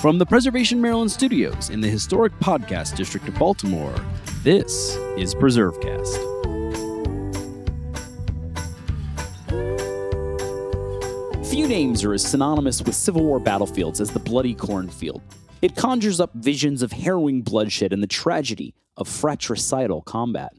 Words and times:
From 0.00 0.16
the 0.16 0.24
Preservation 0.24 0.80
Maryland 0.80 1.12
studios 1.12 1.68
in 1.68 1.82
the 1.82 1.88
historic 1.88 2.32
podcast 2.38 2.96
district 2.96 3.28
of 3.28 3.34
Baltimore, 3.34 3.94
this 4.42 4.96
is 5.18 5.34
PreserveCast. 5.34 6.16
Few 11.50 11.68
names 11.68 12.02
are 12.02 12.14
as 12.14 12.24
synonymous 12.24 12.80
with 12.80 12.94
Civil 12.94 13.24
War 13.24 13.38
battlefields 13.38 14.00
as 14.00 14.10
the 14.10 14.18
Bloody 14.18 14.54
Cornfield. 14.54 15.20
It 15.60 15.76
conjures 15.76 16.18
up 16.18 16.32
visions 16.32 16.80
of 16.80 16.92
harrowing 16.92 17.42
bloodshed 17.42 17.92
and 17.92 18.02
the 18.02 18.06
tragedy 18.06 18.72
of 18.96 19.06
fratricidal 19.06 20.00
combat. 20.00 20.54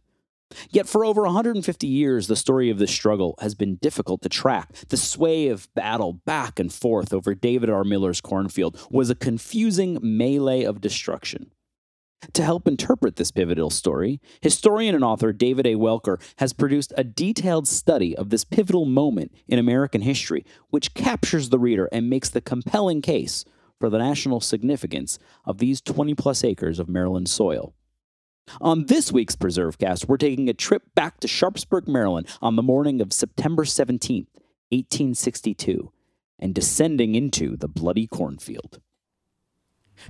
Yet 0.69 0.87
for 0.87 1.05
over 1.05 1.23
150 1.23 1.87
years, 1.87 2.27
the 2.27 2.35
story 2.35 2.69
of 2.69 2.77
this 2.77 2.91
struggle 2.91 3.35
has 3.39 3.55
been 3.55 3.75
difficult 3.75 4.21
to 4.21 4.29
track. 4.29 4.73
The 4.89 4.97
sway 4.97 5.47
of 5.47 5.73
battle 5.73 6.13
back 6.13 6.59
and 6.59 6.71
forth 6.71 7.13
over 7.13 7.35
David 7.35 7.69
R. 7.69 7.83
Miller's 7.83 8.21
cornfield 8.21 8.79
was 8.89 9.09
a 9.09 9.15
confusing 9.15 9.97
melee 10.01 10.63
of 10.63 10.81
destruction. 10.81 11.51
To 12.33 12.43
help 12.43 12.67
interpret 12.67 13.15
this 13.15 13.31
pivotal 13.31 13.71
story, 13.71 14.21
historian 14.41 14.93
and 14.93 15.03
author 15.03 15.33
David 15.33 15.65
A. 15.65 15.73
Welker 15.73 16.21
has 16.37 16.53
produced 16.53 16.93
a 16.95 17.03
detailed 17.03 17.67
study 17.67 18.15
of 18.15 18.29
this 18.29 18.43
pivotal 18.43 18.85
moment 18.85 19.33
in 19.47 19.57
American 19.57 20.01
history, 20.01 20.45
which 20.69 20.93
captures 20.93 21.49
the 21.49 21.57
reader 21.57 21.89
and 21.91 22.09
makes 22.09 22.29
the 22.29 22.41
compelling 22.41 23.01
case 23.01 23.43
for 23.79 23.89
the 23.89 23.97
national 23.97 24.39
significance 24.39 25.17
of 25.45 25.57
these 25.57 25.81
20 25.81 26.13
plus 26.13 26.43
acres 26.43 26.77
of 26.77 26.87
Maryland 26.87 27.27
soil. 27.27 27.73
On 28.59 28.85
this 28.87 29.11
week's 29.11 29.35
PreserveCast, 29.35 30.07
we're 30.07 30.17
taking 30.17 30.49
a 30.49 30.53
trip 30.53 30.83
back 30.95 31.19
to 31.19 31.27
Sharpsburg, 31.27 31.87
Maryland 31.87 32.27
on 32.41 32.55
the 32.55 32.63
morning 32.63 32.99
of 32.99 33.13
September 33.13 33.63
17th, 33.63 34.27
1862, 34.69 35.91
and 36.39 36.53
descending 36.53 37.15
into 37.15 37.55
the 37.55 37.67
bloody 37.67 38.07
cornfield. 38.07 38.81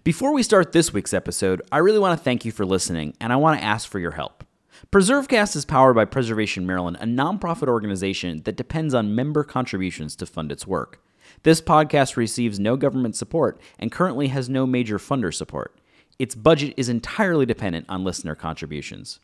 Before 0.03 0.33
we 0.33 0.41
start 0.41 0.71
this 0.71 0.93
week's 0.93 1.13
episode, 1.13 1.61
I 1.71 1.79
really 1.79 1.99
want 1.99 2.17
to 2.17 2.23
thank 2.23 2.45
you 2.45 2.51
for 2.51 2.65
listening, 2.65 3.13
and 3.19 3.33
I 3.33 3.35
want 3.35 3.59
to 3.59 3.65
ask 3.65 3.89
for 3.89 3.99
your 3.99 4.11
help. 4.11 4.43
PreserveCast 4.91 5.55
is 5.55 5.65
powered 5.65 5.95
by 5.95 6.05
Preservation 6.05 6.65
Maryland, 6.65 6.97
a 7.01 7.05
nonprofit 7.05 7.67
organization 7.67 8.41
that 8.43 8.55
depends 8.55 8.93
on 8.93 9.13
member 9.13 9.43
contributions 9.43 10.15
to 10.15 10.25
fund 10.25 10.51
its 10.51 10.65
work. 10.65 11.03
This 11.43 11.61
podcast 11.61 12.15
receives 12.15 12.59
no 12.59 12.77
government 12.77 13.15
support 13.15 13.59
and 13.77 13.91
currently 13.91 14.29
has 14.29 14.49
no 14.49 14.65
major 14.65 14.97
funder 14.97 15.33
support. 15.33 15.77
Its 16.21 16.35
budget 16.35 16.75
is 16.77 16.87
entirely 16.87 17.47
dependent 17.47 17.83
on 17.89 18.03
listener 18.03 18.35
contributions. 18.35 19.19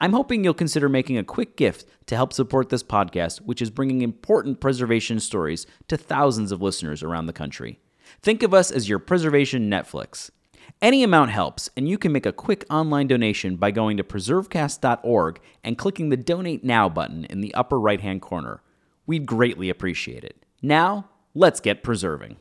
I'm 0.00 0.12
hoping 0.12 0.44
you'll 0.44 0.54
consider 0.54 0.88
making 0.88 1.18
a 1.18 1.24
quick 1.24 1.56
gift 1.56 1.84
to 2.06 2.14
help 2.14 2.32
support 2.32 2.68
this 2.68 2.84
podcast, 2.84 3.38
which 3.38 3.60
is 3.60 3.68
bringing 3.68 4.00
important 4.00 4.60
preservation 4.60 5.18
stories 5.18 5.66
to 5.88 5.96
thousands 5.96 6.52
of 6.52 6.62
listeners 6.62 7.02
around 7.02 7.26
the 7.26 7.32
country. 7.32 7.80
Think 8.22 8.44
of 8.44 8.54
us 8.54 8.70
as 8.70 8.88
your 8.88 9.00
preservation 9.00 9.68
Netflix. 9.68 10.30
Any 10.80 11.02
amount 11.02 11.32
helps, 11.32 11.68
and 11.76 11.88
you 11.88 11.98
can 11.98 12.12
make 12.12 12.26
a 12.26 12.32
quick 12.32 12.64
online 12.70 13.08
donation 13.08 13.56
by 13.56 13.72
going 13.72 13.96
to 13.96 14.04
preservecast.org 14.04 15.40
and 15.64 15.76
clicking 15.76 16.10
the 16.10 16.16
Donate 16.16 16.62
Now 16.62 16.88
button 16.88 17.24
in 17.24 17.40
the 17.40 17.54
upper 17.54 17.80
right 17.80 18.00
hand 18.00 18.22
corner. 18.22 18.62
We'd 19.04 19.26
greatly 19.26 19.68
appreciate 19.68 20.22
it. 20.22 20.46
Now, 20.62 21.08
let's 21.34 21.58
get 21.58 21.82
preserving. 21.82 22.36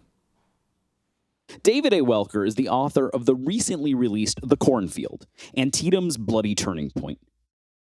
David 1.63 1.93
A. 1.93 2.01
Welker 2.01 2.45
is 2.47 2.55
the 2.55 2.69
author 2.69 3.09
of 3.09 3.25
the 3.25 3.35
recently 3.35 3.93
released 3.93 4.39
The 4.43 4.57
Cornfield, 4.57 5.27
Antietam's 5.57 6.17
Bloody 6.17 6.55
Turning 6.55 6.91
Point. 6.91 7.19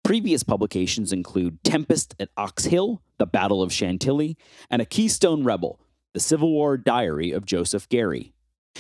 Previous 0.03 0.42
publications 0.42 1.12
include 1.12 1.62
Tempest 1.64 2.14
at 2.19 2.31
Ox 2.36 2.64
Hill, 2.64 3.03
The 3.19 3.27
Battle 3.27 3.62
of 3.62 3.73
Chantilly, 3.73 4.36
and 4.70 4.81
A 4.81 4.86
Keystone 4.86 5.45
Rebel, 5.45 5.81
The 6.14 6.20
Civil 6.20 6.51
War 6.51 6.77
Diary 6.77 7.33
of 7.33 7.45
Joseph 7.45 7.89
Garey. 7.89 8.33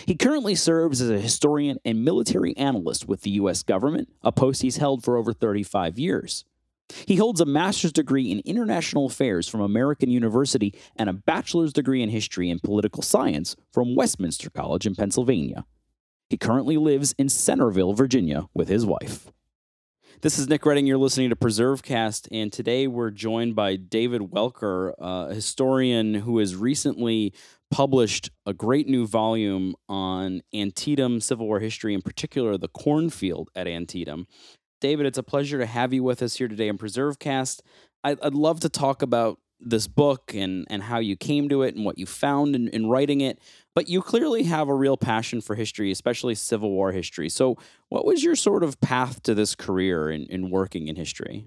He 0.06 0.14
currently 0.14 0.54
serves 0.54 1.00
as 1.00 1.10
a 1.10 1.20
historian 1.20 1.78
and 1.84 2.04
military 2.04 2.56
analyst 2.56 3.08
with 3.08 3.22
the 3.22 3.30
U.S. 3.30 3.62
government, 3.62 4.08
a 4.22 4.30
post 4.30 4.62
he's 4.62 4.76
held 4.76 5.04
for 5.04 5.16
over 5.16 5.32
35 5.32 5.98
years. 5.98 6.44
He 7.06 7.16
holds 7.16 7.40
a 7.40 7.46
master's 7.46 7.92
degree 7.92 8.30
in 8.30 8.40
international 8.40 9.06
affairs 9.06 9.48
from 9.48 9.60
American 9.60 10.10
University 10.10 10.74
and 10.96 11.08
a 11.08 11.12
bachelor's 11.12 11.72
degree 11.72 12.02
in 12.02 12.08
history 12.08 12.50
and 12.50 12.62
political 12.62 13.02
science 13.02 13.56
from 13.72 13.94
Westminster 13.94 14.50
College 14.50 14.86
in 14.86 14.94
Pennsylvania. 14.94 15.64
He 16.30 16.36
currently 16.36 16.76
lives 16.76 17.14
in 17.18 17.28
Centreville, 17.28 17.94
Virginia, 17.94 18.48
with 18.54 18.68
his 18.68 18.84
wife. 18.84 19.32
This 20.20 20.36
is 20.36 20.48
Nick 20.48 20.66
Redding. 20.66 20.86
You're 20.86 20.98
listening 20.98 21.30
to 21.30 21.36
PreserveCast, 21.36 22.26
and 22.32 22.52
today 22.52 22.88
we're 22.88 23.12
joined 23.12 23.54
by 23.54 23.76
David 23.76 24.32
Welker, 24.32 24.92
a 24.98 25.32
historian 25.32 26.14
who 26.14 26.38
has 26.38 26.56
recently 26.56 27.32
published 27.70 28.30
a 28.44 28.52
great 28.52 28.88
new 28.88 29.06
volume 29.06 29.76
on 29.88 30.42
Antietam 30.52 31.20
Civil 31.20 31.46
War 31.46 31.60
history, 31.60 31.94
in 31.94 32.02
particular 32.02 32.58
the 32.58 32.66
cornfield 32.66 33.48
at 33.54 33.68
Antietam. 33.68 34.26
David, 34.80 35.06
it's 35.06 35.18
a 35.18 35.22
pleasure 35.22 35.58
to 35.58 35.66
have 35.66 35.92
you 35.92 36.02
with 36.02 36.22
us 36.22 36.36
here 36.36 36.48
today 36.48 36.68
on 36.68 36.78
PreserveCast. 36.78 37.60
I'd, 38.04 38.20
I'd 38.22 38.34
love 38.34 38.60
to 38.60 38.68
talk 38.68 39.02
about 39.02 39.38
this 39.60 39.88
book 39.88 40.32
and, 40.34 40.66
and 40.70 40.84
how 40.84 40.98
you 41.00 41.16
came 41.16 41.48
to 41.48 41.62
it 41.62 41.74
and 41.74 41.84
what 41.84 41.98
you 41.98 42.06
found 42.06 42.54
in, 42.54 42.68
in 42.68 42.88
writing 42.88 43.20
it. 43.20 43.40
But 43.74 43.88
you 43.88 44.02
clearly 44.02 44.44
have 44.44 44.68
a 44.68 44.74
real 44.74 44.96
passion 44.96 45.40
for 45.40 45.56
history, 45.56 45.90
especially 45.90 46.36
Civil 46.36 46.70
War 46.70 46.92
history. 46.92 47.28
So, 47.28 47.56
what 47.88 48.04
was 48.04 48.22
your 48.22 48.36
sort 48.36 48.62
of 48.62 48.80
path 48.80 49.22
to 49.24 49.34
this 49.34 49.56
career 49.56 50.10
in, 50.10 50.26
in 50.26 50.50
working 50.50 50.86
in 50.86 50.96
history? 50.96 51.46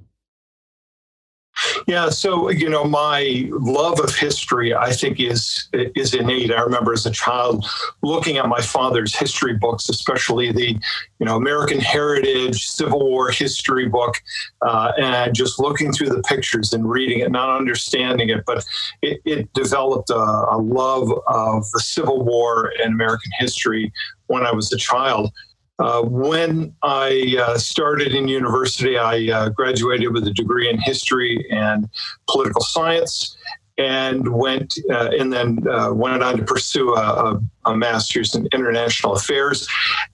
Yeah, 1.87 2.09
so 2.09 2.49
you 2.49 2.69
know, 2.69 2.83
my 2.83 3.47
love 3.51 3.99
of 3.99 4.15
history, 4.15 4.73
I 4.73 4.91
think, 4.91 5.19
is 5.19 5.69
is 5.73 6.13
innate. 6.13 6.51
I 6.51 6.61
remember 6.61 6.93
as 6.93 7.05
a 7.05 7.11
child 7.11 7.65
looking 8.01 8.37
at 8.37 8.47
my 8.47 8.61
father's 8.61 9.15
history 9.15 9.57
books, 9.57 9.89
especially 9.89 10.51
the 10.51 10.77
you 11.19 11.25
know 11.25 11.35
American 11.35 11.79
Heritage 11.79 12.67
Civil 12.67 13.09
War 13.09 13.29
history 13.29 13.87
book, 13.87 14.15
uh, 14.61 14.91
and 14.97 15.35
just 15.35 15.59
looking 15.59 15.91
through 15.91 16.09
the 16.09 16.21
pictures 16.23 16.73
and 16.73 16.89
reading 16.89 17.19
it, 17.19 17.31
not 17.31 17.55
understanding 17.57 18.29
it, 18.29 18.43
but 18.45 18.65
it, 19.01 19.21
it 19.25 19.53
developed 19.53 20.09
a, 20.09 20.15
a 20.15 20.57
love 20.57 21.09
of 21.27 21.69
the 21.71 21.79
Civil 21.79 22.23
War 22.23 22.73
and 22.83 22.93
American 22.93 23.31
history 23.39 23.91
when 24.27 24.45
I 24.45 24.51
was 24.51 24.71
a 24.71 24.77
child. 24.77 25.31
Uh, 25.81 26.03
when 26.03 26.75
I 26.83 27.37
uh, 27.39 27.57
started 27.57 28.13
in 28.13 28.27
university, 28.27 28.99
I 28.99 29.31
uh, 29.33 29.49
graduated 29.49 30.13
with 30.13 30.27
a 30.27 30.31
degree 30.31 30.69
in 30.69 30.79
history 30.79 31.47
and 31.49 31.89
political 32.29 32.61
science, 32.61 33.35
and 33.79 34.31
went 34.31 34.75
uh, 34.91 35.09
and 35.17 35.33
then 35.33 35.67
uh, 35.67 35.91
went 35.91 36.21
on 36.21 36.37
to 36.37 36.43
pursue 36.43 36.93
a, 36.93 37.01
a, 37.01 37.41
a, 37.65 37.75
master's 37.75 38.35
in 38.35 38.47
international 38.53 39.13
affairs. 39.13 39.67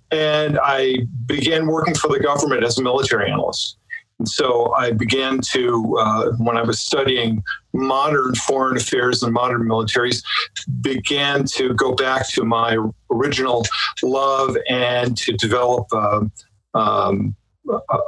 And 0.10 0.58
I 0.64 1.00
began 1.26 1.68
working 1.68 1.96
for 1.96 2.08
the 2.08 2.20
government 2.20 2.64
as 2.64 2.78
a 2.78 2.82
military 2.82 3.30
analyst. 3.30 3.77
And 4.20 4.28
so 4.28 4.74
I 4.74 4.92
began 4.92 5.40
to, 5.52 5.98
uh, 6.00 6.32
when 6.38 6.58
I 6.58 6.64
was 6.64 6.80
studying 6.80 7.44
modern 7.74 8.34
foreign 8.36 8.78
affairs 8.78 9.22
and 9.22 9.32
modern 9.32 9.62
militaries, 9.64 10.24
began 10.82 11.46
to 11.56 11.74
go 11.76 11.94
back 11.94 12.28
to 12.30 12.44
my 12.44 12.78
original 13.12 13.66
love 14.02 14.58
and 14.70 15.16
to 15.18 15.34
develop 15.34 15.88
uh, 15.92 16.22
um, 16.74 17.36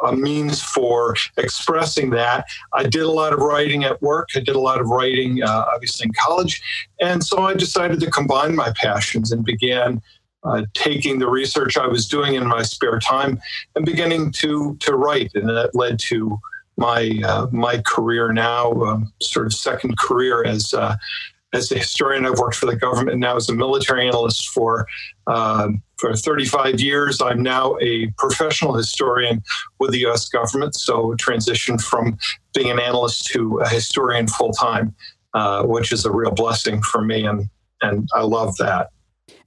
a 0.05 0.15
means 0.15 0.61
for 0.61 1.15
expressing 1.37 2.09
that. 2.11 2.45
I 2.73 2.83
did 2.83 3.01
a 3.01 3.11
lot 3.11 3.33
of 3.33 3.39
writing 3.39 3.83
at 3.83 4.01
work. 4.01 4.29
I 4.35 4.39
did 4.39 4.55
a 4.55 4.59
lot 4.59 4.79
of 4.79 4.87
writing, 4.87 5.43
uh, 5.43 5.65
obviously, 5.73 6.05
in 6.05 6.13
college. 6.13 6.61
And 7.01 7.23
so 7.23 7.43
I 7.43 7.53
decided 7.53 7.99
to 7.99 8.11
combine 8.11 8.55
my 8.55 8.71
passions 8.75 9.31
and 9.31 9.43
began 9.43 10.01
uh, 10.43 10.63
taking 10.73 11.19
the 11.19 11.27
research 11.27 11.77
I 11.77 11.87
was 11.87 12.07
doing 12.07 12.35
in 12.35 12.47
my 12.47 12.63
spare 12.63 12.99
time 12.99 13.39
and 13.75 13.85
beginning 13.85 14.31
to 14.33 14.75
to 14.79 14.95
write, 14.95 15.31
and 15.35 15.49
that 15.49 15.75
led 15.75 15.99
to 15.99 16.39
my 16.77 17.19
uh, 17.25 17.47
my 17.51 17.81
career 17.85 18.31
now, 18.31 18.71
um, 18.83 19.11
sort 19.21 19.45
of 19.45 19.53
second 19.53 19.97
career 19.97 20.43
as 20.45 20.73
uh, 20.73 20.95
as 21.53 21.71
a 21.71 21.77
historian. 21.77 22.25
I've 22.25 22.39
worked 22.39 22.55
for 22.55 22.65
the 22.65 22.75
government 22.75 23.19
now 23.19 23.35
as 23.35 23.49
a 23.49 23.53
military 23.53 24.07
analyst 24.07 24.49
for 24.49 24.87
um, 25.27 25.83
for 25.97 26.15
35 26.15 26.79
years. 26.79 27.21
I'm 27.21 27.43
now 27.43 27.77
a 27.81 28.07
professional 28.17 28.73
historian 28.73 29.43
with 29.79 29.91
the 29.91 29.99
U.S. 29.99 30.29
government, 30.29 30.75
so 30.75 31.13
transitioned 31.15 31.81
from 31.81 32.17
being 32.53 32.71
an 32.71 32.79
analyst 32.79 33.25
to 33.33 33.59
a 33.59 33.67
historian 33.67 34.27
full 34.27 34.53
time, 34.53 34.95
uh, 35.33 35.63
which 35.63 35.91
is 35.91 36.05
a 36.05 36.11
real 36.11 36.31
blessing 36.31 36.81
for 36.81 37.01
me, 37.01 37.25
and 37.25 37.49
and 37.81 38.07
I 38.15 38.21
love 38.21 38.55
that. 38.57 38.89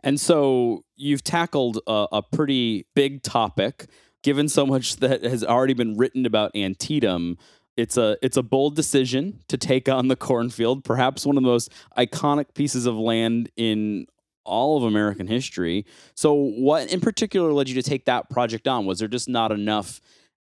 And 0.02 0.20
so 0.20 0.84
you've 0.96 1.24
tackled 1.24 1.78
a, 1.86 2.06
a, 2.12 2.22
pretty 2.22 2.86
big 2.94 3.22
topic. 3.22 3.86
Given 4.22 4.48
so 4.48 4.66
much 4.66 4.96
that 5.00 5.22
has 5.22 5.44
already 5.44 5.74
been 5.74 5.96
written 5.96 6.26
about 6.26 6.54
Antietam, 6.56 7.38
it's 7.76 7.96
a 7.96 8.18
it's 8.20 8.36
a 8.36 8.42
bold 8.42 8.76
decision 8.76 9.40
to 9.48 9.56
take 9.56 9.88
on 9.88 10.08
the 10.08 10.16
cornfield, 10.16 10.84
perhaps 10.84 11.24
one 11.24 11.36
of 11.36 11.42
the 11.42 11.48
most 11.48 11.70
iconic 11.96 12.54
pieces 12.54 12.84
of 12.84 12.96
land 12.96 13.50
in 13.56 14.06
all 14.44 14.76
of 14.76 14.82
American 14.82 15.26
history. 15.26 15.86
So, 16.14 16.34
what 16.34 16.92
in 16.92 17.00
particular 17.00 17.52
led 17.52 17.68
you 17.68 17.74
to 17.74 17.82
take 17.82 18.04
that 18.06 18.28
project 18.28 18.68
on? 18.68 18.86
Was 18.86 18.98
there 18.98 19.08
just 19.08 19.28
not 19.28 19.52
enough 19.52 20.00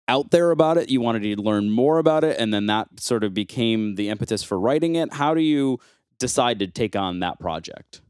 out 0.08 0.30
there 0.30 0.50
about 0.50 0.78
it? 0.78 0.88
You 0.88 1.00
wanted 1.00 1.22
to 1.22 1.40
learn 1.40 1.70
more 1.70 1.98
about 1.98 2.24
it, 2.24 2.38
and 2.38 2.52
then 2.52 2.66
that 2.66 2.88
sort 2.98 3.22
of 3.22 3.32
became 3.32 3.94
the 3.94 4.08
impetus 4.08 4.42
for 4.42 4.58
writing 4.58 4.96
it. 4.96 5.12
How 5.14 5.34
do 5.34 5.40
you 5.40 5.78
decide 6.18 6.58
to 6.58 6.66
take 6.66 6.96
on 6.96 7.20
that 7.20 7.38
project? 7.38 8.00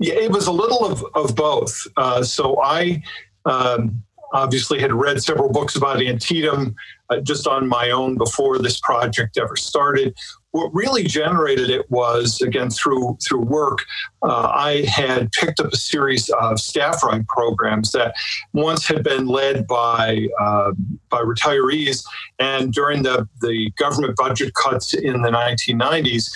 It 0.00 0.30
was 0.30 0.46
a 0.46 0.52
little 0.52 0.84
of, 0.84 1.04
of 1.14 1.34
both. 1.36 1.86
Uh, 1.96 2.22
so 2.22 2.60
I 2.62 3.02
um, 3.44 4.02
obviously 4.34 4.80
had 4.80 4.92
read 4.92 5.22
several 5.22 5.50
books 5.50 5.76
about 5.76 6.02
Antietam 6.02 6.74
uh, 7.10 7.20
just 7.20 7.46
on 7.46 7.68
my 7.68 7.90
own 7.90 8.18
before 8.18 8.58
this 8.58 8.80
project 8.80 9.38
ever 9.38 9.56
started. 9.56 10.14
What 10.50 10.72
really 10.74 11.04
generated 11.04 11.70
it 11.70 11.90
was 11.90 12.40
again 12.40 12.70
through 12.70 13.18
through 13.26 13.42
work. 13.42 13.84
Uh, 14.22 14.50
I 14.52 14.84
had 14.86 15.30
picked 15.32 15.60
up 15.60 15.72
a 15.72 15.76
series 15.76 16.30
of 16.40 16.60
staff 16.60 17.02
ride 17.02 17.26
programs 17.26 17.90
that 17.92 18.14
once 18.52 18.86
had 18.86 19.02
been 19.02 19.26
led 19.26 19.66
by 19.66 20.28
uh, 20.40 20.72
by 21.10 21.20
retirees, 21.22 22.04
and 22.38 22.72
during 22.72 23.02
the 23.02 23.28
the 23.40 23.70
government 23.76 24.16
budget 24.16 24.54
cuts 24.54 24.94
in 24.94 25.22
the 25.22 25.30
1990s, 25.30 26.30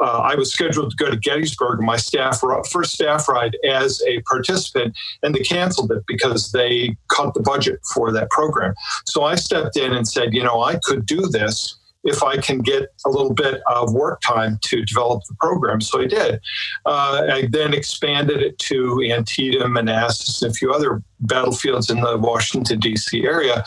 uh, 0.00 0.20
I 0.20 0.34
was 0.34 0.52
scheduled 0.52 0.90
to 0.90 0.96
go 0.96 1.10
to 1.10 1.16
Gettysburg, 1.16 1.80
my 1.80 1.96
staff 1.96 2.40
first 2.70 2.92
staff 2.92 3.28
ride 3.28 3.56
as 3.64 4.02
a 4.06 4.20
participant, 4.22 4.96
and 5.22 5.34
they 5.34 5.40
canceled 5.40 5.92
it 5.92 6.02
because 6.06 6.52
they 6.52 6.96
cut 7.08 7.34
the 7.34 7.40
budget 7.40 7.80
for 7.94 8.12
that 8.12 8.30
program. 8.30 8.74
So 9.06 9.24
I 9.24 9.34
stepped 9.34 9.76
in 9.76 9.92
and 9.92 10.06
said, 10.06 10.34
you 10.34 10.42
know, 10.42 10.62
I 10.62 10.78
could 10.84 11.06
do 11.06 11.26
this 11.28 11.78
if 12.04 12.22
I 12.22 12.36
can 12.36 12.58
get 12.58 12.92
a 13.06 13.10
little 13.10 13.32
bit 13.32 13.62
of 13.66 13.92
work 13.92 14.20
time 14.20 14.58
to 14.64 14.84
develop 14.84 15.22
the 15.28 15.34
program. 15.40 15.80
So 15.80 16.02
I 16.02 16.06
did. 16.06 16.40
Uh, 16.84 17.26
I 17.30 17.48
then 17.50 17.72
expanded 17.72 18.42
it 18.42 18.58
to 18.58 19.02
Antietam, 19.10 19.72
Manassas, 19.72 20.42
and 20.42 20.50
a 20.50 20.54
few 20.54 20.70
other 20.70 21.02
battlefields 21.20 21.88
in 21.88 22.00
the 22.00 22.18
Washington, 22.18 22.78
D.C. 22.78 23.24
area. 23.24 23.64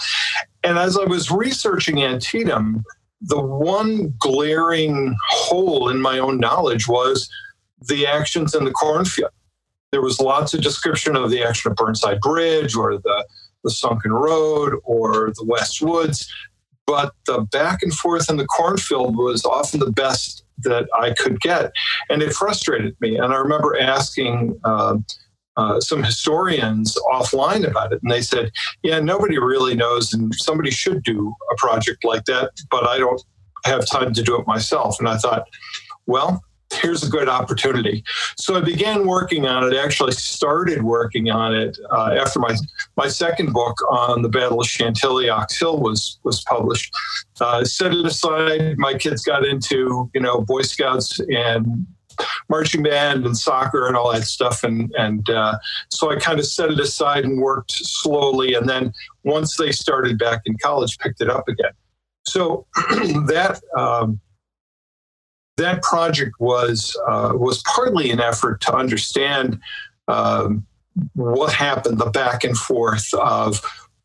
And 0.64 0.78
as 0.78 0.98
I 0.98 1.06
was 1.06 1.32
researching 1.32 2.04
Antietam, 2.04 2.84
the 3.22 3.42
one 3.42 4.14
glaring 4.20 5.16
hole 5.30 5.90
in 5.90 6.02
my 6.02 6.20
own 6.20 6.40
knowledge 6.40 6.88
was 6.88 7.30
the 7.88 8.06
actions 8.06 8.54
in 8.54 8.64
the 8.64 8.72
cornfield. 8.72 9.32
There 9.92 10.02
was 10.02 10.20
lots 10.20 10.54
of 10.54 10.62
description 10.62 11.16
of 11.16 11.30
the 11.30 11.44
action 11.44 11.72
of 11.72 11.78
Burnside 11.78 12.20
Bridge 12.22 12.76
or 12.76 12.98
the, 12.98 13.28
the 13.64 13.72
sunken 13.72 14.12
road 14.12 14.74
or 14.84 15.32
the 15.36 15.46
West 15.46 15.82
Woods, 15.82 16.32
but 16.86 17.14
the 17.26 17.42
back 17.52 17.80
and 17.82 17.94
forth 17.94 18.30
in 18.30 18.38
the 18.38 18.46
cornfield 18.46 19.18
was 19.18 19.46
often 19.46 19.80
the 19.80 19.92
best 19.92 20.44
that 20.60 20.88
I 21.00 21.14
could 21.14 21.40
get. 21.40 21.72
And 22.10 22.22
it 22.22 22.34
frustrated 22.34 22.96
me. 23.00 23.18
And 23.18 23.34
I 23.34 23.38
remember 23.38 23.80
asking 23.80 24.60
uh, 24.64 24.98
uh, 25.58 25.82
some 25.82 26.04
historians 26.04 26.96
offline 27.12 27.68
about 27.68 27.92
it, 27.92 28.00
and 28.04 28.12
they 28.12 28.22
said, 28.22 28.52
"Yeah, 28.84 29.00
nobody 29.00 29.38
really 29.40 29.76
knows, 29.76 30.14
and 30.14 30.34
somebody 30.36 30.72
should 30.72 31.04
do 31.04 31.34
a 31.52 31.56
project 31.58 32.06
like 32.06 32.26
that, 32.26 32.52
but 32.70 32.88
I 32.88 33.00
don't 33.00 33.22
have 33.66 33.86
time 33.88 34.14
to 34.14 34.22
do 34.22 34.40
it 34.40 34.48
myself." 34.48 35.00
And 35.00 35.10
I 35.10 35.18
thought, 35.18 35.46
well. 36.06 36.44
Here's 36.82 37.02
a 37.02 37.10
good 37.10 37.30
opportunity. 37.30 38.04
So 38.36 38.58
I 38.58 38.60
began 38.60 39.08
working 39.08 39.48
on 39.48 39.64
it. 39.64 39.74
Actually, 39.74 40.12
started 40.12 40.84
working 40.84 41.32
on 41.32 41.56
it 41.56 41.78
uh, 41.92 42.18
after 42.20 42.40
my 42.40 42.58
my 42.98 43.08
second 43.08 43.54
book 43.54 43.82
on 43.90 44.22
the 44.22 44.28
Battle 44.28 44.60
of 44.60 44.68
Chantilly, 44.68 45.30
Ox 45.30 45.58
Hill, 45.58 45.80
was 45.80 46.20
was 46.26 46.44
published. 46.44 46.94
Uh, 47.40 47.64
set 47.64 47.94
it 47.94 48.06
aside. 48.06 48.78
My 48.78 48.96
kids 48.96 49.24
got 49.24 49.46
into 49.46 50.12
you 50.14 50.20
know 50.20 50.42
Boy 50.42 50.62
Scouts 50.62 51.22
and 51.30 51.88
marching 52.50 52.84
band 52.84 53.26
and 53.26 53.38
soccer 53.38 53.88
and 53.88 53.96
all 53.96 54.12
that 54.14 54.24
stuff. 54.24 54.64
And 54.64 54.92
and 54.98 55.30
uh, 55.30 55.58
so 55.90 56.12
I 56.12 56.16
kind 56.18 56.40
of 56.40 56.46
set 56.46 56.72
it 56.72 56.80
aside 56.80 57.26
and 57.26 57.42
worked 57.42 57.72
slowly. 57.72 58.54
And 58.54 58.68
then 58.68 58.94
once 59.24 59.58
they 59.58 59.72
started 59.72 60.18
back 60.18 60.42
in 60.46 60.58
college, 60.58 60.98
picked 61.00 61.22
it 61.22 61.30
up 61.30 61.48
again. 61.48 61.74
So 62.24 62.66
that. 62.76 63.62
Um, 63.76 64.20
that 65.58 65.82
project 65.82 66.34
was 66.40 66.96
uh, 67.08 67.32
was 67.34 67.64
partly 67.64 68.12
an 68.12 68.22
effort 68.22 68.62
to 68.62 68.76
understand 68.76 69.60
um, 70.08 70.68
what 71.14 71.54
happened, 71.54 71.98
the 71.98 72.10
back 72.10 72.44
and 72.44 72.58
forth 72.58 73.14
of 73.14 73.62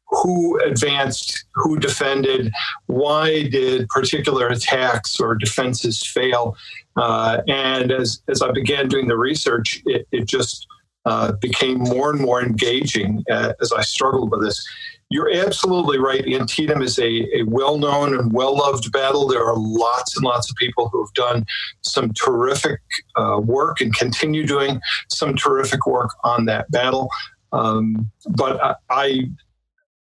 who 0.09 0.61
advanced, 0.61 1.45
who 1.55 1.79
defended, 1.79 2.53
why 2.87 3.49
did 3.49 3.89
particular 3.89 4.49
attacks 4.49 5.19
or 5.19 5.35
defenses 5.35 6.03
fail. 6.05 6.57
Uh, 6.97 7.41
and 7.49 7.91
as, 7.93 8.23
as 8.29 8.43
I 8.43 8.51
began 8.53 8.89
doing 8.89 9.09
the 9.09 9.17
research, 9.17 9.83
it, 9.87 10.07
it 10.13 10.27
just 10.27 10.67
uh, 11.05 11.33
became 11.41 11.79
more 11.79 12.11
and 12.11 12.21
more 12.21 12.43
engaging 12.43 13.25
uh, 13.31 13.55
as 13.61 13.73
I 13.73 13.83
struggled 13.83 14.31
with 14.31 14.43
this. 14.43 14.65
You're 15.11 15.35
absolutely 15.35 15.99
right. 15.99 16.27
Antietam 16.27 16.81
is 16.81 16.99
a, 16.99 17.39
a 17.39 17.43
well 17.43 17.77
known 17.77 18.19
and 18.19 18.33
well 18.33 18.57
loved 18.57 18.91
battle. 18.93 19.27
There 19.27 19.45
are 19.45 19.57
lots 19.57 20.17
and 20.17 20.25
lots 20.25 20.49
of 20.51 20.57
people 20.57 20.89
who 20.89 21.05
have 21.05 21.13
done 21.13 21.45
some 21.83 22.13
terrific 22.13 22.81
uh, 23.17 23.39
work 23.43 23.81
and 23.81 23.95
continue 23.95 24.47
doing 24.47 24.81
some 25.09 25.35
terrific 25.35 25.87
work 25.87 26.11
on 26.25 26.47
that 26.47 26.71
battle. 26.71 27.11
Um, 27.53 28.11
but 28.31 28.63
I, 28.65 28.75
I 28.89 29.31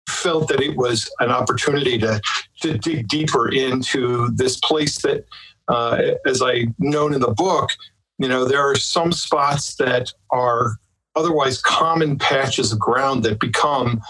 felt 0.07 0.47
that 0.49 0.61
it 0.61 0.75
was 0.75 1.09
an 1.19 1.29
opportunity 1.31 1.97
to, 1.99 2.21
to 2.61 2.77
dig 2.77 3.07
deeper 3.07 3.49
into 3.49 4.29
this 4.35 4.59
place 4.59 5.01
that, 5.01 5.25
uh, 5.69 6.01
as 6.25 6.41
I 6.41 6.65
known 6.77 7.13
in 7.13 7.21
the 7.21 7.31
book, 7.31 7.69
you 8.17 8.27
know, 8.27 8.45
there 8.45 8.61
are 8.61 8.75
some 8.75 9.11
spots 9.11 9.75
that 9.75 10.11
are 10.31 10.75
otherwise 11.15 11.61
common 11.61 12.17
patches 12.17 12.71
of 12.71 12.79
ground 12.79 13.23
that 13.23 13.39
become 13.39 14.01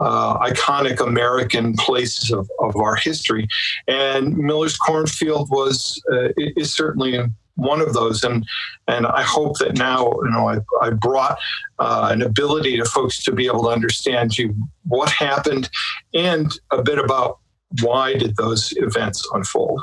uh, 0.00 0.38
iconic 0.38 1.00
American 1.00 1.74
places 1.74 2.30
of, 2.30 2.48
of 2.60 2.76
our 2.76 2.96
history. 2.96 3.48
And 3.88 4.36
Miller's 4.36 4.76
Cornfield 4.76 5.50
was 5.50 6.00
uh, 6.12 6.28
is 6.36 6.74
certainly 6.74 7.18
one 7.54 7.80
of 7.80 7.94
those. 7.94 8.22
And 8.22 8.46
and 8.86 9.06
I 9.06 9.22
hope 9.22 9.58
that 9.58 9.76
now 9.76 10.12
you 10.22 10.30
know 10.30 10.48
I, 10.48 10.58
I 10.82 10.90
brought 10.90 11.38
uh, 11.78 12.08
an 12.12 12.22
ability 12.22 12.76
to 12.76 12.84
folks 12.84 13.22
to 13.24 13.32
be 13.32 13.46
able 13.46 13.64
to 13.64 13.70
understand 13.70 14.38
you 14.38 14.54
what 14.84 15.10
happened 15.10 15.70
and 16.14 16.52
a 16.70 16.82
bit 16.82 16.98
about 16.98 17.38
why 17.80 18.14
did 18.14 18.36
those 18.36 18.72
events 18.76 19.26
unfold. 19.32 19.82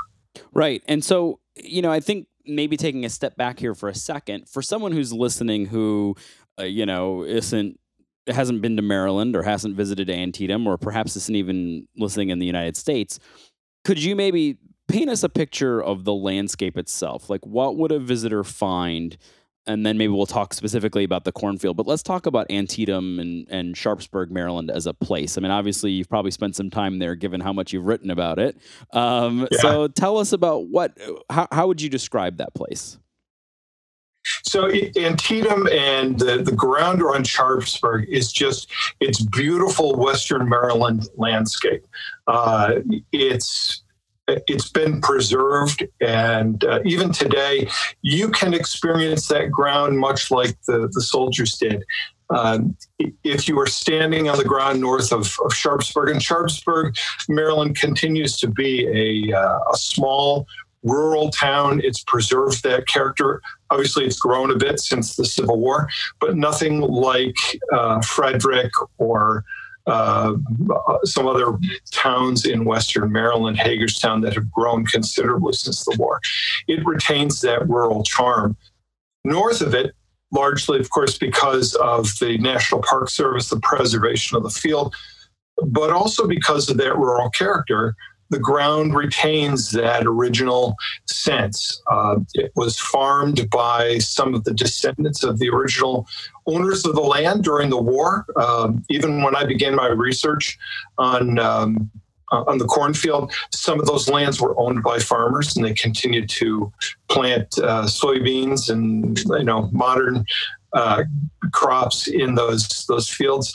Right, 0.53 0.83
and 0.88 1.03
so 1.03 1.39
you 1.55 1.81
know 1.81 1.91
I 1.91 2.00
think 2.00 2.27
maybe 2.45 2.77
taking 2.77 3.05
a 3.05 3.09
step 3.09 3.35
back 3.35 3.59
here 3.59 3.73
for 3.73 3.89
a 3.89 3.95
second 3.95 4.50
for 4.50 4.61
someone 4.61 4.91
who's 4.91 5.13
listening 5.13 5.65
who 5.65 6.15
uh, 6.59 6.63
you 6.63 6.85
know 6.85 7.23
isn't 7.23 7.79
hasn't 8.27 8.61
been 8.61 8.75
to 8.75 8.81
Maryland 8.81 9.35
or 9.35 9.44
hasn't 9.44 9.75
visited 9.75 10.09
Antietam 10.09 10.67
or 10.67 10.77
perhaps 10.77 11.15
isn't 11.15 11.35
even 11.35 11.88
listening 11.97 12.29
in 12.29 12.39
the 12.39 12.45
United 12.45 12.77
States 12.77 13.19
could 13.83 14.01
you 14.01 14.15
maybe 14.15 14.57
paint 14.88 15.09
us 15.09 15.23
a 15.23 15.29
picture 15.29 15.81
of 15.81 16.03
the 16.03 16.13
landscape 16.13 16.77
itself. 16.77 17.29
Like, 17.29 17.45
what 17.45 17.77
would 17.77 17.91
a 17.91 18.00
visitor 18.00 18.44
find? 18.44 19.17
And 19.65 19.86
then 19.86 19.98
maybe 19.98 20.12
we'll 20.12 20.25
talk 20.25 20.53
specifically 20.53 21.05
about 21.05 21.24
the 21.24 21.32
cornfield. 21.32 21.77
But 21.77 21.88
let's 21.88 22.03
talk 22.03 22.25
about 22.25 22.51
Antietam 22.51 23.20
and, 23.20 23.48
and 23.50 23.77
Sharpsburg, 23.77 24.29
Maryland 24.29 24.70
as 24.70 24.88
a 24.88 24.93
place. 24.93 25.38
I 25.38 25.41
mean, 25.41 25.51
obviously, 25.51 25.91
you've 25.91 26.10
probably 26.10 26.32
spent 26.32 26.55
some 26.55 26.70
time 26.70 27.00
there 27.00 27.15
given 27.15 27.39
how 27.39 27.53
much 27.53 27.72
you've 27.72 27.86
written 27.86 28.12
about 28.12 28.39
it. 28.39 28.58
Um, 28.91 29.48
yeah. 29.51 29.60
So 29.60 29.88
tell 29.88 30.17
us 30.17 30.34
about 30.34 30.67
what, 30.67 30.98
how, 31.29 31.48
how 31.51 31.67
would 31.67 31.82
you 31.82 31.89
describe 31.89 32.38
that 32.38 32.53
place? 32.53 32.98
So 34.43 34.70
Antietam 34.98 35.67
and 35.67 36.17
the, 36.20 36.38
the 36.38 36.51
ground 36.51 37.01
around 37.01 37.27
Sharpsburg 37.27 38.08
is 38.08 38.32
just 38.32 38.72
it's 39.00 39.22
beautiful 39.22 39.96
Western 39.96 40.48
Maryland 40.48 41.10
landscape. 41.17 41.86
Uh, 42.27 42.75
it's 43.12 43.82
it's 44.27 44.70
been 44.70 45.01
preserved. 45.01 45.86
And 46.01 46.63
uh, 46.63 46.80
even 46.86 47.12
today 47.12 47.70
you 48.01 48.30
can 48.30 48.53
experience 48.53 49.27
that 49.27 49.51
ground 49.51 50.00
much 50.00 50.32
like 50.32 50.58
the, 50.65 50.89
the 50.92 51.01
soldiers 51.01 51.58
did. 51.58 51.84
Um, 52.30 52.77
if 53.24 53.48
you 53.48 53.60
are 53.60 53.68
standing 53.68 54.30
on 54.30 54.38
the 54.38 54.46
ground 54.46 54.80
north 54.80 55.12
of, 55.12 55.36
of 55.44 55.53
sharpsburg 55.53 56.10
and 56.10 56.24
sharpsburg 56.24 56.96
maryland 57.27 57.77
continues 57.77 58.38
to 58.39 58.48
be 58.48 58.88
a, 59.32 59.38
uh, 59.38 59.60
a 59.72 59.75
small 59.75 60.48
rural 60.84 61.30
town. 61.30 61.82
It's 61.84 62.01
preserved 62.03 62.63
that 62.63 62.88
character. 62.88 63.42
Obviously 63.70 64.06
it's 64.06 64.20
grown 64.20 64.51
a 64.51 64.56
bit 64.56 64.80
since 64.80 65.15
the 65.15 65.25
civil 65.25 65.60
war 65.60 65.89
but 66.20 66.38
nothing 66.38 66.80
like 66.80 67.36
uh, 67.74 68.01
frederick 68.01 68.72
or 68.98 69.44
uh, 69.85 70.33
some 71.03 71.27
other 71.27 71.57
towns 71.91 72.45
in 72.45 72.65
Western 72.65 73.11
Maryland, 73.11 73.57
Hagerstown, 73.57 74.21
that 74.21 74.33
have 74.33 74.49
grown 74.51 74.85
considerably 74.85 75.53
since 75.53 75.83
the 75.85 75.95
war. 75.97 76.19
It 76.67 76.85
retains 76.85 77.41
that 77.41 77.67
rural 77.67 78.03
charm. 78.03 78.55
North 79.25 79.61
of 79.61 79.73
it, 79.73 79.93
largely, 80.31 80.79
of 80.79 80.89
course, 80.89 81.17
because 81.17 81.75
of 81.75 82.07
the 82.19 82.37
National 82.37 82.81
Park 82.81 83.09
Service, 83.09 83.49
the 83.49 83.59
preservation 83.59 84.37
of 84.37 84.43
the 84.43 84.49
field, 84.49 84.95
but 85.65 85.91
also 85.91 86.27
because 86.27 86.69
of 86.69 86.77
that 86.77 86.97
rural 86.97 87.29
character, 87.29 87.95
the 88.29 88.39
ground 88.39 88.95
retains 88.95 89.71
that 89.71 90.07
original 90.07 90.75
sense. 91.05 91.81
Uh, 91.91 92.15
it 92.33 92.51
was 92.55 92.79
farmed 92.79 93.47
by 93.51 93.99
some 93.99 94.33
of 94.33 94.43
the 94.43 94.53
descendants 94.53 95.23
of 95.23 95.37
the 95.37 95.49
original 95.49 96.07
owners 96.47 96.85
of 96.85 96.95
the 96.95 97.01
land 97.01 97.43
during 97.43 97.69
the 97.69 97.81
war. 97.81 98.25
Um, 98.35 98.83
even 98.89 99.21
when 99.21 99.35
I 99.35 99.45
began 99.45 99.75
my 99.75 99.88
research 99.88 100.57
on 100.97 101.39
um, 101.39 101.91
on 102.31 102.57
the 102.57 102.65
cornfield, 102.65 103.31
some 103.53 103.79
of 103.79 103.85
those 103.85 104.09
lands 104.09 104.41
were 104.41 104.59
owned 104.59 104.83
by 104.83 105.00
farmers, 105.00 105.55
and 105.55 105.65
they 105.65 105.73
continued 105.73 106.29
to 106.29 106.71
plant 107.09 107.47
uh, 107.59 107.83
soybeans 107.83 108.69
and 108.69 109.19
you 109.19 109.43
know 109.43 109.69
modern 109.71 110.25
uh, 110.73 111.03
crops 111.51 112.07
in 112.07 112.35
those 112.35 112.85
those 112.88 113.09
fields. 113.09 113.53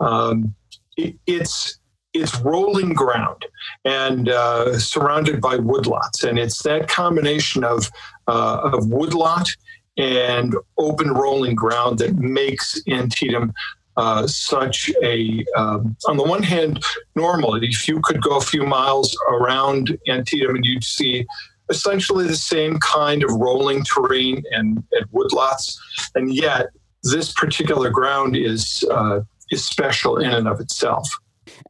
Um, 0.00 0.54
it, 0.96 1.16
it's 1.26 1.78
it's 2.12 2.36
rolling 2.40 2.92
ground 2.92 3.44
and 3.84 4.28
uh, 4.28 4.78
surrounded 4.78 5.40
by 5.40 5.56
woodlots, 5.56 6.24
and 6.24 6.38
it's 6.38 6.62
that 6.62 6.88
combination 6.88 7.64
of 7.64 7.90
uh, 8.26 8.60
of 8.72 8.88
woodlot 8.88 9.48
and 9.96 10.54
open 10.78 11.10
rolling 11.10 11.54
ground 11.54 11.98
that 11.98 12.16
makes 12.16 12.80
Antietam 12.88 13.52
uh, 13.96 14.26
such 14.26 14.90
a, 15.02 15.44
um, 15.56 15.96
on 16.06 16.16
the 16.16 16.22
one 16.22 16.42
hand, 16.42 16.82
normal. 17.16 17.56
If 17.56 17.86
you 17.86 18.00
could 18.02 18.22
go 18.22 18.38
a 18.38 18.40
few 18.40 18.64
miles 18.64 19.16
around 19.28 19.98
Antietam 20.08 20.56
and 20.56 20.64
you'd 20.64 20.84
see 20.84 21.26
essentially 21.68 22.26
the 22.26 22.36
same 22.36 22.78
kind 22.78 23.22
of 23.22 23.30
rolling 23.32 23.84
terrain 23.84 24.42
and, 24.52 24.82
and 24.92 25.06
woodlots, 25.12 25.76
and 26.14 26.32
yet 26.32 26.68
this 27.02 27.32
particular 27.32 27.90
ground 27.90 28.36
is 28.36 28.84
uh, 28.90 29.20
is 29.50 29.66
special 29.66 30.18
in 30.18 30.30
and 30.30 30.48
of 30.48 30.60
itself. 30.60 31.08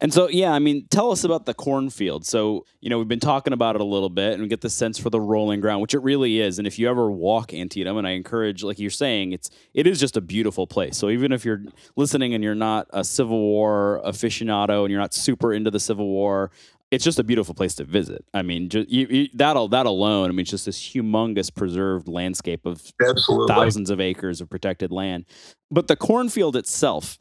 And 0.01 0.13
so, 0.13 0.27
yeah, 0.29 0.51
I 0.51 0.59
mean, 0.59 0.85
tell 0.89 1.11
us 1.11 1.23
about 1.23 1.45
the 1.45 1.53
cornfield. 1.53 2.25
So, 2.25 2.65
you 2.81 2.89
know, 2.89 2.97
we've 2.97 3.07
been 3.07 3.19
talking 3.19 3.53
about 3.53 3.75
it 3.75 3.81
a 3.81 3.85
little 3.85 4.09
bit 4.09 4.33
and 4.33 4.41
we 4.41 4.47
get 4.47 4.61
the 4.61 4.69
sense 4.69 4.97
for 4.99 5.09
the 5.09 5.19
rolling 5.19 5.61
ground, 5.61 5.81
which 5.81 5.93
it 5.93 5.99
really 5.99 6.39
is. 6.39 6.59
And 6.59 6.67
if 6.67 6.77
you 6.77 6.89
ever 6.89 7.09
walk 7.11 7.53
Antietam, 7.53 7.97
and 7.97 8.07
I 8.07 8.11
encourage, 8.11 8.63
like 8.63 8.79
you're 8.79 8.89
saying, 8.89 9.31
it's 9.31 9.49
it 9.73 9.87
is 9.87 9.99
just 9.99 10.17
a 10.17 10.21
beautiful 10.21 10.67
place. 10.67 10.97
So 10.97 11.09
even 11.09 11.31
if 11.31 11.45
you're 11.45 11.63
listening 11.95 12.33
and 12.33 12.43
you're 12.43 12.55
not 12.55 12.87
a 12.91 13.03
Civil 13.03 13.39
War 13.39 14.01
aficionado 14.05 14.81
and 14.81 14.91
you're 14.91 14.99
not 14.99 15.13
super 15.13 15.53
into 15.53 15.71
the 15.71 15.79
Civil 15.79 16.07
War, 16.07 16.51
it's 16.91 17.05
just 17.05 17.19
a 17.19 17.23
beautiful 17.23 17.55
place 17.55 17.73
to 17.75 17.85
visit. 17.85 18.25
I 18.33 18.41
mean, 18.41 18.67
just, 18.67 18.89
you, 18.89 19.07
you, 19.09 19.27
that 19.35 19.53
that 19.71 19.85
alone. 19.85 20.29
I 20.29 20.31
mean, 20.33 20.41
it's 20.41 20.51
just 20.51 20.65
this 20.65 20.79
humongous 20.79 21.53
preserved 21.53 22.09
landscape 22.09 22.65
of 22.65 22.91
Absolutely. 23.01 23.47
thousands 23.47 23.89
of 23.89 24.01
acres 24.01 24.41
of 24.41 24.49
protected 24.49 24.91
land. 24.91 25.25
But 25.71 25.87
the 25.87 25.95
cornfield 25.95 26.57
itself, 26.57 27.17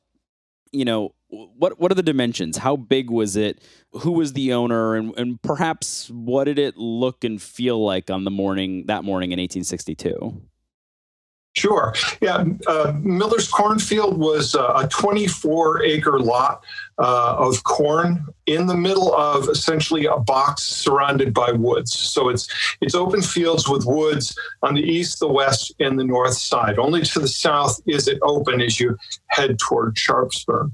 you 0.72 0.84
know, 0.84 1.14
what 1.30 1.80
what 1.80 1.92
are 1.92 1.94
the 1.94 2.02
dimensions? 2.02 2.58
How 2.58 2.76
big 2.76 3.10
was 3.10 3.36
it? 3.36 3.62
Who 3.92 4.12
was 4.12 4.32
the 4.32 4.52
owner, 4.52 4.94
and 4.94 5.16
and 5.16 5.40
perhaps 5.42 6.10
what 6.10 6.44
did 6.44 6.58
it 6.58 6.76
look 6.76 7.24
and 7.24 7.40
feel 7.40 7.82
like 7.82 8.10
on 8.10 8.24
the 8.24 8.30
morning 8.30 8.86
that 8.86 9.04
morning 9.04 9.32
in 9.32 9.38
1862? 9.38 10.42
Sure. 11.56 11.92
Yeah. 12.20 12.44
Uh, 12.68 12.92
Miller's 13.00 13.48
cornfield 13.48 14.18
was 14.18 14.54
uh, 14.54 14.72
a 14.76 14.88
24 14.88 15.82
acre 15.82 16.20
lot 16.20 16.64
uh, 16.98 17.34
of 17.36 17.64
corn 17.64 18.24
in 18.46 18.66
the 18.66 18.76
middle 18.76 19.12
of 19.16 19.48
essentially 19.48 20.06
a 20.06 20.16
box 20.16 20.62
surrounded 20.62 21.34
by 21.34 21.50
woods. 21.50 21.92
So 21.98 22.28
it's 22.28 22.48
it's 22.80 22.94
open 22.94 23.20
fields 23.20 23.68
with 23.68 23.84
woods 23.84 24.38
on 24.62 24.74
the 24.74 24.82
east, 24.82 25.18
the 25.18 25.28
west, 25.28 25.74
and 25.80 25.98
the 25.98 26.04
north 26.04 26.34
side. 26.34 26.78
Only 26.78 27.02
to 27.02 27.18
the 27.18 27.28
south 27.28 27.80
is 27.84 28.06
it 28.06 28.20
open 28.22 28.60
as 28.60 28.78
you 28.78 28.96
head 29.30 29.58
toward 29.58 29.98
Sharpsburg 29.98 30.70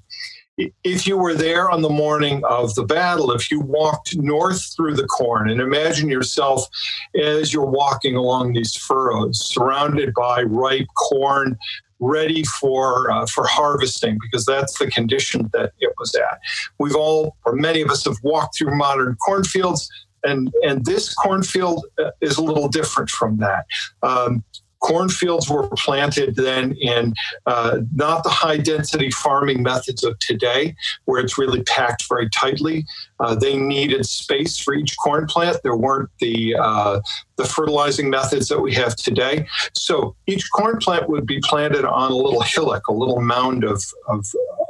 if 0.85 1.07
you 1.07 1.19
were 1.19 1.35
there 1.35 1.71
on 1.71 1.83
the 1.83 1.91
morning 1.91 2.43
of 2.45 2.75
the 2.75 2.85
battle, 2.85 3.31
if 3.33 3.51
you 3.51 3.61
walked 3.61 4.17
north 4.17 4.75
through 4.75 4.95
the 4.95 5.07
corn 5.07 5.51
and 5.51 5.61
imagine 5.61 6.09
yourself 6.09 6.67
as 7.15 7.53
you're 7.53 7.67
walking 7.67 8.17
along 8.17 8.53
these 8.53 8.75
furrows, 8.75 9.39
surrounded 9.45 10.15
by 10.15 10.43
ripe 10.43 10.87
corn, 10.97 11.59
ready 11.99 12.45
for 12.45 13.11
uh, 13.11 13.27
for 13.27 13.47
harvesting, 13.47 14.19
because 14.21 14.45
that's 14.45 14.79
the 14.79 14.91
condition 14.91 15.49
that 15.53 15.73
it 15.81 15.93
was 15.99 16.15
at. 16.15 16.39
We've 16.79 16.97
all, 16.97 17.37
or 17.45 17.55
many 17.55 17.81
of 17.83 17.91
us, 17.91 18.05
have 18.05 18.19
walked 18.23 18.59
through 18.59 18.77
modern 18.77 19.17
cornfields. 19.17 19.89
And, 20.25 20.53
and 20.63 20.85
this 20.85 21.15
cornfield 21.15 21.87
uh, 22.03 22.11
is 22.21 22.37
a 22.37 22.43
little 22.43 22.67
different 22.69 23.11
from 23.11 23.37
that. 23.37 23.65
Um, 24.03 24.43
cornfields 24.87 25.51
were 25.51 25.69
planted 25.77 26.37
then 26.37 26.77
in 26.81 27.13
uh, 27.47 27.79
not 27.93 28.23
the 28.23 28.31
high 28.31 28.57
density 28.57 29.11
farming 29.11 29.61
methods 29.61 30.05
of 30.05 30.17
today, 30.21 30.77
where 31.07 31.21
it's 31.21 31.37
really 31.37 31.63
packed 31.65 32.05
very 32.09 32.31
tightly. 32.31 32.85
Uh, 33.19 33.35
they 33.35 33.57
needed 33.57 34.07
space 34.07 34.59
for 34.59 34.75
each 34.75 34.97
corn 35.03 35.27
plant. 35.27 35.59
There 35.65 35.77
weren't 35.77 36.11
the 36.21 36.55
uh, 36.55 37.01
the 37.35 37.45
fertilizing 37.45 38.09
methods 38.09 38.49
that 38.49 38.61
we 38.61 38.73
have 38.75 38.95
today. 38.95 39.49
So 39.75 40.15
each 40.27 40.49
corn 40.53 40.79
plant 40.79 41.09
would 41.09 41.27
be 41.27 41.41
planted 41.41 41.85
on 41.85 42.13
a 42.13 42.17
little 42.17 42.43
hillock, 42.43 42.87
a 42.87 42.93
little 42.93 43.21
mound 43.21 43.65
of 43.65 43.83
of, 44.07 44.25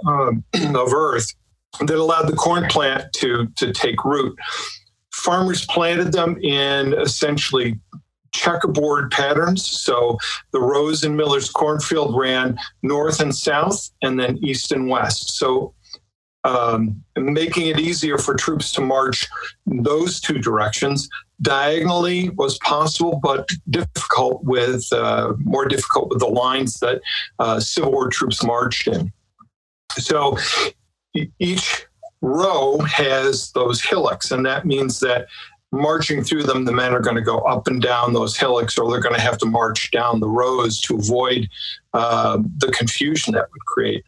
um, 0.07 0.45
of 0.75 0.95
earth 0.95 1.35
that 1.81 1.97
allowed 1.97 2.29
the 2.29 2.37
corn 2.37 2.67
plant 2.69 3.13
to 3.17 3.49
to 3.57 3.71
take 3.71 4.03
root. 4.05 4.35
Farmers 5.13 5.67
planted 5.67 6.13
them 6.13 6.39
in 6.43 6.95
essentially 6.95 7.79
checkerboard 8.37 9.11
patterns. 9.11 9.67
So 9.67 10.19
the 10.53 10.61
rows 10.61 11.05
in 11.05 11.17
Miller's 11.17 11.51
cornfield 11.51 12.17
ran 12.17 12.59
north 12.83 13.21
and 13.21 13.35
south 13.35 13.91
and 14.03 14.19
then 14.21 14.39
east 14.39 14.73
and 14.73 14.89
west. 14.89 15.37
So 15.39 15.75
um, 16.45 17.03
making 17.17 17.67
it 17.67 17.81
easier 17.81 18.19
for 18.19 18.35
troops 18.35 18.71
to 18.73 18.81
march 18.81 19.27
those 19.67 20.21
two 20.21 20.39
directions. 20.39 21.09
Diagonally 21.43 22.31
was 22.31 22.57
possible, 22.59 23.19
but 23.23 23.49
difficult 23.69 24.45
with 24.45 24.91
uh, 24.93 25.33
more 25.39 25.67
difficult 25.67 26.09
with 26.11 26.21
the 26.21 26.27
lines 26.27 26.79
that 26.81 27.01
uh, 27.41 27.59
Civil 27.59 27.93
War 27.93 28.09
troops 28.09 28.45
marched 28.45 28.87
in. 28.87 29.13
So 29.99 30.39
each 31.39 31.87
row 32.23 32.79
has 32.79 33.51
those 33.53 33.83
hillocks, 33.83 34.31
and 34.31 34.47
that 34.47 34.67
means 34.67 35.01
that 35.01 35.27
marching 35.73 36.23
through 36.23 36.45
them, 36.45 36.65
the 36.65 36.73
men 36.73 36.93
are 36.93 37.01
going 37.01 37.17
to 37.17 37.23
go 37.23 37.39
up 37.39 37.67
and 37.67 37.83
down 37.83 38.13
those 38.13 38.37
hillocks, 38.37 38.79
or 38.79 38.91
they're 38.91 39.01
going 39.01 39.15
to 39.15 39.21
have 39.21 39.39
to 39.39 39.47
march 39.47 39.91
down 39.91 40.21
the 40.21 40.29
rows 40.29 40.81
to 40.83 40.97
avoid 40.97 41.49
uh, 41.95 42.39
the 42.59 42.73
confusion 42.73 43.35
that 43.35 43.49
would 43.53 43.65
create. 43.67 44.05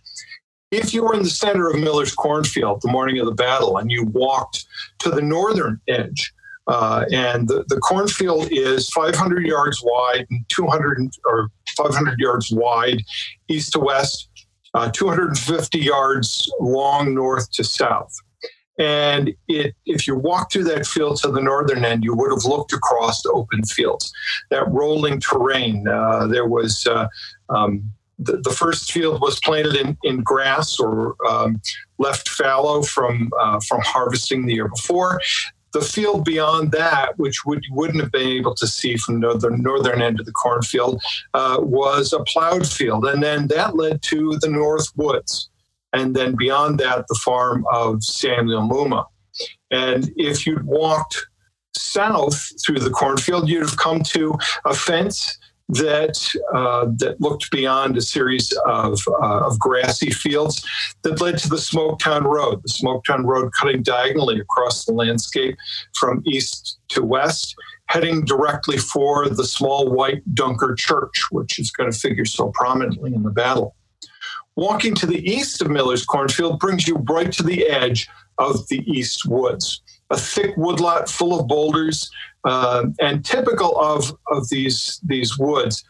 If 0.70 0.92
you 0.92 1.02
were 1.02 1.14
in 1.14 1.22
the 1.22 1.30
center 1.30 1.68
of 1.68 1.80
Miller's 1.80 2.14
cornfield 2.14 2.82
the 2.82 2.92
morning 2.92 3.18
of 3.18 3.26
the 3.26 3.32
battle 3.32 3.78
and 3.78 3.90
you 3.90 4.04
walked 4.04 4.66
to 4.98 5.10
the 5.10 5.22
northern 5.22 5.80
edge, 5.88 6.32
uh, 6.66 7.06
and 7.10 7.48
the, 7.48 7.64
the 7.68 7.78
cornfield 7.78 8.48
is 8.50 8.90
500 8.90 9.46
yards 9.46 9.80
wide 9.82 10.26
and 10.28 10.44
200 10.50 11.10
or 11.24 11.48
500 11.76 12.18
yards 12.18 12.52
wide 12.52 13.00
east 13.48 13.72
to 13.72 13.80
west, 13.80 14.28
uh, 14.74 14.90
250 14.90 15.78
yards 15.78 16.50
long 16.60 17.14
north 17.14 17.50
to 17.52 17.64
south. 17.64 18.14
And 18.78 19.34
it, 19.48 19.74
if 19.86 20.06
you 20.06 20.16
walked 20.16 20.52
through 20.52 20.64
that 20.64 20.86
field 20.86 21.16
to 21.18 21.30
the 21.30 21.40
northern 21.40 21.84
end, 21.84 22.04
you 22.04 22.14
would 22.14 22.30
have 22.30 22.44
looked 22.44 22.72
across 22.72 23.24
open 23.26 23.64
fields, 23.64 24.12
that 24.50 24.68
rolling 24.68 25.20
terrain. 25.20 25.86
Uh, 25.86 26.28
there 26.28 26.46
was 26.46 26.86
uh, 26.86 27.08
um, 27.48 27.90
the, 28.20 28.36
the, 28.38 28.50
first 28.50 28.92
field 28.92 29.20
was 29.20 29.40
planted 29.40 29.74
in, 29.74 29.96
in 30.04 30.22
grass 30.22 30.78
or 30.78 31.16
um, 31.28 31.60
left 31.98 32.28
fallow 32.28 32.82
from 32.82 33.30
uh, 33.40 33.60
from 33.66 33.80
harvesting 33.82 34.46
the 34.46 34.54
year 34.54 34.68
before. 34.68 35.20
The 35.72 35.80
field 35.82 36.24
beyond 36.24 36.72
that, 36.72 37.18
which 37.18 37.44
would, 37.44 37.62
wouldn't 37.70 38.00
have 38.00 38.10
been 38.10 38.26
able 38.26 38.54
to 38.54 38.66
see 38.66 38.96
from 38.96 39.20
the, 39.20 39.36
the 39.36 39.50
northern 39.50 40.00
end 40.00 40.18
of 40.18 40.24
the 40.24 40.32
cornfield, 40.32 41.02
uh, 41.34 41.58
was 41.60 42.14
a 42.14 42.20
plowed 42.20 42.66
field, 42.66 43.04
and 43.04 43.22
then 43.22 43.48
that 43.48 43.76
led 43.76 44.00
to 44.04 44.38
the 44.40 44.48
North 44.48 44.90
Woods 44.96 45.50
and 45.92 46.14
then 46.14 46.36
beyond 46.36 46.78
that, 46.80 47.06
the 47.08 47.20
farm 47.24 47.64
of 47.72 48.02
Samuel 48.02 48.62
Mumma. 48.62 49.04
And 49.70 50.10
if 50.16 50.46
you'd 50.46 50.64
walked 50.64 51.26
south 51.76 52.50
through 52.64 52.80
the 52.80 52.90
cornfield, 52.90 53.48
you'd 53.48 53.62
have 53.62 53.76
come 53.76 54.02
to 54.02 54.34
a 54.64 54.74
fence 54.74 55.38
that 55.70 56.18
uh, 56.54 56.86
that 56.96 57.20
looked 57.20 57.50
beyond 57.50 57.96
a 57.96 58.00
series 58.00 58.52
of, 58.64 58.98
uh, 59.22 59.46
of 59.46 59.58
grassy 59.58 60.10
fields 60.10 60.64
that 61.02 61.20
led 61.20 61.36
to 61.38 61.48
the 61.48 61.56
Smoketown 61.56 62.24
Road. 62.24 62.62
The 62.62 62.70
Smoketown 62.70 63.24
Road 63.24 63.52
cutting 63.52 63.82
diagonally 63.82 64.40
across 64.40 64.86
the 64.86 64.92
landscape 64.92 65.56
from 65.94 66.22
east 66.26 66.78
to 66.88 67.04
west, 67.04 67.54
heading 67.86 68.24
directly 68.24 68.78
for 68.78 69.28
the 69.28 69.44
small 69.44 69.90
white 69.90 70.22
Dunker 70.34 70.74
Church, 70.74 71.26
which 71.30 71.58
is 71.58 71.70
going 71.70 71.92
to 71.92 71.98
figure 71.98 72.24
so 72.24 72.50
prominently 72.54 73.14
in 73.14 73.22
the 73.22 73.30
battle. 73.30 73.74
Walking 74.58 74.96
to 74.96 75.06
the 75.06 75.24
east 75.24 75.62
of 75.62 75.70
Miller's 75.70 76.04
cornfield 76.04 76.58
brings 76.58 76.88
you 76.88 76.96
right 77.08 77.30
to 77.30 77.44
the 77.44 77.68
edge 77.68 78.08
of 78.38 78.66
the 78.66 78.82
East 78.90 79.24
Woods, 79.24 79.82
a 80.10 80.16
thick 80.18 80.56
woodlot 80.56 81.08
full 81.08 81.38
of 81.38 81.46
boulders, 81.46 82.10
uh, 82.42 82.86
and 83.00 83.24
typical 83.24 83.78
of, 83.78 84.12
of 84.32 84.48
these, 84.48 85.00
these 85.06 85.38
woods. 85.38 85.84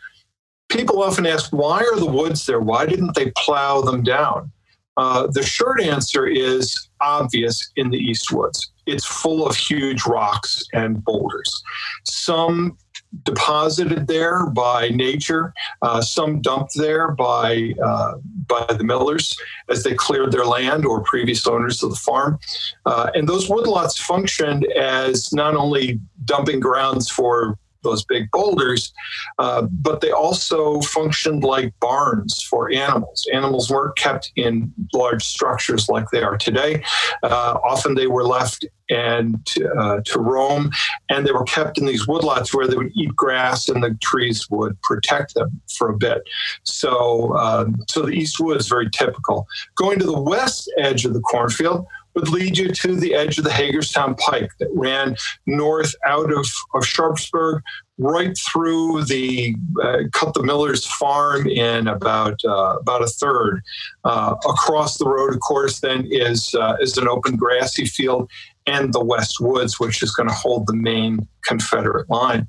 People 0.69 1.03
often 1.03 1.25
ask, 1.25 1.51
why 1.51 1.79
are 1.79 1.99
the 1.99 2.05
woods 2.05 2.45
there? 2.45 2.61
Why 2.61 2.85
didn't 2.85 3.15
they 3.15 3.33
plow 3.39 3.81
them 3.81 4.03
down? 4.03 4.53
Uh, 4.99 5.29
the 5.29 5.43
short 5.43 5.81
answer 5.81 6.27
is 6.27 6.91
obvious 7.01 7.73
in 7.77 7.89
the 7.89 7.97
East 7.97 8.31
Woods. 8.33 8.71
It's 8.85 9.07
full 9.07 9.47
of 9.47 9.57
huge 9.57 10.05
rocks 10.05 10.63
and 10.75 11.03
boulders. 11.03 11.63
Some 12.05 12.77
deposited 13.23 14.07
there 14.07 14.47
by 14.47 14.89
nature, 14.91 15.53
uh, 15.83 16.01
some 16.01 16.41
dumped 16.41 16.75
there 16.75 17.13
by 17.13 17.73
uh, 17.83 18.15
by 18.47 18.65
the 18.75 18.85
millers 18.85 19.37
as 19.69 19.83
they 19.83 19.95
cleared 19.95 20.33
their 20.33 20.45
land 20.45 20.85
or 20.85 21.03
previous 21.03 21.47
owners 21.47 21.83
of 21.83 21.91
the 21.91 21.97
farm. 21.97 22.39
Uh, 22.87 23.11
and 23.15 23.29
those 23.29 23.49
woodlots 23.49 23.99
functioned 23.99 24.65
as 24.73 25.33
not 25.33 25.55
only 25.55 26.01
dumping 26.25 26.61
grounds 26.61 27.11
for 27.11 27.59
those 27.83 28.05
big 28.05 28.31
boulders, 28.31 28.93
uh, 29.39 29.63
but 29.63 30.01
they 30.01 30.11
also 30.11 30.81
functioned 30.81 31.45
like 31.45 31.73
barns 31.81 32.43
for 32.43 32.71
animals. 32.73 33.27
Animals 33.33 33.71
weren't 33.71 33.97
kept 33.97 34.33
in 34.37 34.73
large 34.93 35.25
structures 35.25 35.89
like 35.89 36.11
they 36.11 36.23
are 36.23 36.37
today. 36.37 36.83
Uh, 37.23 37.59
often 37.63 37.95
they 37.95 38.07
were 38.07 38.25
left 38.25 38.67
and 38.91 39.47
uh, 39.79 40.01
to 40.05 40.19
roam, 40.19 40.71
and 41.11 41.27
they 41.27 41.33
were 41.33 41.45
kept 41.45 41.79
in 41.79 41.85
these 41.85 42.07
woodlots 42.07 42.55
where 42.55 42.67
they 42.67 42.77
would 42.77 42.93
eat 42.95 43.15
grass, 43.15 43.69
and 43.69 43.83
the 43.83 43.97
trees 44.03 44.49
would 44.51 44.81
protect 44.83 45.35
them 45.35 45.61
for 45.77 45.91
a 45.91 45.97
bit. 45.97 46.23
So, 46.63 47.37
um, 47.37 47.77
so 47.89 48.03
the 48.03 48.13
East 48.13 48.41
Wood 48.41 48.59
is 48.59 48.69
very 48.69 48.89
typical. 48.91 49.47
Going 49.77 49.99
to 49.99 50.07
the 50.07 50.21
west 50.21 50.73
edge 50.79 51.05
of 51.05 51.13
the 51.13 51.21
cornfield 51.21 51.87
would 52.19 52.31
lead 52.31 52.59
you 52.59 52.73
to 52.73 52.97
the 52.97 53.15
edge 53.15 53.39
of 53.39 53.45
the 53.45 53.53
Hagerstown 53.53 54.17
Pike 54.17 54.51
that 54.59 54.69
ran 54.75 55.15
north 55.47 55.95
out 56.05 56.33
of, 56.33 56.47
of 56.75 56.85
Sharpsburg, 56.85 57.63
right 57.97 58.37
through 58.37 59.05
the 59.05 59.55
uh, 59.83 59.99
cut 60.13 60.35
the 60.35 60.43
miller's 60.43 60.85
farm 60.85 61.47
in 61.47 61.87
about 61.87 62.41
uh, 62.45 62.77
about 62.81 63.03
a 63.03 63.07
third. 63.07 63.63
Uh, 64.05 64.35
across 64.49 64.99
the 64.99 65.07
road, 65.07 65.33
of 65.33 65.41
course, 65.41 65.79
then 65.79 66.09
is 66.11 66.55
uh, 66.55 66.77
is 66.81 66.99
an 66.99 67.07
open 67.07 67.37
grassy 67.37 67.87
field 67.87 68.29
and 68.67 68.93
the 68.93 69.05
West 69.05 69.41
Woods, 69.41 69.79
which 69.79 70.03
is 70.03 70.13
going 70.13 70.29
to 70.29 70.35
hold 70.35 70.67
the 70.67 70.75
main 70.75 71.27
Confederate 71.45 72.11
line. 72.11 72.49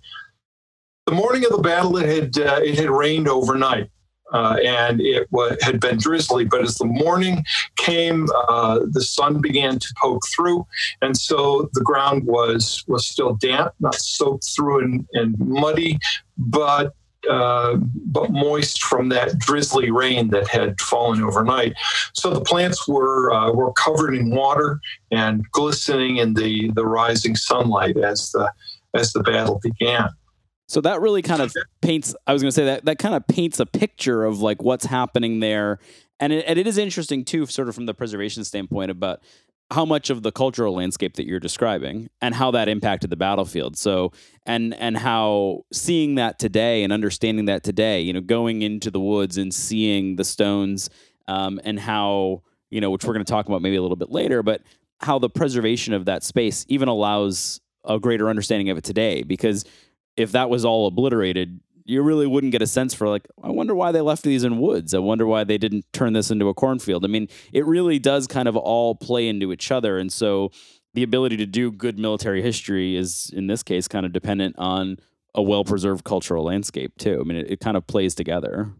The 1.06 1.14
morning 1.14 1.46
of 1.46 1.52
the 1.52 1.60
battle, 1.60 1.98
it 1.98 2.08
had 2.08 2.40
uh, 2.40 2.60
it 2.64 2.78
had 2.78 2.90
rained 2.90 3.28
overnight. 3.28 3.90
Uh, 4.32 4.58
and 4.64 5.02
it 5.02 5.30
w- 5.32 5.58
had 5.62 5.80
been 5.80 5.98
drizzly. 5.98 6.46
But 6.46 6.62
as 6.62 6.76
the 6.76 6.86
morning 6.86 7.44
came, 7.78 8.28
uh, 8.48 8.80
the 8.92 9.02
sun 9.02 9.42
began 9.42 9.80
to 9.80 9.94
poke 10.02 10.22
through, 10.36 10.66
and 11.02 11.18
so 11.18 11.70
the 11.74 11.82
ground 11.82 12.26
was 12.26 12.84
was 12.88 13.08
still 13.08 13.36
damp, 13.36 13.74
not 13.80 13.96
soaked 13.96 14.48
through 14.56 14.84
and, 14.84 15.08
and 15.14 15.36
muddy, 15.40 15.98
but 16.38 16.94
uh, 17.30 17.76
but 18.06 18.32
moist 18.32 18.82
from 18.84 19.10
that 19.10 19.38
drizzly 19.40 19.92
rain 19.92 20.30
that 20.30 20.48
had 20.48 20.80
fallen 20.80 21.22
overnight. 21.22 21.74
So 22.14 22.30
the 22.30 22.42
plants 22.42 22.88
were 22.88 23.34
uh, 23.34 23.52
were 23.52 23.74
covered 23.74 24.14
in 24.14 24.30
water 24.30 24.80
and 25.12 25.44
glistening 25.52 26.18
in 26.18 26.34
the 26.34 26.72
the 26.72 26.86
rising 26.86 27.36
sunlight 27.36 27.98
as 27.98 28.32
the 28.32 28.52
as 28.94 29.12
the 29.12 29.24
battle 29.24 29.60
began. 29.62 30.10
So 30.70 30.82
that 30.82 31.02
really 31.02 31.24
kind 31.24 31.42
of 31.42 31.52
paints. 31.82 32.16
I 32.28 32.34
was 32.34 32.44
going 32.44 32.50
to 32.50 32.56
say 32.56 32.66
that 32.66 32.86
that 32.86 33.00
kind 33.00 33.16
of 33.16 33.28
paints 33.28 33.60
a 33.60 33.66
picture 33.66 34.24
of 34.24 34.40
like 34.40 34.62
what's 34.62 34.86
happening 34.86 35.40
there, 35.40 35.80
and 36.20 36.32
it, 36.32 36.46
and 36.48 36.60
it 36.60 36.68
is 36.68 36.78
interesting 36.78 37.26
too, 37.26 37.48
sort 37.48 37.68
of 37.68 37.76
from 37.76 37.88
the 37.88 37.94
preservation 37.96 38.44
standpoint 38.44 38.92
about 38.92 39.22
how 39.72 39.84
much 39.84 40.12
of 40.12 40.22
the 40.22 40.32
cultural 40.32 40.76
landscape 40.76 41.16
that 41.16 41.26
you're 41.26 41.40
describing 41.40 42.10
and 42.22 42.36
how 42.36 42.52
that 42.52 42.68
impacted 42.70 43.10
the 43.10 43.16
battlefield. 43.16 43.78
So 43.78 44.12
and 44.46 44.76
and 44.76 44.96
how 44.96 45.66
seeing 45.74 46.16
that 46.16 46.38
today 46.38 46.84
and 46.84 46.94
understanding 46.94 47.46
that 47.46 47.64
today 47.64 48.02
you 48.02 48.14
know 48.14 48.22
going 48.22 48.62
into 48.62 48.92
the 48.92 49.00
woods 49.00 49.38
and 49.38 49.52
seeing 49.52 50.18
the 50.18 50.24
stones 50.24 50.92
um, 51.28 51.60
and 51.64 51.80
how 51.80 52.44
you 52.70 52.80
know 52.80 52.92
which 52.92 53.04
we're 53.06 53.14
going 53.14 53.26
to 53.26 53.32
talk 53.32 53.48
about 53.48 53.64
maybe 53.64 53.76
a 53.76 53.82
little 53.82 53.98
bit 53.98 54.12
later 54.12 54.44
but 54.44 54.62
how 55.02 55.18
the 55.18 55.30
preservation 55.30 55.94
of 55.94 56.06
that 56.06 56.24
space 56.24 56.66
even 56.68 56.88
allows 56.88 57.62
a 57.86 58.00
greater 58.00 58.30
understanding 58.30 58.70
of 58.70 58.78
it 58.78 58.84
today. 58.84 59.24
Because 59.24 59.66
if 60.20 60.34
that 60.34 60.50
was 60.50 60.66
all 60.66 60.86
obliterated 60.86 61.60
you 61.90 62.04
really 62.04 62.28
wouldn't 62.28 62.52
get 62.52 62.62
a 62.62 62.68
sense 62.68 62.94
for 62.94 63.10
like 63.10 63.28
i 63.44 63.50
wonder 63.50 63.74
why 63.74 63.92
they 63.92 64.02
left 64.02 64.24
these 64.24 64.44
in 64.44 64.60
woods. 64.60 64.94
I 64.94 65.00
wonder 65.00 65.26
why 65.26 65.44
they 65.44 65.58
didn't 65.58 65.86
turn 65.92 66.14
this 66.14 66.30
into 66.30 66.48
a 66.48 66.54
cornfield. 66.54 67.04
I 67.04 67.08
mean 67.08 67.28
it 67.52 67.66
really 67.66 67.98
does 67.98 68.28
kind 68.28 68.48
of 68.48 68.56
all 68.56 68.96
play 68.96 69.28
into 69.28 69.52
each 69.52 69.72
other. 69.72 69.98
And 69.98 70.14
so 70.14 70.52
the 70.94 71.04
ability 71.04 71.38
to 71.38 71.46
do 71.46 71.72
good 71.72 71.98
military 71.98 72.42
history 72.42 72.96
is 72.96 73.32
in 73.34 73.48
this 73.48 73.64
case 73.64 73.88
kind 73.88 74.06
of 74.06 74.14
dependent 74.14 74.56
on 74.58 74.98
a 75.34 75.42
well 75.42 75.64
preserved 75.64 76.04
cultural 76.04 76.44
landscape 76.44 76.96
too. 76.98 77.20
I 77.20 77.24
mean 77.24 77.38
it, 77.40 77.52
it, 77.52 77.60
kind 77.60 77.76
of 77.76 77.88
plays 77.88 78.14
together. 78.14 78.72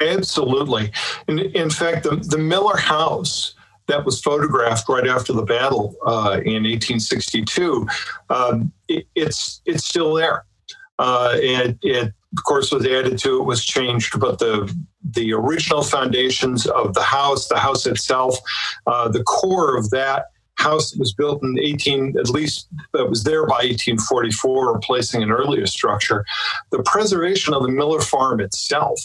Absolutely. 0.00 0.92
In, 1.28 1.38
in 1.38 1.68
fact 1.68 2.04
the, 2.04 2.16
the 2.16 2.38
miller 2.38 2.78
house 2.78 3.54
that 3.90 4.04
was 4.04 4.20
photographed 4.20 4.88
right 4.88 5.06
after 5.06 5.32
the 5.32 5.42
battle 5.42 5.94
uh, 6.06 6.40
in 6.44 6.64
1862 6.64 7.86
um, 8.30 8.72
it, 8.88 9.06
it's 9.14 9.60
it's 9.66 9.84
still 9.84 10.14
there 10.14 10.44
uh, 11.00 11.32
it, 11.36 11.78
it, 11.80 12.12
of 12.36 12.44
course, 12.44 12.70
was 12.70 12.86
added 12.86 13.18
to 13.18 13.40
it, 13.40 13.44
was 13.44 13.64
changed, 13.64 14.20
but 14.20 14.38
the 14.38 14.72
the 15.12 15.32
original 15.32 15.82
foundations 15.82 16.66
of 16.66 16.92
the 16.92 17.02
house, 17.02 17.48
the 17.48 17.58
house 17.58 17.86
itself, 17.86 18.38
uh, 18.86 19.08
the 19.08 19.24
core 19.24 19.76
of 19.78 19.88
that 19.90 20.26
house 20.56 20.94
was 20.96 21.14
built 21.14 21.42
in 21.42 21.58
18, 21.58 22.18
at 22.18 22.28
least 22.28 22.68
that 22.92 23.08
was 23.08 23.24
there 23.24 23.46
by 23.46 23.64
1844, 23.64 24.74
replacing 24.74 25.22
an 25.22 25.30
earlier 25.30 25.66
structure. 25.66 26.24
The 26.70 26.82
preservation 26.82 27.54
of 27.54 27.62
the 27.62 27.70
Miller 27.70 28.00
farm 28.00 28.40
itself 28.40 29.00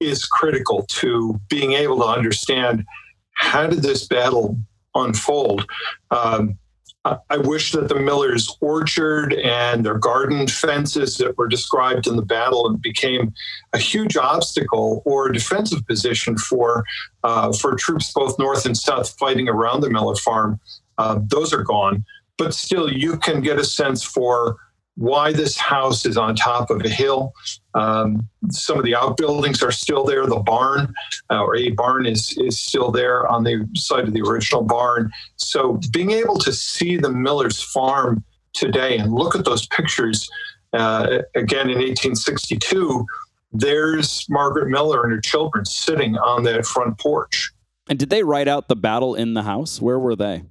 is 0.00 0.26
critical 0.26 0.84
to 0.88 1.40
being 1.48 1.72
able 1.72 1.96
to 2.00 2.06
understand 2.06 2.84
how 3.32 3.66
did 3.66 3.82
this 3.82 4.06
battle 4.06 4.58
unfold. 4.94 5.66
Um, 6.10 6.58
I 7.04 7.36
wish 7.36 7.72
that 7.72 7.88
the 7.88 7.96
Miller's 7.96 8.56
orchard 8.60 9.32
and 9.32 9.84
their 9.84 9.98
garden 9.98 10.46
fences 10.46 11.16
that 11.16 11.36
were 11.36 11.48
described 11.48 12.06
in 12.06 12.14
the 12.14 12.22
battle 12.22 12.68
and 12.68 12.80
became 12.80 13.34
a 13.72 13.78
huge 13.78 14.16
obstacle 14.16 15.02
or 15.04 15.26
a 15.26 15.32
defensive 15.32 15.84
position 15.88 16.38
for 16.38 16.84
uh, 17.24 17.52
for 17.54 17.74
troops 17.74 18.12
both 18.12 18.38
north 18.38 18.66
and 18.66 18.76
south 18.76 19.18
fighting 19.18 19.48
around 19.48 19.80
the 19.80 19.90
Miller 19.90 20.14
farm. 20.14 20.60
Uh, 20.96 21.18
those 21.26 21.52
are 21.52 21.64
gone, 21.64 22.04
but 22.38 22.54
still, 22.54 22.92
you 22.92 23.18
can 23.18 23.40
get 23.40 23.58
a 23.58 23.64
sense 23.64 24.04
for 24.04 24.56
why 24.96 25.32
this 25.32 25.56
house 25.56 26.04
is 26.04 26.16
on 26.16 26.36
top 26.36 26.70
of 26.70 26.84
a 26.84 26.88
hill. 26.88 27.32
Um, 27.74 28.28
some 28.50 28.78
of 28.78 28.84
the 28.84 28.94
outbuildings 28.94 29.62
are 29.62 29.72
still 29.72 30.04
there. 30.04 30.26
The 30.26 30.40
barn, 30.40 30.92
uh, 31.30 31.42
or 31.42 31.56
a 31.56 31.70
barn, 31.70 32.06
is 32.06 32.36
is 32.38 32.60
still 32.60 32.90
there 32.90 33.26
on 33.28 33.44
the 33.44 33.66
site 33.74 34.04
of 34.04 34.12
the 34.12 34.20
original 34.22 34.62
barn. 34.62 35.10
So 35.36 35.80
being 35.92 36.10
able 36.10 36.36
to 36.38 36.52
see 36.52 36.96
the 36.96 37.10
Miller's 37.10 37.62
farm 37.62 38.22
today 38.52 38.98
and 38.98 39.12
look 39.12 39.34
at 39.34 39.44
those 39.44 39.66
pictures 39.68 40.28
uh, 40.72 41.22
again 41.34 41.70
in 41.70 41.78
1862, 41.78 43.06
there's 43.52 44.26
Margaret 44.28 44.68
Miller 44.68 45.04
and 45.04 45.12
her 45.12 45.20
children 45.20 45.64
sitting 45.64 46.16
on 46.16 46.42
that 46.44 46.66
front 46.66 46.98
porch. 46.98 47.50
And 47.88 47.98
did 47.98 48.10
they 48.10 48.22
write 48.22 48.48
out 48.48 48.68
the 48.68 48.76
battle 48.76 49.14
in 49.14 49.34
the 49.34 49.42
house? 49.42 49.80
Where 49.80 49.98
were 49.98 50.16
they? 50.16 50.44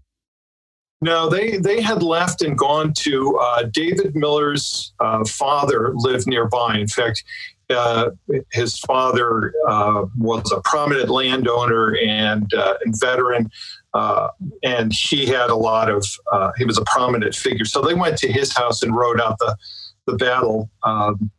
No, 1.01 1.27
they 1.29 1.57
they 1.57 1.81
had 1.81 2.03
left 2.03 2.43
and 2.43 2.57
gone 2.57 2.93
to 2.97 3.37
uh, 3.39 3.63
David 3.63 4.15
Miller's 4.15 4.93
uh, 4.99 5.25
father 5.25 5.93
lived 5.95 6.27
nearby. 6.27 6.77
In 6.77 6.87
fact, 6.87 7.23
uh, 7.71 8.11
his 8.51 8.77
father 8.79 9.51
uh, 9.67 10.05
was 10.17 10.51
a 10.51 10.61
prominent 10.61 11.09
landowner 11.09 11.97
and, 11.97 12.53
uh, 12.53 12.75
and 12.83 12.93
veteran, 12.99 13.49
uh, 13.93 14.27
and 14.63 14.93
he 14.93 15.25
had 15.25 15.49
a 15.49 15.55
lot 15.55 15.89
of. 15.89 16.05
he 16.57 16.65
was 16.65 16.77
a 16.77 16.83
prominent 16.85 17.33
figure. 17.33 17.65
So 17.65 17.81
they 17.81 17.95
went 17.95 18.17
to 18.19 18.31
his 18.31 18.55
house 18.55 18.83
and 18.83 18.95
rode 18.95 19.19
out 19.19 19.39
the 19.39 19.55
the 20.05 20.13
battle. 20.13 20.69
Um, 20.83 21.31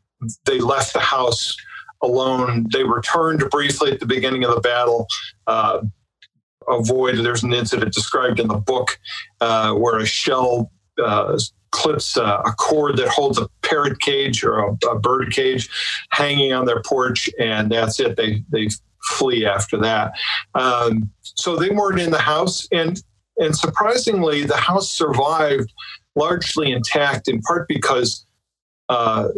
they 0.44 0.58
left 0.58 0.92
the 0.92 1.00
house 1.00 1.56
alone. 2.02 2.66
They 2.72 2.82
returned 2.82 3.48
briefly 3.50 3.92
at 3.92 4.00
the 4.00 4.06
beginning 4.06 4.44
of 4.44 4.54
the 4.54 4.60
battle 4.60 5.06
avoid. 6.68 7.18
There's 7.18 7.42
an 7.42 7.52
incident 7.52 7.92
described 7.92 8.40
in 8.40 8.48
the 8.48 8.56
book 8.56 8.98
uh, 9.40 9.74
where 9.74 9.98
a 9.98 10.06
shell 10.06 10.70
uh, 11.02 11.38
clips 11.70 12.16
uh, 12.16 12.42
a 12.44 12.52
cord 12.52 12.96
that 12.98 13.08
holds 13.08 13.38
a 13.38 13.48
parrot 13.62 14.00
cage 14.00 14.44
or 14.44 14.58
a, 14.58 14.76
a, 14.90 14.98
bird 14.98 15.32
cage 15.32 15.68
hanging 16.10 16.52
on 16.52 16.66
their 16.66 16.82
porch, 16.82 17.28
and 17.38 17.72
that's 17.72 17.98
it. 17.98 18.16
They 18.16 18.44
they 18.50 18.68
flee 19.04 19.46
after 19.46 19.78
that. 19.78 20.12
Um, 20.54 21.10
so 21.22 21.56
they 21.56 21.70
weren't 21.70 22.00
in 22.00 22.10
the 22.10 22.18
house, 22.18 22.68
and 22.72 23.02
and 23.38 23.56
surprisingly, 23.56 24.44
the 24.44 24.56
house 24.56 24.90
survived 24.90 25.72
largely 26.14 26.72
intact, 26.72 27.28
in 27.28 27.40
part 27.40 27.66
because 27.68 28.26
uh, 28.92 29.28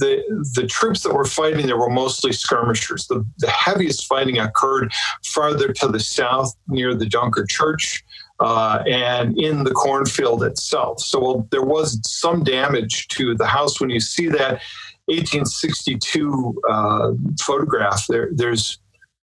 the 0.00 0.24
the 0.54 0.66
troops 0.66 1.04
that 1.04 1.14
were 1.14 1.24
fighting 1.24 1.66
there 1.66 1.78
were 1.78 1.88
mostly 1.88 2.32
skirmishers. 2.32 3.06
The, 3.06 3.24
the 3.38 3.50
heaviest 3.50 4.06
fighting 4.06 4.38
occurred 4.40 4.90
farther 5.24 5.72
to 5.72 5.86
the 5.86 6.00
south 6.00 6.52
near 6.66 6.96
the 6.96 7.06
Dunker 7.06 7.46
Church 7.48 8.02
uh, 8.40 8.82
and 8.88 9.38
in 9.38 9.62
the 9.62 9.70
cornfield 9.70 10.42
itself. 10.42 11.00
So 11.00 11.20
well, 11.20 11.48
there 11.52 11.62
was 11.62 12.00
some 12.02 12.42
damage 12.42 13.06
to 13.08 13.36
the 13.36 13.46
house. 13.46 13.80
When 13.80 13.90
you 13.90 14.00
see 14.00 14.26
that 14.30 14.60
1862 15.06 16.62
uh, 16.68 17.12
photograph, 17.40 18.04
there, 18.08 18.30
there's 18.34 18.78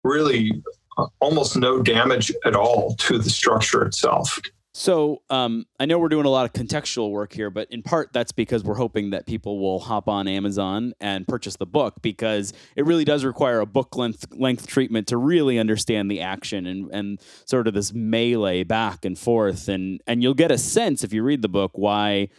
really 0.04 0.52
uh, 0.98 1.08
almost 1.22 1.56
no 1.56 1.82
damage 1.82 2.30
at 2.44 2.58
all 2.58 2.94
to 2.96 3.20
the 3.20 3.30
structure 3.30 3.84
itself. 3.86 4.38
So 4.78 5.24
um, 5.32 5.66
I 5.80 5.88
know 5.88 5.98
we're 5.98 6.08
doing 6.08 6.28
a 6.28 6.30
lot 6.30 6.46
of 6.46 6.54
contextual 6.54 7.10
work 7.10 7.34
here, 7.34 7.50
but 7.50 7.68
in 7.72 7.82
part 7.82 8.14
that's 8.14 8.32
because 8.32 8.64
we're 8.64 8.76
hoping 8.76 9.10
that 9.10 9.26
people 9.26 9.60
will 9.60 9.80
hop 9.80 10.08
on 10.08 10.28
Amazon 10.28 10.94
and 11.02 11.28
purchase 11.28 11.56
the 11.56 11.66
book 11.66 11.96
because 12.04 12.54
it 12.76 12.86
really 12.86 13.04
does 13.04 13.26
require 13.26 13.60
a 13.60 13.66
book 13.66 13.96
length 13.96 14.28
length 14.36 14.68
treatment 14.68 15.08
to 15.08 15.18
really 15.18 15.58
understand 15.58 16.12
the 16.12 16.22
action 16.22 16.68
and, 16.68 16.92
and 16.92 17.20
sort 17.46 17.68
of 17.68 17.74
this 17.74 17.92
melee 17.92 18.64
back 18.64 19.04
and 19.04 19.18
forth. 19.18 19.68
And 19.68 20.00
and 20.06 20.22
you'll 20.22 20.36
get 20.36 20.52
a 20.52 20.60
sense 20.60 21.04
if 21.04 21.12
you 21.12 21.24
read 21.24 21.42
the 21.42 21.50
book 21.50 21.72
why 21.74 22.30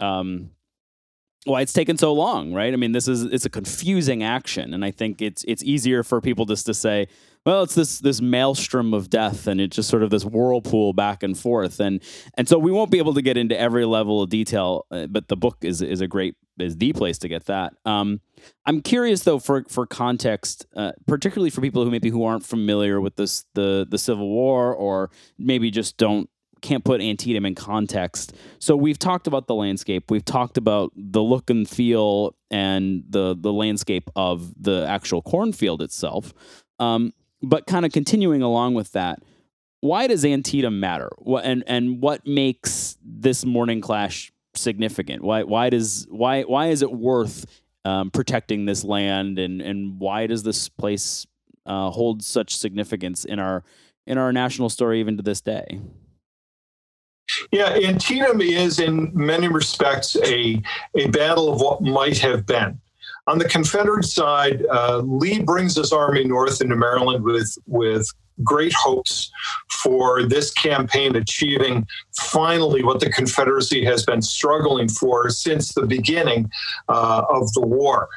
um, 0.00 0.52
why 1.44 1.60
it's 1.60 1.72
taken 1.72 1.98
so 1.98 2.12
long, 2.12 2.52
right? 2.52 2.72
I 2.72 2.76
mean, 2.76 2.92
this 2.92 3.08
is 3.08 3.22
it's 3.24 3.44
a 3.44 3.50
confusing 3.50 4.22
action, 4.22 4.72
and 4.74 4.84
I 4.84 4.90
think 4.90 5.20
it's 5.20 5.44
it's 5.48 5.62
easier 5.64 6.02
for 6.02 6.20
people 6.20 6.44
just 6.44 6.66
to 6.66 6.74
say, 6.74 7.08
well, 7.44 7.64
it's 7.64 7.74
this 7.74 7.98
this 7.98 8.20
maelstrom 8.20 8.94
of 8.94 9.10
death, 9.10 9.48
and 9.48 9.60
it's 9.60 9.74
just 9.74 9.88
sort 9.88 10.04
of 10.04 10.10
this 10.10 10.24
whirlpool 10.24 10.92
back 10.92 11.22
and 11.24 11.36
forth, 11.36 11.80
and 11.80 12.00
and 12.34 12.48
so 12.48 12.58
we 12.58 12.70
won't 12.70 12.92
be 12.92 12.98
able 12.98 13.14
to 13.14 13.22
get 13.22 13.36
into 13.36 13.58
every 13.58 13.84
level 13.84 14.22
of 14.22 14.30
detail, 14.30 14.86
uh, 14.92 15.06
but 15.08 15.28
the 15.28 15.36
book 15.36 15.58
is 15.62 15.82
is 15.82 16.00
a 16.00 16.06
great 16.06 16.36
is 16.60 16.76
the 16.76 16.92
place 16.92 17.18
to 17.18 17.28
get 17.28 17.46
that. 17.46 17.74
Um, 17.84 18.20
I'm 18.64 18.80
curious 18.80 19.24
though 19.24 19.40
for 19.40 19.64
for 19.68 19.84
context, 19.84 20.66
uh, 20.76 20.92
particularly 21.08 21.50
for 21.50 21.60
people 21.60 21.84
who 21.84 21.90
maybe 21.90 22.10
who 22.10 22.24
aren't 22.24 22.46
familiar 22.46 23.00
with 23.00 23.16
this 23.16 23.44
the 23.54 23.84
the 23.90 23.98
Civil 23.98 24.28
War 24.28 24.72
or 24.72 25.10
maybe 25.38 25.72
just 25.72 25.96
don't 25.96 26.30
can't 26.62 26.84
put 26.84 27.00
Antietam 27.00 27.44
in 27.44 27.54
context. 27.54 28.34
So 28.58 28.76
we've 28.76 28.98
talked 28.98 29.26
about 29.26 29.46
the 29.46 29.54
landscape. 29.54 30.10
We've 30.10 30.24
talked 30.24 30.56
about 30.56 30.92
the 30.96 31.22
look 31.22 31.50
and 31.50 31.68
feel 31.68 32.34
and 32.50 33.04
the 33.08 33.36
the 33.38 33.52
landscape 33.52 34.08
of 34.16 34.52
the 34.62 34.86
actual 34.88 35.20
cornfield 35.20 35.82
itself. 35.82 36.32
Um, 36.78 37.12
but 37.42 37.66
kind 37.66 37.84
of 37.84 37.92
continuing 37.92 38.40
along 38.40 38.74
with 38.74 38.92
that, 38.92 39.22
why 39.80 40.06
does 40.06 40.24
Antietam 40.24 40.80
matter? 40.80 41.10
What 41.18 41.44
and 41.44 41.64
and 41.66 42.00
what 42.00 42.26
makes 42.26 42.96
this 43.04 43.44
morning 43.44 43.80
clash 43.80 44.32
significant? 44.54 45.22
Why 45.22 45.42
why 45.42 45.70
does 45.70 46.06
why 46.08 46.42
why 46.42 46.68
is 46.68 46.82
it 46.82 46.92
worth 46.92 47.46
um, 47.84 48.10
protecting 48.10 48.64
this 48.64 48.84
land 48.84 49.38
and 49.38 49.60
and 49.60 49.98
why 49.98 50.26
does 50.28 50.44
this 50.44 50.68
place 50.68 51.26
uh, 51.66 51.90
hold 51.90 52.22
such 52.22 52.56
significance 52.56 53.24
in 53.24 53.38
our 53.38 53.64
in 54.06 54.18
our 54.18 54.32
national 54.32 54.68
story 54.68 55.00
even 55.00 55.16
to 55.16 55.22
this 55.22 55.40
day? 55.40 55.80
Yeah, 57.50 57.74
Antietam 57.74 58.40
is 58.40 58.78
in 58.78 59.10
many 59.14 59.48
respects 59.48 60.16
a, 60.16 60.60
a 60.96 61.08
battle 61.08 61.52
of 61.52 61.60
what 61.60 61.82
might 61.82 62.18
have 62.18 62.46
been. 62.46 62.80
On 63.26 63.38
the 63.38 63.48
Confederate 63.48 64.04
side, 64.04 64.64
uh, 64.70 64.98
Lee 64.98 65.40
brings 65.40 65.76
his 65.76 65.92
army 65.92 66.24
north 66.24 66.60
into 66.60 66.74
Maryland 66.74 67.24
with, 67.24 67.56
with 67.66 68.06
great 68.42 68.72
hopes 68.72 69.30
for 69.82 70.24
this 70.24 70.50
campaign 70.52 71.14
achieving 71.16 71.86
finally 72.16 72.82
what 72.82 73.00
the 73.00 73.10
Confederacy 73.10 73.84
has 73.84 74.04
been 74.04 74.22
struggling 74.22 74.88
for 74.88 75.30
since 75.30 75.72
the 75.72 75.86
beginning 75.86 76.50
uh, 76.88 77.22
of 77.28 77.52
the 77.52 77.60
war. 77.60 78.08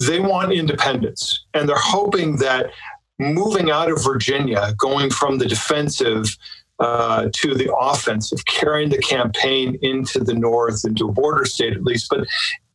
They 0.00 0.20
want 0.20 0.52
independence, 0.52 1.44
and 1.52 1.68
they're 1.68 1.76
hoping 1.76 2.36
that 2.36 2.70
moving 3.18 3.70
out 3.70 3.90
of 3.90 4.02
Virginia, 4.02 4.72
going 4.78 5.10
from 5.10 5.36
the 5.36 5.46
defensive 5.46 6.36
uh, 6.80 7.28
to 7.34 7.54
the 7.54 7.72
offense 7.74 8.32
of 8.32 8.44
carrying 8.46 8.88
the 8.88 8.98
campaign 8.98 9.78
into 9.82 10.20
the 10.20 10.34
north, 10.34 10.84
into 10.84 11.08
a 11.08 11.12
border 11.12 11.44
state 11.44 11.74
at 11.74 11.84
least, 11.84 12.06
but 12.10 12.26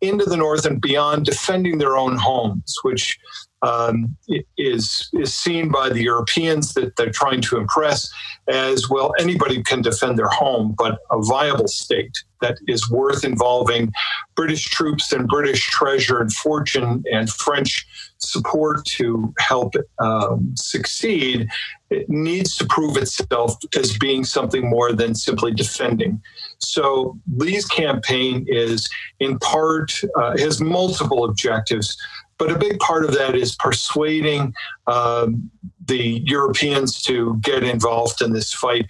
into 0.02 0.26
the 0.26 0.38
north 0.38 0.66
and 0.66 0.80
beyond, 0.80 1.26
defending 1.26 1.80
their 1.80 1.98
own 1.98 2.16
homes, 2.16 2.76
which 2.84 3.18
um, 3.62 4.16
is 4.58 5.10
is 5.14 5.34
seen 5.34 5.70
by 5.70 5.90
the 5.90 6.04
Europeans 6.04 6.74
that 6.76 6.96
they're 6.96 7.10
trying 7.10 7.42
to 7.42 7.58
impress 7.58 8.08
as 8.48 8.90
well. 8.90 9.12
Anybody 9.18 9.64
can 9.64 9.82
defend 9.82 10.20
their 10.20 10.30
home, 10.30 10.76
but 10.78 11.00
a 11.10 11.20
viable 11.24 11.68
state 11.68 12.16
that 12.42 12.58
is 12.68 12.90
worth 12.92 13.24
involving 13.24 13.92
British 14.36 14.66
troops 14.66 15.12
and 15.12 15.28
British 15.28 15.66
treasure 15.66 16.22
and 16.22 16.32
fortune 16.32 17.04
and 17.12 17.30
French 17.30 17.88
support 18.26 18.86
to 18.86 19.34
help 19.40 19.76
um, 20.00 20.54
succeed. 20.56 21.48
It 21.90 22.10
needs 22.10 22.56
to 22.58 22.66
prove 22.66 22.98
itself 22.98 23.56
as 23.78 23.98
being 23.98 24.24
something 24.24 24.70
more 24.70 24.92
than 24.92 25.16
simply 25.16 25.54
defending. 25.54 26.22
So 26.60 27.18
Lee's 27.36 27.66
campaign 27.66 28.46
is, 28.48 28.90
in 29.20 29.40
part, 29.40 29.94
uh, 30.16 30.38
has 30.38 30.60
multiple 30.60 31.26
objectives. 31.26 31.98
But 32.38 32.52
a 32.52 32.58
big 32.58 32.80
part 32.80 33.06
of 33.06 33.14
that 33.14 33.36
is 33.36 33.56
persuading 33.56 34.54
um, 34.88 35.50
the 35.86 36.22
Europeans 36.26 37.02
to 37.04 37.38
get 37.42 37.64
involved 37.64 38.22
in 38.22 38.34
this 38.34 38.52
fight 38.52 38.88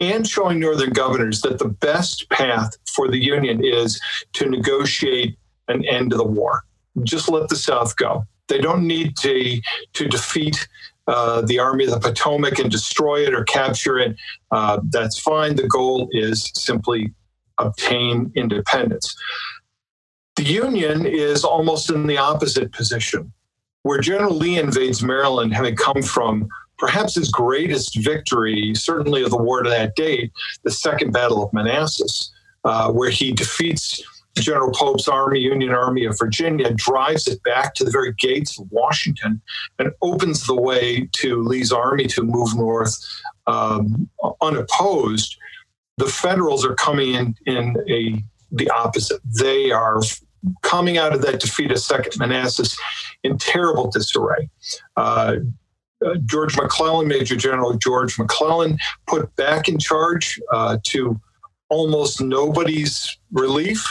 and 0.00 0.26
showing 0.26 0.60
Northern 0.60 0.90
governors 0.90 1.40
that 1.42 1.58
the 1.58 1.68
best 1.68 2.28
path 2.30 2.76
for 2.94 3.08
the 3.08 3.22
Union 3.22 3.64
is 3.64 4.00
to 4.34 4.48
negotiate 4.48 5.38
an 5.68 5.84
end 5.86 6.10
to 6.10 6.16
the 6.16 6.24
war. 6.24 6.64
Just 7.02 7.28
let 7.28 7.48
the 7.48 7.56
South 7.56 7.96
go. 7.96 8.24
They 8.48 8.58
don't 8.58 8.86
need 8.86 9.16
to, 9.18 9.60
to 9.94 10.08
defeat 10.08 10.68
uh, 11.06 11.42
the 11.42 11.58
Army 11.58 11.84
of 11.84 11.90
the 11.90 12.00
Potomac 12.00 12.58
and 12.58 12.70
destroy 12.70 13.26
it 13.26 13.34
or 13.34 13.44
capture 13.44 13.98
it. 13.98 14.16
Uh, 14.50 14.80
that's 14.90 15.18
fine. 15.18 15.56
The 15.56 15.68
goal 15.68 16.08
is 16.12 16.50
simply 16.54 17.12
obtain 17.58 18.32
independence. 18.34 19.14
The 20.36 20.44
Union 20.44 21.06
is 21.06 21.44
almost 21.44 21.90
in 21.90 22.06
the 22.06 22.18
opposite 22.18 22.72
position, 22.72 23.32
where 23.82 24.00
General 24.00 24.34
Lee 24.34 24.58
invades 24.58 25.02
Maryland, 25.02 25.54
having 25.54 25.76
come 25.76 26.02
from 26.02 26.48
perhaps 26.78 27.14
his 27.14 27.30
greatest 27.30 27.96
victory, 28.02 28.74
certainly 28.74 29.22
of 29.22 29.30
the 29.30 29.36
war 29.36 29.62
to 29.62 29.70
that 29.70 29.94
date, 29.94 30.32
the 30.64 30.70
Second 30.70 31.12
Battle 31.12 31.44
of 31.44 31.52
Manassas, 31.52 32.32
uh, 32.64 32.90
where 32.90 33.10
he 33.10 33.30
defeats 33.30 34.02
General 34.36 34.72
Pope's 34.72 35.08
Army, 35.08 35.40
Union 35.40 35.70
Army 35.70 36.04
of 36.04 36.18
Virginia, 36.18 36.72
drives 36.74 37.26
it 37.26 37.42
back 37.44 37.74
to 37.74 37.84
the 37.84 37.90
very 37.90 38.12
gates 38.18 38.58
of 38.58 38.70
Washington, 38.70 39.40
and 39.78 39.92
opens 40.02 40.46
the 40.46 40.54
way 40.54 41.08
to 41.12 41.42
Lee's 41.42 41.72
army 41.72 42.06
to 42.08 42.22
move 42.22 42.56
north 42.56 42.96
um, 43.46 44.08
unopposed. 44.40 45.36
The 45.98 46.06
Federals 46.06 46.64
are 46.64 46.74
coming 46.74 47.14
in 47.14 47.34
in 47.46 47.76
a 47.88 48.22
the 48.50 48.70
opposite. 48.70 49.20
They 49.40 49.70
are 49.70 50.00
coming 50.62 50.98
out 50.98 51.14
of 51.14 51.22
that 51.22 51.40
defeat 51.40 51.70
of 51.70 51.78
Second 51.78 52.18
Manassas 52.18 52.76
in 53.22 53.38
terrible 53.38 53.90
disarray. 53.90 54.48
Uh, 54.96 55.36
uh, 56.04 56.16
George 56.26 56.56
McClellan, 56.56 57.08
Major 57.08 57.36
General 57.36 57.74
George 57.74 58.18
McClellan, 58.18 58.78
put 59.06 59.34
back 59.36 59.68
in 59.68 59.78
charge 59.78 60.40
uh, 60.52 60.76
to 60.84 61.18
almost 61.68 62.20
nobody's 62.20 63.18
relief. 63.32 63.84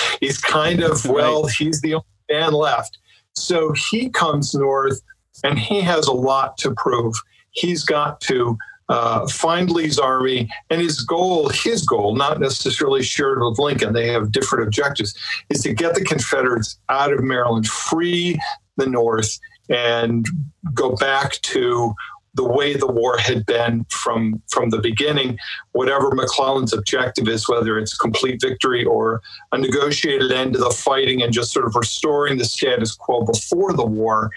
he's 0.20 0.38
kind 0.38 0.82
of, 0.82 1.04
well, 1.06 1.46
he's 1.46 1.80
the 1.80 1.94
only 1.94 2.06
man 2.30 2.52
left. 2.52 2.98
So 3.34 3.72
he 3.90 4.10
comes 4.10 4.54
north 4.54 5.00
and 5.44 5.58
he 5.58 5.80
has 5.80 6.06
a 6.06 6.12
lot 6.12 6.56
to 6.58 6.74
prove. 6.74 7.14
He's 7.52 7.84
got 7.84 8.20
to 8.22 8.56
uh, 8.90 9.26
find 9.28 9.70
Lee's 9.70 10.00
army, 10.00 10.50
and 10.68 10.80
his 10.80 11.00
goal, 11.00 11.48
his 11.48 11.86
goal, 11.86 12.16
not 12.16 12.40
necessarily 12.40 13.04
shared 13.04 13.40
with 13.40 13.56
Lincoln, 13.56 13.92
they 13.92 14.08
have 14.08 14.32
different 14.32 14.66
objectives, 14.66 15.16
is 15.48 15.62
to 15.62 15.72
get 15.72 15.94
the 15.94 16.04
Confederates 16.04 16.76
out 16.88 17.12
of 17.12 17.22
Maryland, 17.22 17.68
free 17.68 18.36
the 18.76 18.86
North, 18.86 19.38
and 19.68 20.26
go 20.74 20.96
back 20.96 21.40
to 21.42 21.94
the 22.34 22.46
way 22.46 22.74
the 22.74 22.86
war 22.86 23.18
had 23.18 23.44
been 23.46 23.84
from 23.90 24.40
from 24.48 24.70
the 24.70 24.78
beginning 24.78 25.38
whatever 25.72 26.10
mcclellan's 26.10 26.72
objective 26.72 27.28
is 27.28 27.48
whether 27.48 27.78
it's 27.78 27.96
complete 27.96 28.40
victory 28.40 28.84
or 28.84 29.20
a 29.52 29.58
negotiated 29.58 30.30
end 30.30 30.52
to 30.52 30.58
the 30.58 30.70
fighting 30.70 31.22
and 31.22 31.32
just 31.32 31.52
sort 31.52 31.66
of 31.66 31.74
restoring 31.74 32.38
the 32.38 32.44
status 32.44 32.94
quo 32.94 33.24
before 33.24 33.72
the 33.72 33.86
war 33.86 34.30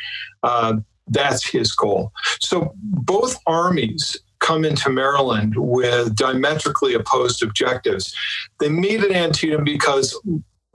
uh, 0.43 0.75
that's 1.07 1.45
his 1.45 1.71
goal 1.73 2.11
so 2.39 2.73
both 2.75 3.37
armies 3.45 4.17
come 4.43 4.65
into 4.65 4.89
Maryland 4.89 5.53
with 5.55 6.15
diametrically 6.17 6.93
opposed 6.93 7.41
objectives. 7.41 8.13
They 8.59 8.67
meet 8.67 8.99
at 8.99 9.11
Antietam 9.11 9.63
because 9.63 10.19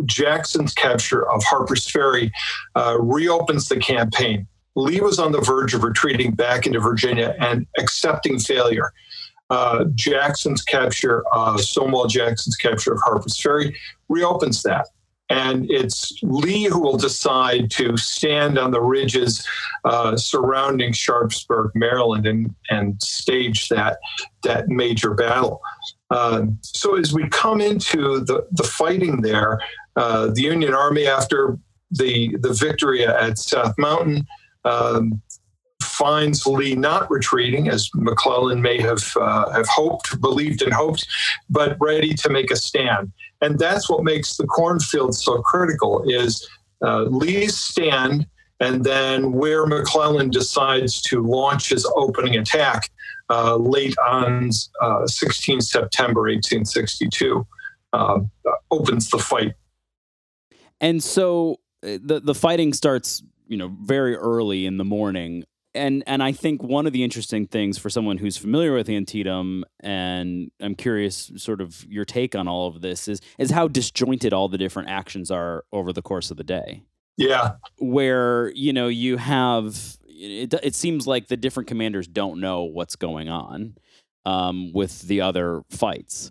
Jackson's 0.06 0.72
capture 0.72 1.28
of 1.30 1.42
Harper's 1.44 1.88
Ferry 1.88 2.32
uh, 2.74 2.96
reopens 2.98 3.68
the 3.68 3.76
campaign. 3.76 4.46
Lee 4.78 5.00
was 5.00 5.18
on 5.18 5.32
the 5.32 5.40
verge 5.40 5.74
of 5.74 5.82
retreating 5.82 6.32
back 6.32 6.66
into 6.66 6.78
Virginia 6.78 7.34
and 7.40 7.66
accepting 7.78 8.38
failure. 8.38 8.92
Uh, 9.50 9.86
Jackson's 9.94 10.62
capture, 10.62 11.24
uh, 11.32 11.56
Stonewall 11.58 12.06
Jackson's 12.06 12.56
capture 12.56 12.92
of 12.92 13.00
Harper's 13.02 13.40
Ferry, 13.40 13.74
reopens 14.08 14.62
that. 14.62 14.86
And 15.30 15.70
it's 15.70 16.12
Lee 16.22 16.64
who 16.64 16.80
will 16.80 16.96
decide 16.96 17.70
to 17.72 17.96
stand 17.96 18.58
on 18.58 18.70
the 18.70 18.80
ridges 18.80 19.46
uh, 19.84 20.16
surrounding 20.16 20.92
Sharpsburg, 20.92 21.72
Maryland, 21.74 22.26
and, 22.26 22.54
and 22.70 23.02
stage 23.02 23.68
that, 23.68 23.98
that 24.44 24.68
major 24.68 25.12
battle. 25.12 25.60
Uh, 26.10 26.44
so 26.62 26.96
as 26.96 27.12
we 27.12 27.28
come 27.28 27.60
into 27.60 28.20
the, 28.20 28.46
the 28.52 28.64
fighting 28.64 29.20
there, 29.20 29.60
uh, 29.96 30.28
the 30.32 30.42
Union 30.42 30.72
Army, 30.72 31.06
after 31.06 31.58
the, 31.90 32.34
the 32.40 32.52
victory 32.52 33.06
at 33.06 33.38
South 33.38 33.74
Mountain, 33.76 34.26
um, 34.68 35.22
finds 35.82 36.46
Lee 36.46 36.74
not 36.74 37.10
retreating, 37.10 37.68
as 37.68 37.88
McClellan 37.94 38.60
may 38.62 38.80
have 38.80 39.02
uh, 39.20 39.50
have 39.50 39.66
hoped, 39.68 40.20
believed, 40.20 40.62
and 40.62 40.72
hoped, 40.72 41.06
but 41.50 41.76
ready 41.80 42.14
to 42.14 42.28
make 42.28 42.50
a 42.50 42.56
stand. 42.56 43.12
And 43.40 43.58
that's 43.58 43.88
what 43.88 44.04
makes 44.04 44.36
the 44.36 44.46
cornfield 44.46 45.14
so 45.14 45.40
critical: 45.42 46.04
is 46.06 46.48
uh, 46.84 47.02
Lee's 47.02 47.56
stand, 47.56 48.26
and 48.60 48.84
then 48.84 49.32
where 49.32 49.66
McClellan 49.66 50.30
decides 50.30 51.00
to 51.02 51.22
launch 51.22 51.70
his 51.70 51.90
opening 51.96 52.36
attack 52.36 52.90
uh, 53.30 53.56
late 53.56 53.96
on 54.06 54.50
uh, 54.80 55.06
16 55.06 55.60
September 55.60 56.22
1862, 56.22 57.46
uh, 57.92 58.20
opens 58.70 59.10
the 59.10 59.18
fight 59.18 59.54
And 60.80 61.02
so 61.02 61.60
uh, 61.82 61.98
the 62.02 62.20
the 62.20 62.34
fighting 62.34 62.72
starts, 62.72 63.22
you 63.48 63.56
know, 63.56 63.74
very 63.82 64.14
early 64.14 64.66
in 64.66 64.76
the 64.76 64.84
morning. 64.84 65.44
And 65.74 66.02
and 66.06 66.22
I 66.22 66.32
think 66.32 66.62
one 66.62 66.86
of 66.86 66.92
the 66.92 67.04
interesting 67.04 67.46
things 67.46 67.78
for 67.78 67.90
someone 67.90 68.18
who's 68.18 68.36
familiar 68.36 68.74
with 68.74 68.88
Antietam, 68.88 69.64
and 69.80 70.50
I'm 70.60 70.74
curious, 70.74 71.30
sort 71.36 71.60
of 71.60 71.84
your 71.88 72.04
take 72.04 72.34
on 72.34 72.48
all 72.48 72.68
of 72.68 72.80
this 72.80 73.08
is 73.08 73.20
is 73.38 73.50
how 73.50 73.68
disjointed 73.68 74.32
all 74.32 74.48
the 74.48 74.58
different 74.58 74.88
actions 74.88 75.30
are 75.30 75.64
over 75.72 75.92
the 75.92 76.02
course 76.02 76.30
of 76.30 76.36
the 76.36 76.44
day. 76.44 76.82
Yeah, 77.16 77.56
where 77.78 78.50
you 78.54 78.72
know 78.72 78.88
you 78.88 79.18
have 79.18 79.98
it. 80.06 80.54
It 80.54 80.74
seems 80.74 81.06
like 81.06 81.28
the 81.28 81.36
different 81.36 81.68
commanders 81.68 82.08
don't 82.08 82.40
know 82.40 82.64
what's 82.64 82.96
going 82.96 83.28
on 83.28 83.76
um, 84.24 84.72
with 84.72 85.02
the 85.02 85.20
other 85.20 85.62
fights, 85.70 86.30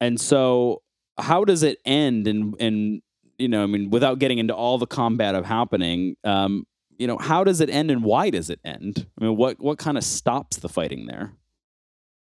and 0.00 0.20
so 0.20 0.82
how 1.18 1.44
does 1.44 1.62
it 1.62 1.78
end? 1.84 2.26
And 2.26 2.54
and 2.60 3.02
you 3.38 3.48
know, 3.48 3.62
I 3.62 3.66
mean, 3.66 3.90
without 3.90 4.18
getting 4.18 4.38
into 4.38 4.54
all 4.54 4.78
the 4.78 4.86
combat 4.86 5.34
of 5.34 5.44
happening, 5.44 6.16
um, 6.24 6.66
you 6.98 7.06
know, 7.06 7.16
how 7.16 7.44
does 7.44 7.60
it 7.60 7.70
end 7.70 7.90
and 7.90 8.02
why 8.02 8.30
does 8.30 8.50
it 8.50 8.60
end? 8.64 9.06
I 9.20 9.24
mean, 9.24 9.36
what 9.36 9.60
what 9.60 9.78
kind 9.78 9.96
of 9.96 10.04
stops 10.04 10.58
the 10.58 10.68
fighting 10.68 11.06
there? 11.06 11.32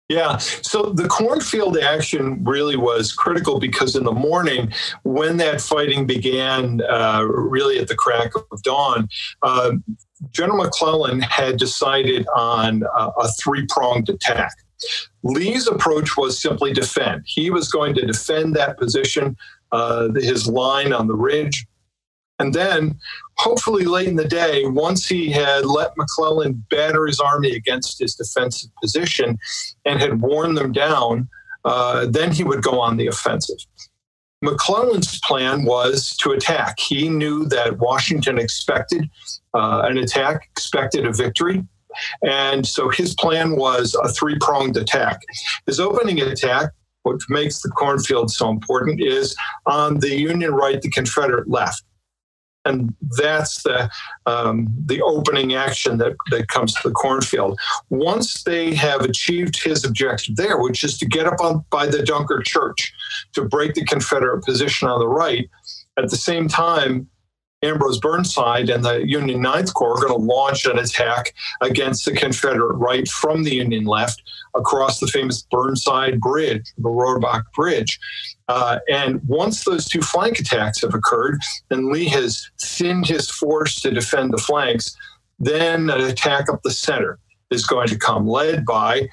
Yeah, 0.09 0.37
so 0.37 0.91
the 0.91 1.07
cornfield 1.07 1.77
action 1.77 2.43
really 2.43 2.75
was 2.75 3.13
critical 3.13 3.57
because 3.57 3.95
in 3.95 4.03
the 4.03 4.11
morning, 4.11 4.71
when 5.03 5.37
that 5.37 5.61
fighting 5.61 6.05
began, 6.05 6.81
uh, 6.81 7.23
really 7.23 7.79
at 7.79 7.87
the 7.87 7.95
crack 7.95 8.31
of 8.51 8.61
dawn, 8.63 9.07
uh, 9.43 9.71
General 10.31 10.65
McClellan 10.65 11.21
had 11.21 11.57
decided 11.57 12.27
on 12.35 12.83
a, 12.83 13.07
a 13.17 13.27
three 13.41 13.65
pronged 13.69 14.09
attack. 14.09 14.51
Lee's 15.23 15.67
approach 15.67 16.17
was 16.17 16.39
simply 16.39 16.73
defend. 16.73 17.23
He 17.25 17.49
was 17.49 17.69
going 17.69 17.95
to 17.95 18.05
defend 18.05 18.55
that 18.55 18.77
position, 18.77 19.37
uh, 19.73 20.09
his 20.13 20.47
line 20.47 20.93
on 20.93 21.07
the 21.07 21.15
ridge. 21.15 21.65
And 22.39 22.53
then, 22.53 22.99
hopefully, 23.37 23.85
late 23.85 24.07
in 24.07 24.15
the 24.15 24.27
day, 24.27 24.65
once 24.65 25.07
he 25.07 25.29
had 25.29 25.65
let 25.65 25.97
McClellan 25.97 26.63
batter 26.69 27.05
his 27.05 27.19
army 27.19 27.55
against 27.55 27.99
his 27.99 28.15
defensive 28.15 28.69
position 28.81 29.37
and 29.85 29.99
had 29.99 30.21
worn 30.21 30.55
them 30.55 30.71
down, 30.71 31.27
uh, 31.65 32.05
then 32.07 32.31
he 32.31 32.43
would 32.43 32.63
go 32.63 32.79
on 32.79 32.97
the 32.97 33.07
offensive. 33.07 33.59
McClellan's 34.41 35.19
plan 35.21 35.63
was 35.63 36.17
to 36.17 36.31
attack. 36.31 36.77
He 36.79 37.07
knew 37.07 37.45
that 37.45 37.79
Washington 37.79 38.37
expected 38.37 39.09
uh, 39.53 39.83
an 39.85 39.97
attack, 39.97 40.49
expected 40.51 41.05
a 41.05 41.13
victory. 41.13 41.63
And 42.23 42.67
so 42.67 42.89
his 42.89 43.15
plan 43.15 43.55
was 43.55 43.95
a 43.95 44.09
three 44.09 44.37
pronged 44.41 44.75
attack. 44.75 45.21
His 45.65 45.79
opening 45.79 46.19
attack, 46.21 46.71
what 47.03 47.21
makes 47.29 47.61
the 47.61 47.69
cornfield 47.69 48.31
so 48.31 48.49
important, 48.49 49.01
is 49.01 49.35
on 49.65 49.99
the 49.99 50.15
Union 50.17 50.51
right, 50.53 50.81
the 50.81 50.89
Confederate 50.89 51.49
left. 51.49 51.83
And 52.65 52.95
that's 53.17 53.61
the 53.63 53.89
um, 54.25 54.67
the 54.85 55.01
opening 55.01 55.53
action 55.53 55.97
that, 55.97 56.15
that 56.31 56.47
comes 56.47 56.73
to 56.75 56.87
the 56.87 56.93
cornfield. 56.93 57.59
Once 57.89 58.43
they 58.43 58.73
have 58.73 59.01
achieved 59.01 59.61
his 59.61 59.83
objective 59.83 60.37
there, 60.37 60.57
which 60.61 60.81
is 60.83 60.97
to 60.99 61.05
get 61.05 61.27
up 61.27 61.41
on 61.41 61.65
by 61.71 61.87
the 61.87 62.01
Dunker 62.01 62.41
Church 62.41 62.93
to 63.33 63.43
break 63.43 63.73
the 63.73 63.83
Confederate 63.83 64.45
position 64.45 64.87
on 64.87 64.99
the 64.99 65.09
right, 65.09 65.49
at 65.97 66.09
the 66.09 66.15
same 66.15 66.47
time, 66.47 67.09
Ambrose 67.63 67.99
Burnside 67.99 68.69
and 68.69 68.83
the 68.83 69.07
Union 69.07 69.41
Ninth 69.41 69.73
Corps 69.73 69.97
are 69.97 70.07
going 70.07 70.19
to 70.19 70.25
launch 70.25 70.65
an 70.65 70.77
attack 70.77 71.33
against 71.61 72.05
the 72.05 72.11
Confederate 72.11 72.75
right 72.75 73.07
from 73.07 73.43
the 73.43 73.55
Union 73.55 73.85
left 73.85 74.21
across 74.55 74.99
the 74.99 75.07
famous 75.07 75.41
Burnside 75.49 76.19
Bridge, 76.19 76.65
the 76.77 76.89
Rohrbach 76.89 77.43
Bridge. 77.55 77.99
Uh, 78.47 78.79
and 78.89 79.21
once 79.27 79.63
those 79.63 79.85
two 79.85 80.01
flank 80.01 80.39
attacks 80.39 80.81
have 80.81 80.93
occurred, 80.93 81.39
and 81.71 81.87
Lee 81.87 82.09
has 82.09 82.49
thinned 82.61 83.07
his 83.07 83.29
force 83.29 83.79
to 83.81 83.91
defend 83.91 84.33
the 84.33 84.37
flanks, 84.37 84.95
then 85.39 85.89
an 85.89 86.01
attack 86.01 86.49
up 86.49 86.61
the 86.63 86.71
center 86.71 87.19
is 87.49 87.65
going 87.65 87.87
to 87.87 87.97
come, 87.97 88.27
led 88.27 88.65
by 88.65 89.07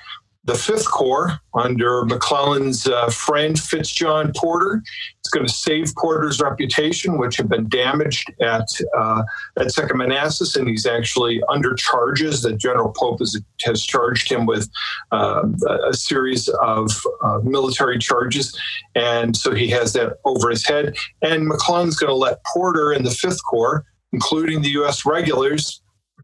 the 0.44 0.54
Fifth 0.54 0.90
Corps 0.90 1.38
under 1.54 2.04
McClellan's 2.06 2.86
uh, 2.86 3.10
friend 3.10 3.56
Fitzjohn 3.56 4.32
Porter. 4.34 4.82
It's 5.18 5.28
going 5.28 5.46
to 5.46 5.52
save 5.52 5.94
Porter's 5.96 6.40
reputation, 6.40 7.18
which 7.18 7.36
had 7.36 7.48
been 7.48 7.68
damaged 7.68 8.32
at 8.40 8.66
uh, 8.96 9.22
at 9.58 9.70
Second 9.70 9.98
Manassas, 9.98 10.56
and 10.56 10.66
he's 10.66 10.86
actually 10.86 11.42
under 11.50 11.74
charges 11.74 12.42
that 12.42 12.56
General 12.56 12.92
Pope 12.96 13.18
has, 13.18 13.38
has 13.62 13.82
charged 13.82 14.30
him 14.32 14.46
with 14.46 14.68
uh, 15.12 15.42
a 15.86 15.92
series 15.92 16.48
of 16.62 16.90
uh, 17.22 17.38
military 17.42 17.98
charges, 17.98 18.58
and 18.94 19.36
so 19.36 19.54
he 19.54 19.68
has 19.68 19.92
that 19.92 20.16
over 20.24 20.48
his 20.48 20.66
head. 20.66 20.96
And 21.20 21.48
McClellan's 21.48 21.96
going 21.96 22.10
to 22.10 22.14
let 22.14 22.42
Porter 22.44 22.92
and 22.92 23.04
the 23.04 23.10
Fifth 23.10 23.40
Corps, 23.44 23.84
including 24.12 24.62
the 24.62 24.70
U.S. 24.70 25.04
regulars, 25.04 25.79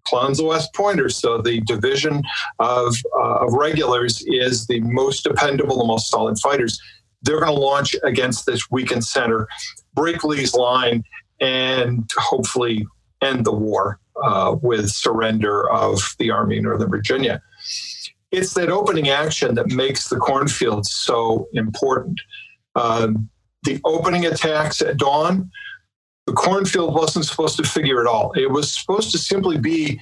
Clowns 0.07 0.41
of 0.41 0.47
West 0.47 0.73
Pointers. 0.75 1.17
So 1.17 1.39
the 1.39 1.61
division 1.63 2.23
of, 2.59 2.95
uh, 3.19 3.47
of 3.47 3.53
regulars 3.53 4.25
is 4.27 4.67
the 4.67 4.81
most 4.81 5.25
dependable, 5.25 5.79
the 5.79 5.85
most 5.85 6.09
solid 6.09 6.39
fighters. 6.39 6.81
They're 7.23 7.41
going 7.41 7.55
to 7.55 7.61
launch 7.61 7.97
against 8.05 8.47
this 8.47 8.71
weakened 8.71 9.05
center, 9.05 9.49
break 9.95 10.23
Lee's 10.25 10.55
line, 10.55 11.03
and 11.41 12.09
hopefully 12.17 12.87
end 13.23 13.45
the 13.45 13.53
war 13.53 13.99
uh, 14.25 14.57
with 14.63 14.91
surrender 14.91 15.71
of 15.71 16.01
the 16.19 16.31
Army 16.31 16.59
of 16.59 16.65
Northern 16.65 16.91
Virginia. 16.91 17.43
It's 18.31 18.55
that 18.55 18.71
opening 18.71 19.09
action 19.09 19.55
that 19.55 19.69
makes 19.69 20.09
the 20.09 20.17
cornfield 20.17 20.87
so 20.87 21.49
important. 21.53 22.21
Um, 22.75 23.29
the 23.63 23.81
opening 23.85 24.27
attacks 24.27 24.81
at 24.81 24.97
dawn 24.97 25.51
the 26.27 26.33
cornfield 26.33 26.95
wasn't 26.95 27.25
supposed 27.25 27.57
to 27.57 27.63
figure 27.63 28.01
at 28.01 28.07
all. 28.07 28.33
It 28.33 28.51
was 28.51 28.73
supposed 28.73 29.13
to 29.13 29.19
simply 29.19 29.59
be 29.59 30.01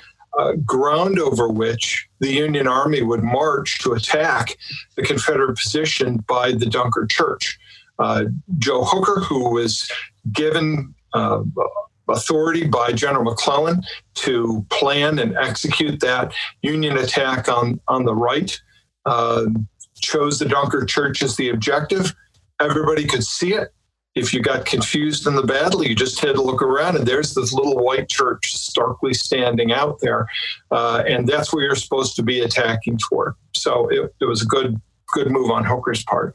ground 0.65 1.19
over 1.19 1.49
which 1.49 2.09
the 2.21 2.33
Union 2.33 2.67
Army 2.67 3.03
would 3.03 3.23
march 3.23 3.79
to 3.81 3.93
attack 3.93 4.57
the 4.97 5.03
Confederate 5.03 5.57
position 5.57 6.25
by 6.29 6.53
the 6.53 6.67
Dunker 6.67 7.07
Church. 7.07 7.59
Uh, 7.99 8.25
Joe 8.59 8.83
Hooker, 8.85 9.21
who 9.21 9.51
was 9.51 9.91
given 10.33 10.95
uh, 11.13 11.43
authority 12.09 12.67
by 12.67 12.91
General 12.93 13.25
McClellan 13.25 13.83
to 14.15 14.67
plan 14.71 15.19
and 15.19 15.37
execute 15.37 16.01
that 16.01 16.33
Union 16.63 16.99
attack 16.99 17.49
on, 17.49 17.81
on 17.87 18.05
the 18.05 18.15
right, 18.15 18.61
uh, 19.07 19.45
chose 20.01 20.39
the 20.39 20.47
Dunker 20.47 20.85
Church 20.85 21.23
as 21.23 21.37
the 21.37 21.51
objective. 21.51 22.15
Everybody 22.61 23.07
could 23.07 23.25
see 23.25 23.55
it 23.55 23.73
if 24.15 24.33
you 24.33 24.41
got 24.41 24.65
confused 24.65 25.27
in 25.27 25.35
the 25.35 25.43
battle, 25.43 25.85
you 25.85 25.95
just 25.95 26.21
had 26.21 26.37
to 26.37 26.43
look 26.43 26.63
around, 26.63 26.97
and 26.97 27.07
there's 27.07 27.35
this 27.35 27.53
little 27.53 27.77
white 27.77 28.09
church 28.09 28.55
starkly 28.55 29.13
standing 29.13 29.73
out 29.73 29.99
there, 30.01 30.27
uh, 30.71 31.03
and 31.07 31.27
that's 31.27 31.53
where 31.53 31.65
you're 31.65 31.75
supposed 31.75 32.15
to 32.17 32.23
be 32.23 32.41
attacking 32.41 32.99
toward. 33.09 33.35
So 33.53 33.89
it, 33.89 34.15
it 34.21 34.25
was 34.27 34.43
a 34.43 34.47
good 34.47 34.81
good 35.13 35.31
move 35.31 35.51
on 35.51 35.65
Hooker's 35.65 36.05
part, 36.05 36.35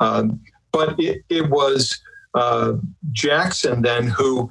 um, 0.00 0.40
but 0.72 0.98
it, 0.98 1.22
it 1.28 1.48
was 1.50 2.00
uh, 2.34 2.74
Jackson 3.12 3.82
then 3.82 4.06
who 4.06 4.48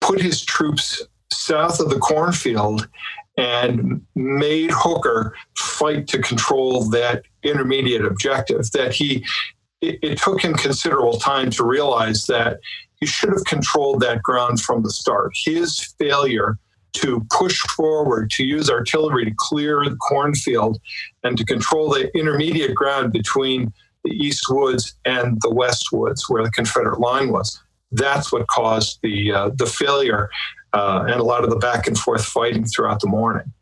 put 0.00 0.20
his 0.20 0.44
troops 0.44 1.02
south 1.32 1.80
of 1.80 1.90
the 1.90 1.98
cornfield 1.98 2.88
and 3.36 4.04
made 4.14 4.70
Hooker 4.72 5.34
fight 5.56 6.06
to 6.08 6.18
control 6.18 6.88
that 6.90 7.22
intermediate 7.42 8.04
objective 8.04 8.70
that 8.72 8.92
he 8.92 9.24
it, 9.80 9.98
it 10.02 10.18
took 10.18 10.42
him 10.42 10.54
considerable 10.54 11.18
time 11.18 11.50
to 11.50 11.64
realize 11.64 12.26
that 12.26 12.60
he 13.00 13.06
should 13.06 13.30
have 13.30 13.44
controlled 13.44 14.00
that 14.00 14.22
ground 14.22 14.60
from 14.60 14.82
the 14.82 14.90
start. 14.90 15.32
His 15.44 15.94
failure 15.98 16.58
to 16.92 17.24
push 17.30 17.60
forward, 17.76 18.30
to 18.30 18.44
use 18.44 18.68
artillery 18.68 19.24
to 19.24 19.32
clear 19.36 19.84
the 19.84 19.96
cornfield, 19.96 20.78
and 21.22 21.38
to 21.38 21.44
control 21.44 21.90
the 21.90 22.10
intermediate 22.16 22.74
ground 22.74 23.12
between 23.12 23.72
the 24.04 24.10
East 24.10 24.44
Woods 24.48 24.94
and 25.04 25.38
the 25.42 25.52
West 25.52 25.92
Woods, 25.92 26.28
where 26.28 26.42
the 26.42 26.50
Confederate 26.50 27.00
line 27.00 27.30
was. 27.30 27.60
That's 27.92 28.32
what 28.32 28.46
caused 28.48 28.98
the 29.02 29.32
uh, 29.32 29.50
the 29.56 29.66
failure 29.66 30.30
uh, 30.72 31.04
and 31.08 31.20
a 31.20 31.24
lot 31.24 31.44
of 31.44 31.50
the 31.50 31.56
back 31.56 31.86
and 31.86 31.98
forth 31.98 32.24
fighting 32.24 32.64
throughout 32.64 33.00
the 33.00 33.08
morning. 33.08 33.52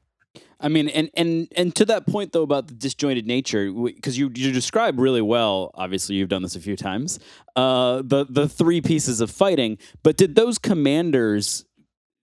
I 0.60 0.68
mean, 0.68 0.88
and 0.88 1.08
and 1.14 1.48
and 1.56 1.74
to 1.76 1.84
that 1.84 2.06
point 2.06 2.32
though 2.32 2.42
about 2.42 2.66
the 2.66 2.74
disjointed 2.74 3.26
nature, 3.26 3.70
because 3.70 4.18
you 4.18 4.30
you 4.34 4.52
describe 4.52 4.98
really 4.98 5.22
well. 5.22 5.70
Obviously, 5.74 6.16
you've 6.16 6.28
done 6.28 6.42
this 6.42 6.56
a 6.56 6.60
few 6.60 6.76
times. 6.76 7.20
Uh, 7.54 8.02
the 8.04 8.26
the 8.28 8.48
three 8.48 8.80
pieces 8.80 9.20
of 9.20 9.30
fighting, 9.30 9.78
but 10.02 10.16
did 10.16 10.34
those 10.34 10.58
commanders, 10.58 11.64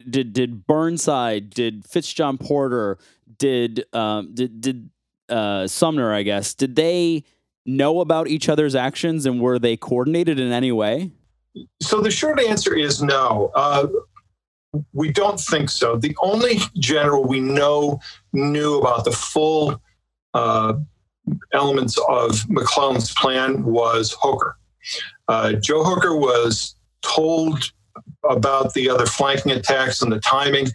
did 0.09 0.33
did 0.33 0.67
Burnside, 0.67 1.49
did 1.49 1.85
Fitzjohn 1.85 2.37
Porter, 2.37 2.97
did 3.37 3.85
um, 3.93 4.33
did 4.33 4.59
did 4.59 4.89
uh, 5.29 5.65
Sumner, 5.67 6.13
I 6.13 6.23
guess, 6.23 6.53
did 6.53 6.75
they 6.75 7.23
know 7.65 8.01
about 8.01 8.27
each 8.27 8.49
other's 8.49 8.75
actions 8.75 9.25
and 9.25 9.41
were 9.41 9.57
they 9.57 9.77
coordinated 9.77 10.39
in 10.39 10.51
any 10.51 10.71
way? 10.71 11.11
So 11.81 12.01
the 12.01 12.11
short 12.11 12.39
answer 12.39 12.75
is 12.75 13.01
no. 13.01 13.51
Uh, 13.55 13.87
we 14.93 15.11
don't 15.11 15.39
think 15.39 15.69
so. 15.69 15.97
The 15.97 16.15
only 16.21 16.59
general 16.77 17.23
we 17.23 17.39
know 17.39 17.99
knew 18.33 18.79
about 18.79 19.05
the 19.05 19.11
full 19.11 19.81
uh, 20.33 20.73
elements 21.53 21.97
of 22.09 22.49
McClellan's 22.49 23.13
plan 23.13 23.63
was 23.63 24.15
Hooker. 24.21 24.57
Uh, 25.27 25.53
Joe 25.53 25.83
Hooker 25.83 26.15
was 26.15 26.75
told 27.01 27.71
about 28.29 28.73
the 28.73 28.89
other 28.89 29.05
flanking 29.05 29.51
attacks 29.51 30.01
and 30.01 30.11
the 30.11 30.19
timing. 30.19 30.67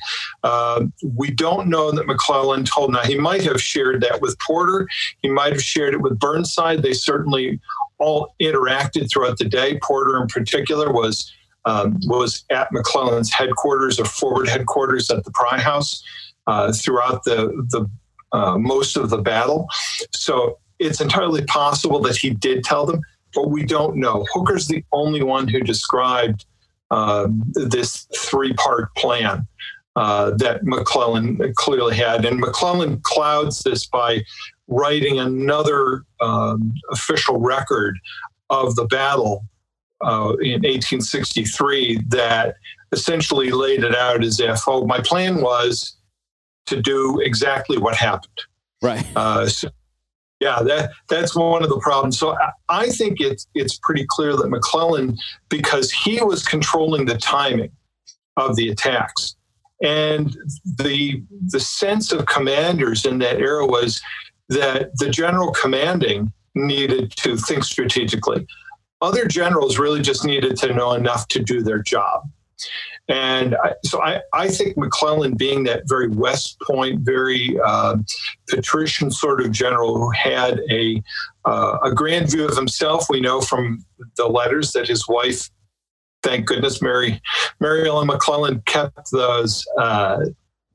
Uh, 0.43 0.87
we 1.17 1.31
don't 1.31 1.69
know 1.69 1.91
that 1.91 2.07
McClellan 2.07 2.65
told. 2.65 2.93
Now 2.93 3.03
he 3.03 3.19
might 3.19 3.43
have 3.43 3.61
shared 3.61 4.01
that 4.03 4.21
with 4.21 4.39
Porter. 4.39 4.89
He 5.21 5.29
might 5.29 5.53
have 5.53 5.63
shared 5.63 5.95
it 5.95 6.01
with 6.01 6.19
Burnside. 6.19 6.83
They 6.83 6.93
certainly 6.93 7.61
all 7.99 8.35
interacted 8.41 9.11
throughout 9.11 9.39
the 9.39 9.45
day. 9.45 9.79
Porter, 9.83 10.21
in 10.21 10.29
particular, 10.29 10.93
was 10.93 11.33
um, 11.65 11.99
was 12.05 12.45
at 12.51 12.73
McClellan's 12.73 13.33
headquarters 13.33 14.01
or 14.01 14.05
forward 14.05 14.49
headquarters 14.49 15.11
at 15.11 15.25
the 15.25 15.31
Pry 15.33 15.59
House 15.61 16.03
uh, 16.47 16.73
throughout 16.73 17.25
the 17.25 17.67
the 17.71 17.89
uh, 18.33 18.57
most 18.59 18.97
of 18.97 19.11
the 19.11 19.19
battle. 19.19 19.69
So 20.13 20.59
it's 20.79 21.01
entirely 21.01 21.45
possible 21.45 22.01
that 22.01 22.17
he 22.17 22.31
did 22.31 22.65
tell 22.65 22.87
them, 22.87 23.01
but 23.35 23.51
we 23.51 23.65
don't 23.65 23.97
know. 23.97 24.25
Hooker's 24.33 24.69
the 24.69 24.85
only 24.93 25.23
one 25.23 25.49
who 25.49 25.61
described 25.61 26.47
uh, 26.91 27.29
this 27.55 28.07
three 28.17 28.55
part 28.55 28.95
plan. 28.97 29.47
Uh, 29.97 30.31
that 30.37 30.65
McClellan 30.65 31.37
clearly 31.57 31.97
had. 31.97 32.25
And 32.25 32.39
McClellan 32.39 33.01
clouds 33.01 33.65
this 33.65 33.87
by 33.87 34.23
writing 34.69 35.19
another 35.19 36.05
um, 36.21 36.73
official 36.93 37.41
record 37.41 37.99
of 38.51 38.77
the 38.77 38.85
battle 38.87 39.45
uh, 40.03 40.37
in 40.41 40.63
1863 40.63 42.01
that 42.09 42.57
essentially 42.93 43.51
laid 43.51 43.85
it 43.85 43.95
out 43.95 44.25
as 44.25 44.41
if, 44.41 44.61
oh, 44.67 44.87
my 44.87 45.01
plan 45.01 45.41
was 45.41 45.97
to 46.67 46.81
do 46.81 47.21
exactly 47.21 47.79
what 47.79 47.95
happened. 47.97 48.41
Right. 48.83 49.07
Uh, 49.15 49.47
so, 49.49 49.69
yeah, 50.41 50.63
that 50.63 50.91
that's 51.09 51.37
one 51.37 51.63
of 51.63 51.69
the 51.69 51.79
problems. 51.81 52.19
So 52.19 52.35
I, 52.35 52.51
I 52.71 52.89
think 52.89 53.21
it's 53.21 53.47
it's 53.55 53.79
pretty 53.83 54.07
clear 54.09 54.35
that 54.37 54.49
McClellan, 54.49 55.19
because 55.51 55.93
he 55.93 56.23
was 56.23 56.45
controlling 56.47 57.05
the 57.05 57.19
timing 57.19 57.71
of 58.39 58.57
the 58.57 58.71
attacks, 58.71 59.37
and 59.83 60.35
the 60.65 61.23
the 61.49 61.61
sense 61.61 62.11
of 62.11 62.25
commanders 62.25 63.05
in 63.05 63.19
that 63.19 63.39
era 63.39 63.67
was 63.67 64.01
that 64.49 64.97
the 64.97 65.11
general 65.11 65.53
commanding 65.53 66.33
needed 66.55 67.13
to 67.17 67.37
think 67.37 67.63
strategically. 67.63 68.47
Other 69.01 69.27
generals 69.27 69.79
really 69.79 70.03
just 70.03 70.25
needed 70.25 70.57
to 70.59 70.75
know 70.75 70.93
enough 70.93 71.29
to 71.29 71.41
do 71.41 71.63
their 71.63 71.83
job. 71.83 72.23
And 73.09 73.57
I, 73.57 73.73
so 73.85 74.01
I, 74.03 74.21
I 74.33 74.49
think 74.49 74.77
McClellan, 74.77 75.35
being 75.35 75.65
that 75.65 75.83
very 75.89 76.09
West 76.09 76.61
Point, 76.61 77.01
very 77.01 77.59
uh, 77.65 77.97
patrician 78.49 79.11
sort 79.11 79.41
of 79.41 79.51
general 79.51 79.99
who 79.99 80.11
had 80.11 80.61
a 80.71 81.03
uh, 81.45 81.79
a 81.83 81.93
grand 81.93 82.31
view 82.31 82.45
of 82.45 82.57
himself, 82.57 83.07
we 83.11 83.21
know 83.21 83.41
from 83.41 83.85
the 84.17 84.27
letters 84.27 84.73
that 84.73 84.87
his 84.87 85.09
wife, 85.09 85.51
thank 86.23 86.47
goodness, 86.47 86.81
Mary 86.81 87.21
Mary 87.59 87.89
Ellen 87.89 88.07
McClellan 88.07 88.63
kept 88.67 89.11
those. 89.11 89.65
Uh, 89.77 90.27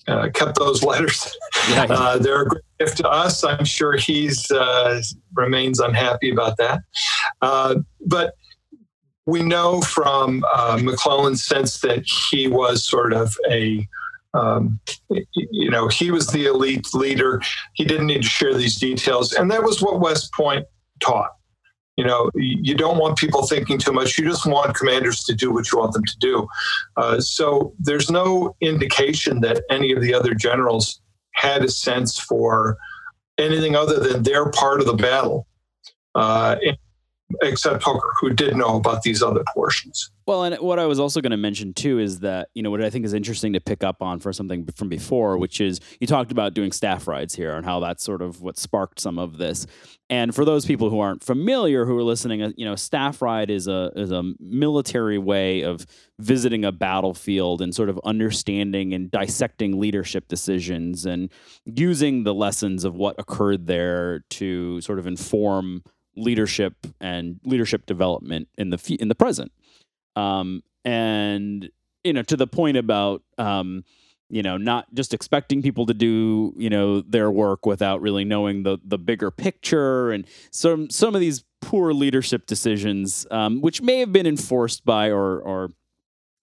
uh, 0.07 0.29
kept 0.33 0.57
those 0.57 0.83
letters. 0.89 1.35
Uh, 1.69 2.17
they're 2.17 2.43
a 2.43 2.47
great 2.47 2.63
gift 2.79 2.97
to 2.97 3.09
us. 3.09 3.43
I'm 3.43 3.65
sure 3.65 3.97
he's 3.97 4.49
uh, 4.51 5.01
remains 5.33 5.79
unhappy 5.79 6.31
about 6.31 6.57
that. 6.57 6.81
Uh, 7.41 7.75
but 8.05 8.35
we 9.25 9.41
know 9.41 9.81
from 9.81 10.45
uh, 10.53 10.79
McClellan's 10.81 11.43
sense 11.43 11.79
that 11.81 12.05
he 12.29 12.47
was 12.47 12.87
sort 12.87 13.13
of 13.13 13.35
a, 13.49 13.87
um, 14.35 14.79
you 15.09 15.71
know, 15.71 15.87
he 15.87 16.11
was 16.11 16.27
the 16.27 16.45
elite 16.45 16.93
leader. 16.93 17.41
He 17.73 17.85
didn't 17.85 18.05
need 18.05 18.21
to 18.21 18.29
share 18.29 18.53
these 18.53 18.77
details. 18.77 19.33
And 19.33 19.49
that 19.49 19.63
was 19.63 19.81
what 19.81 19.99
West 19.99 20.31
Point 20.33 20.65
taught. 20.99 21.31
You 21.97 22.03
know, 22.03 22.29
you 22.35 22.75
don't 22.75 22.97
want 22.97 23.17
people 23.17 23.47
thinking 23.47 23.77
too 23.77 23.93
much. 23.93 24.17
You 24.17 24.25
just 24.25 24.45
want 24.45 24.75
commanders 24.75 25.23
to 25.23 25.33
do 25.33 25.51
what 25.51 25.71
you 25.71 25.79
want 25.79 25.93
them 25.93 26.03
to 26.03 26.17
do. 26.19 26.47
Uh, 26.97 27.21
so 27.21 27.73
there's 27.79 28.11
no 28.11 28.55
indication 28.59 29.39
that 29.41 29.63
any 29.69 29.93
of 29.93 30.01
the 30.01 30.13
other 30.13 30.33
generals 30.33 30.99
had 31.35 31.63
a 31.63 31.69
sense 31.69 32.19
for 32.19 32.77
anything 33.37 33.75
other 33.75 33.99
than 33.99 34.23
their 34.23 34.49
part 34.49 34.81
of 34.81 34.87
the 34.87 34.93
battle. 34.93 35.47
Uh, 36.15 36.57
except 37.41 37.83
Hooker, 37.83 38.11
who 38.19 38.31
did 38.31 38.55
know 38.55 38.75
about 38.75 39.01
these 39.01 39.23
other 39.23 39.43
portions. 39.53 40.11
Well, 40.27 40.43
and 40.43 40.55
what 40.55 40.79
I 40.79 40.85
was 40.85 40.99
also 40.99 41.21
going 41.21 41.31
to 41.31 41.37
mention 41.37 41.73
too 41.73 41.99
is 41.99 42.19
that, 42.19 42.49
you 42.55 42.63
know, 42.63 42.71
what 42.71 42.83
I 42.83 42.89
think 42.89 43.05
is 43.05 43.13
interesting 43.13 43.53
to 43.53 43.59
pick 43.59 43.83
up 43.83 44.01
on 44.01 44.19
for 44.19 44.33
something 44.33 44.65
from 44.75 44.89
before, 44.89 45.37
which 45.37 45.61
is 45.61 45.79
you 45.99 46.07
talked 46.07 46.31
about 46.31 46.53
doing 46.53 46.71
staff 46.71 47.07
rides 47.07 47.35
here 47.35 47.55
and 47.55 47.65
how 47.65 47.79
that's 47.79 48.03
sort 48.03 48.21
of 48.21 48.41
what 48.41 48.57
sparked 48.57 48.99
some 48.99 49.19
of 49.19 49.37
this. 49.37 49.67
And 50.09 50.33
for 50.33 50.45
those 50.45 50.65
people 50.65 50.89
who 50.89 50.99
aren't 50.99 51.23
familiar, 51.23 51.85
who 51.85 51.97
are 51.97 52.03
listening, 52.03 52.41
uh, 52.41 52.51
you 52.55 52.65
know, 52.65 52.75
staff 52.75 53.21
ride 53.21 53.49
is 53.49 53.67
a 53.67 53.91
is 53.95 54.11
a 54.11 54.23
military 54.39 55.17
way 55.17 55.61
of 55.61 55.85
visiting 56.19 56.63
a 56.63 56.71
battlefield 56.71 57.61
and 57.61 57.73
sort 57.73 57.89
of 57.89 57.99
understanding 58.03 58.93
and 58.93 59.11
dissecting 59.11 59.79
leadership 59.79 60.27
decisions 60.27 61.05
and 61.05 61.31
using 61.65 62.23
the 62.23 62.33
lessons 62.33 62.83
of 62.83 62.95
what 62.95 63.15
occurred 63.19 63.67
there 63.67 64.23
to 64.29 64.79
sort 64.81 64.99
of 64.99 65.07
inform 65.07 65.83
leadership 66.15 66.73
and 66.99 67.39
leadership 67.43 67.85
development 67.85 68.47
in 68.57 68.69
the 68.69 68.97
in 68.99 69.07
the 69.07 69.15
present. 69.15 69.51
Um, 70.15 70.63
and 70.83 71.69
you 72.03 72.13
know, 72.13 72.23
to 72.23 72.37
the 72.37 72.47
point 72.47 72.77
about 72.77 73.23
um, 73.37 73.83
you 74.29 74.41
know, 74.41 74.57
not 74.57 74.91
just 74.93 75.13
expecting 75.13 75.61
people 75.61 75.85
to 75.85 75.93
do 75.93 76.53
you 76.57 76.69
know 76.69 77.01
their 77.01 77.29
work 77.29 77.65
without 77.65 78.01
really 78.01 78.25
knowing 78.25 78.63
the 78.63 78.77
the 78.83 78.97
bigger 78.97 79.31
picture, 79.31 80.11
and 80.11 80.25
some 80.51 80.89
some 80.89 81.15
of 81.15 81.21
these 81.21 81.43
poor 81.61 81.93
leadership 81.93 82.45
decisions, 82.45 83.25
um, 83.31 83.61
which 83.61 83.81
may 83.81 83.99
have 83.99 84.11
been 84.11 84.27
enforced 84.27 84.85
by 84.85 85.09
or 85.09 85.39
or 85.39 85.71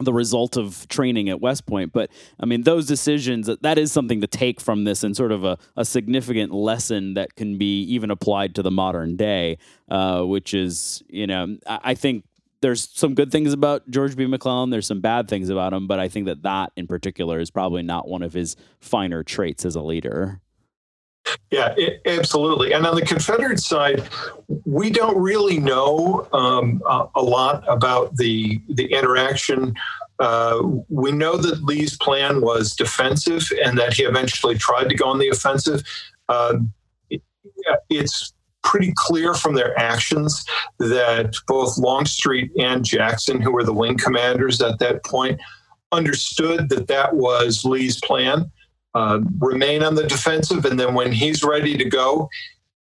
the 0.05 0.13
result 0.13 0.57
of 0.57 0.87
training 0.89 1.29
at 1.29 1.41
West 1.41 1.67
Point. 1.67 1.93
But 1.93 2.11
I 2.39 2.47
mean, 2.47 2.63
those 2.63 2.87
decisions, 2.87 3.49
that 3.61 3.79
is 3.79 3.93
something 3.93 4.21
to 4.21 4.27
take 4.27 4.61
from 4.61 4.85
this 4.85 5.03
and 5.03 5.17
sort 5.17 5.33
of 5.33 5.45
a, 5.45 5.59
a 5.77 5.85
significant 5.85 6.53
lesson 6.53 7.15
that 7.15 7.35
can 7.35 7.59
be 7.59 7.83
even 7.85 8.11
applied 8.11 8.55
to 8.57 8.63
the 8.63 8.71
modern 8.71 9.17
day, 9.17 9.59
uh, 9.89 10.23
which 10.23 10.55
is, 10.55 11.03
you 11.09 11.27
know, 11.27 11.57
I, 11.67 11.81
I 11.85 11.95
think 11.95 12.25
there's 12.61 12.89
some 12.93 13.15
good 13.15 13.33
things 13.33 13.53
about 13.53 13.91
George 13.91 14.17
B. 14.17 14.27
McClellan. 14.27 14.71
There's 14.71 14.87
some 14.87 15.01
bad 15.01 15.29
things 15.29 15.49
about 15.49 15.73
him, 15.73 15.87
but 15.87 15.99
I 15.99 16.09
think 16.09 16.27
that 16.27 16.43
that 16.43 16.73
in 16.77 16.87
particular 16.87 17.41
is 17.41 17.51
probably 17.51 17.83
not 17.83 18.09
one 18.09 18.23
of 18.23 18.33
his 18.33 18.57
finer 18.79 19.25
traits 19.25 19.65
as 19.65 19.75
a 19.75 19.83
leader. 19.83 20.42
Yeah, 21.51 21.75
it, 21.77 22.01
absolutely. 22.07 22.73
And 22.73 22.87
on 22.87 22.97
the 22.97 23.03
Confederate 23.03 23.61
side, 23.61 24.09
we 24.65 24.91
don't 24.91 25.17
really 25.17 25.59
know 25.59 26.29
um, 26.33 26.83
a, 26.87 27.07
a, 27.17 27.23
lot 27.23 27.65
about 27.69 28.17
the 28.17 28.61
the 28.71 28.87
interaction. 28.93 29.75
Uh, 30.19 30.63
we 30.89 31.13
know 31.13 31.37
that 31.37 31.63
Lee's 31.65 31.97
plan 31.97 32.41
was 32.41 32.75
defensive, 32.75 33.47
and 33.65 33.79
that 33.79 33.95
he 33.95 34.05
eventually 34.05 34.57
tried 34.57 34.89
to 34.89 34.95
go 34.95 35.07
on 35.07 35.19
the 35.19 35.29
offensive. 35.29 35.83
Uh, 36.29 36.59
it, 37.11 37.23
it's 37.89 38.33
pretty 38.63 38.93
clear 38.97 39.35
from 39.35 39.55
their 39.55 39.79
actions 39.79 40.45
that 40.79 41.35
both 41.47 41.77
Longstreet 41.79 42.51
and 42.59 42.85
Jackson, 42.85 43.41
who 43.41 43.53
were 43.53 43.65
the 43.65 43.73
wing 43.73 43.99
commanders 43.99 44.61
at 44.63 44.79
that 44.79 45.05
point, 45.05 45.41
understood 45.91 46.69
that 46.71 46.87
that 46.87 47.15
was 47.15 47.65
Lee's 47.65 48.01
plan 48.01 48.51
uh, 48.95 49.21
remain 49.39 49.83
on 49.83 49.95
the 49.95 50.07
defensive. 50.07 50.65
And 50.65 50.79
then 50.79 50.95
when 50.95 51.13
he's 51.13 51.43
ready 51.43 51.77
to 51.77 51.85
go, 51.85 52.29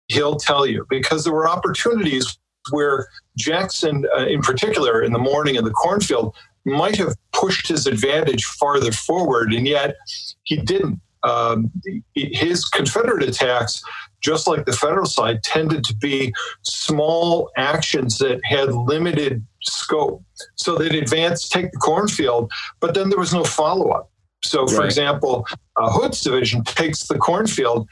he'll 0.08 0.36
tell 0.36 0.66
you 0.66 0.86
because 0.90 1.24
there 1.24 1.32
were 1.32 1.48
opportunities 1.48 2.38
where 2.70 3.08
Jackson, 3.36 4.06
uh, 4.16 4.26
in 4.26 4.40
particular, 4.40 5.02
in 5.02 5.12
the 5.12 5.18
morning 5.18 5.56
in 5.56 5.64
the 5.64 5.70
cornfield, 5.70 6.34
might 6.64 6.96
have 6.96 7.14
pushed 7.32 7.68
his 7.68 7.86
advantage 7.86 8.44
farther 8.44 8.92
forward, 8.92 9.52
and 9.52 9.66
yet 9.66 9.96
he 10.44 10.56
didn't. 10.56 11.00
Um, 11.22 11.70
his 12.14 12.66
Confederate 12.66 13.22
attacks, 13.22 13.82
just 14.20 14.46
like 14.46 14.66
the 14.66 14.72
federal 14.72 15.06
side, 15.06 15.42
tended 15.42 15.82
to 15.84 15.96
be 15.96 16.34
small 16.62 17.50
actions 17.56 18.18
that 18.18 18.40
had 18.44 18.72
limited 18.74 19.44
scope. 19.62 20.22
So 20.56 20.76
they'd 20.76 20.94
advance, 20.94 21.48
take 21.48 21.72
the 21.72 21.78
cornfield, 21.78 22.52
but 22.80 22.94
then 22.94 23.08
there 23.08 23.18
was 23.18 23.32
no 23.32 23.42
follow 23.42 23.90
up. 23.90 24.10
So, 24.44 24.66
for 24.66 24.84
example, 24.84 25.46
uh, 25.76 25.90
Hood's 25.90 26.20
division 26.20 26.64
takes 26.64 27.04
the 27.04 27.18
cornfield, 27.18 27.88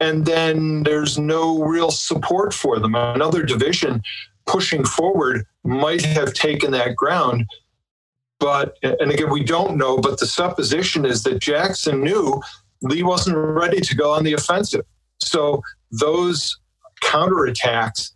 and 0.00 0.24
then 0.24 0.82
there's 0.82 1.18
no 1.18 1.62
real 1.62 1.90
support 1.90 2.54
for 2.54 2.78
them. 2.78 2.94
Another 2.94 3.42
division 3.42 4.02
pushing 4.46 4.84
forward 4.84 5.44
might 5.62 6.02
have 6.02 6.32
taken 6.32 6.70
that 6.72 6.96
ground. 6.96 7.46
But, 8.38 8.78
and 8.82 9.12
again, 9.12 9.30
we 9.30 9.44
don't 9.44 9.76
know, 9.76 9.98
but 9.98 10.18
the 10.18 10.26
supposition 10.26 11.04
is 11.04 11.22
that 11.24 11.40
Jackson 11.40 12.02
knew 12.02 12.40
Lee 12.80 13.02
wasn't 13.02 13.36
ready 13.36 13.80
to 13.82 13.94
go 13.94 14.12
on 14.12 14.24
the 14.24 14.32
offensive. 14.32 14.86
So 15.18 15.62
those 15.90 16.58
counterattacks 17.02 18.12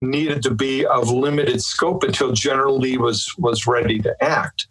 needed 0.00 0.42
to 0.42 0.54
be 0.54 0.86
of 0.86 1.10
limited 1.10 1.62
scope 1.62 2.02
until 2.02 2.32
General 2.32 2.78
Lee 2.78 2.96
was 2.96 3.26
was 3.38 3.66
ready 3.66 3.98
to 4.00 4.24
act. 4.24 4.66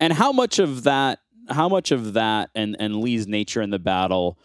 And 0.00 0.14
how 0.14 0.32
much 0.32 0.58
of 0.58 0.84
that 0.84 1.20
how 1.50 1.68
much 1.68 1.90
of 1.90 2.14
that 2.14 2.50
and 2.54 2.76
and 2.78 3.00
Lee's 3.00 3.26
nature 3.26 3.62
in 3.62 3.70
the 3.70 3.78
battle 3.78 4.38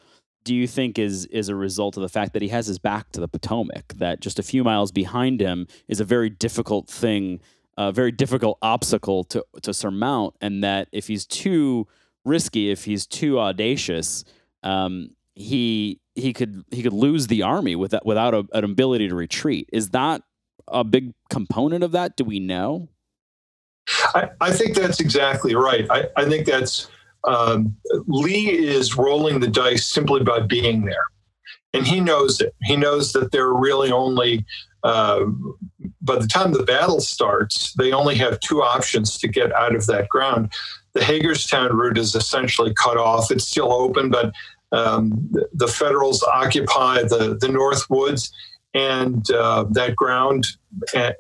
do 0.44 0.56
you 0.56 0.68
think 0.68 0.98
is 0.98 1.26
is 1.28 1.50
a 1.50 1.56
result 1.56 1.98
of 1.98 2.02
the 2.02 2.10
fact 2.10 2.34
that 2.34 2.42
he 2.42 2.48
has 2.48 2.68
his 2.68 2.80
back 2.80 3.12
to 3.12 3.20
the 3.20 3.28
Potomac? 3.28 3.94
That 3.96 4.20
just 4.22 4.40
a 4.40 4.44
few 4.44 4.64
miles 4.64 4.92
behind 4.92 5.42
him 5.42 5.68
is 5.88 6.00
a 6.00 6.06
very 6.06 6.30
difficult 6.30 6.88
thing 6.88 7.40
a 7.80 7.94
very 7.94 8.12
difficult 8.12 8.58
obstacle 8.62 9.24
to 9.24 9.44
to 9.62 9.74
surmount, 9.74 10.36
and 10.42 10.64
that 10.64 10.90
if 10.92 11.08
he's 11.08 11.26
too 11.26 11.88
risky, 12.26 12.70
if 12.70 12.84
he's 12.84 13.08
too 13.08 13.40
audacious, 13.40 14.26
um, 14.64 15.12
he 15.34 16.02
he 16.16 16.34
could 16.34 16.64
he 16.72 16.84
could 16.84 16.94
lose 16.94 17.28
the 17.28 17.42
army 17.42 17.76
without 17.76 18.06
without 18.06 18.34
a, 18.34 18.46
an 18.52 18.66
ability 18.66 19.08
to 19.08 19.16
retreat. 19.16 19.70
Is 19.72 19.92
that 19.92 20.22
a 20.68 20.84
big 20.84 21.14
component 21.30 21.84
of 21.84 21.94
that? 21.94 22.18
Do 22.18 22.26
we 22.26 22.40
know? 22.40 22.90
I, 24.16 24.30
I 24.42 24.52
think 24.52 24.76
that's 24.76 25.00
exactly 25.00 25.56
right. 25.56 25.88
I, 25.90 26.08
I 26.16 26.26
think 26.26 26.46
that's 26.46 26.90
um, 27.26 27.76
Lee 28.08 28.50
is 28.50 28.98
rolling 28.98 29.40
the 29.40 29.48
dice 29.48 29.86
simply 29.86 30.24
by 30.24 30.40
being 30.40 30.86
there. 30.86 31.06
And 31.74 31.86
he 31.86 32.00
knows 32.00 32.42
it. 32.42 32.56
He 32.64 32.76
knows 32.76 33.14
that 33.14 33.32
there 33.32 33.46
are 33.46 33.60
really 33.60 33.92
only, 33.92 34.46
uh, 34.84 35.26
by 36.02 36.16
the 36.18 36.28
time 36.28 36.52
the 36.52 36.64
battle 36.64 37.00
starts, 37.00 37.74
they 37.74 37.92
only 37.92 38.16
have 38.16 38.40
two 38.40 38.64
options 38.64 39.18
to 39.20 39.28
get 39.28 39.54
out 39.54 39.76
of 39.76 39.86
that 39.88 40.10
ground. 40.10 40.52
The 40.94 41.04
Hagerstown 41.04 41.76
route 41.76 41.98
is 41.98 42.16
essentially 42.16 42.74
cut 42.74 42.98
off. 42.98 43.30
It's 43.30 43.48
still 43.48 43.72
open, 43.72 44.10
but 44.10 44.34
um, 44.72 45.30
the 45.54 45.68
Federals 45.68 46.24
occupy 46.24 47.04
the, 47.04 47.38
the 47.40 47.50
North 47.50 47.88
Woods 47.90 48.32
and 48.74 49.30
uh, 49.32 49.66
that 49.72 49.96
ground. 49.96 50.46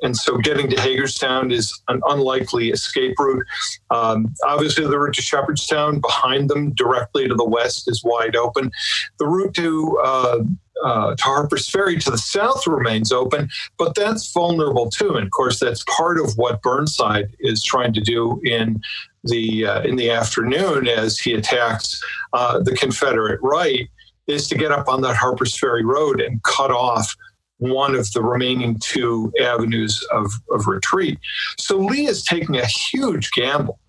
And 0.02 0.16
so 0.16 0.38
getting 0.38 0.70
to 0.70 0.80
Hagerstown 0.80 1.52
is 1.52 1.82
an 1.88 2.02
unlikely 2.08 2.70
escape 2.70 3.18
route. 3.18 3.46
Um, 3.90 4.34
obviously, 4.46 4.86
the 4.86 5.00
route 5.00 5.16
to 5.16 5.22
Shepherdstown 5.22 6.00
behind 6.00 6.50
them, 6.50 6.72
directly 6.74 7.28
to 7.28 7.34
the 7.34 7.46
west, 7.46 7.90
is 7.90 8.04
wide 8.04 8.36
open. 8.36 8.72
The 9.18 9.26
route 9.26 9.56
to 9.56 10.00
uh, 10.04 10.40
uh, 10.84 11.16
to 11.16 11.24
Harper's 11.24 11.70
Ferry 11.70 11.98
to 11.98 12.12
the 12.12 12.18
south 12.18 12.66
remains 12.68 13.12
open, 13.12 13.50
but 13.78 13.96
that's 13.96 14.32
vulnerable 14.32 14.90
too. 14.90 15.16
And 15.16 15.26
of 15.26 15.32
course, 15.32 15.60
that's 15.60 15.84
part 15.86 16.20
of 16.20 16.38
what 16.38 16.62
Burnside 16.62 17.36
is 17.40 17.64
trying 17.64 17.94
to 17.94 18.02
do 18.02 18.40
in 18.44 18.80
the 19.24 19.66
uh, 19.66 19.82
in 19.82 19.96
the 19.96 20.12
afternoon 20.12 20.88
as 20.88 21.20
he 21.20 21.34
attacks 21.34 22.02
uh, 22.34 22.60
the 22.60 22.76
Confederate 22.76 23.40
right, 23.42 23.90
is 24.28 24.48
to 24.48 24.56
get 24.56 24.72
up 24.72 24.88
on 24.88 25.02
that 25.02 25.16
Harper's 25.16 25.58
Ferry 25.58 25.84
Road 25.84 26.22
and 26.22 26.42
cut 26.44 26.72
off 26.72 27.14
one 27.60 27.94
of 27.96 28.12
the 28.14 28.24
remaining 28.24 28.78
two 28.82 29.32
avenues 29.42 30.06
of, 30.12 30.32
of 30.52 30.68
retreat. 30.68 31.20
So 31.58 31.78
Lee 31.78 32.08
is 32.08 32.24
taking 32.24 32.58
a 32.58 32.66
huge 32.66 33.32
gamble 33.32 33.80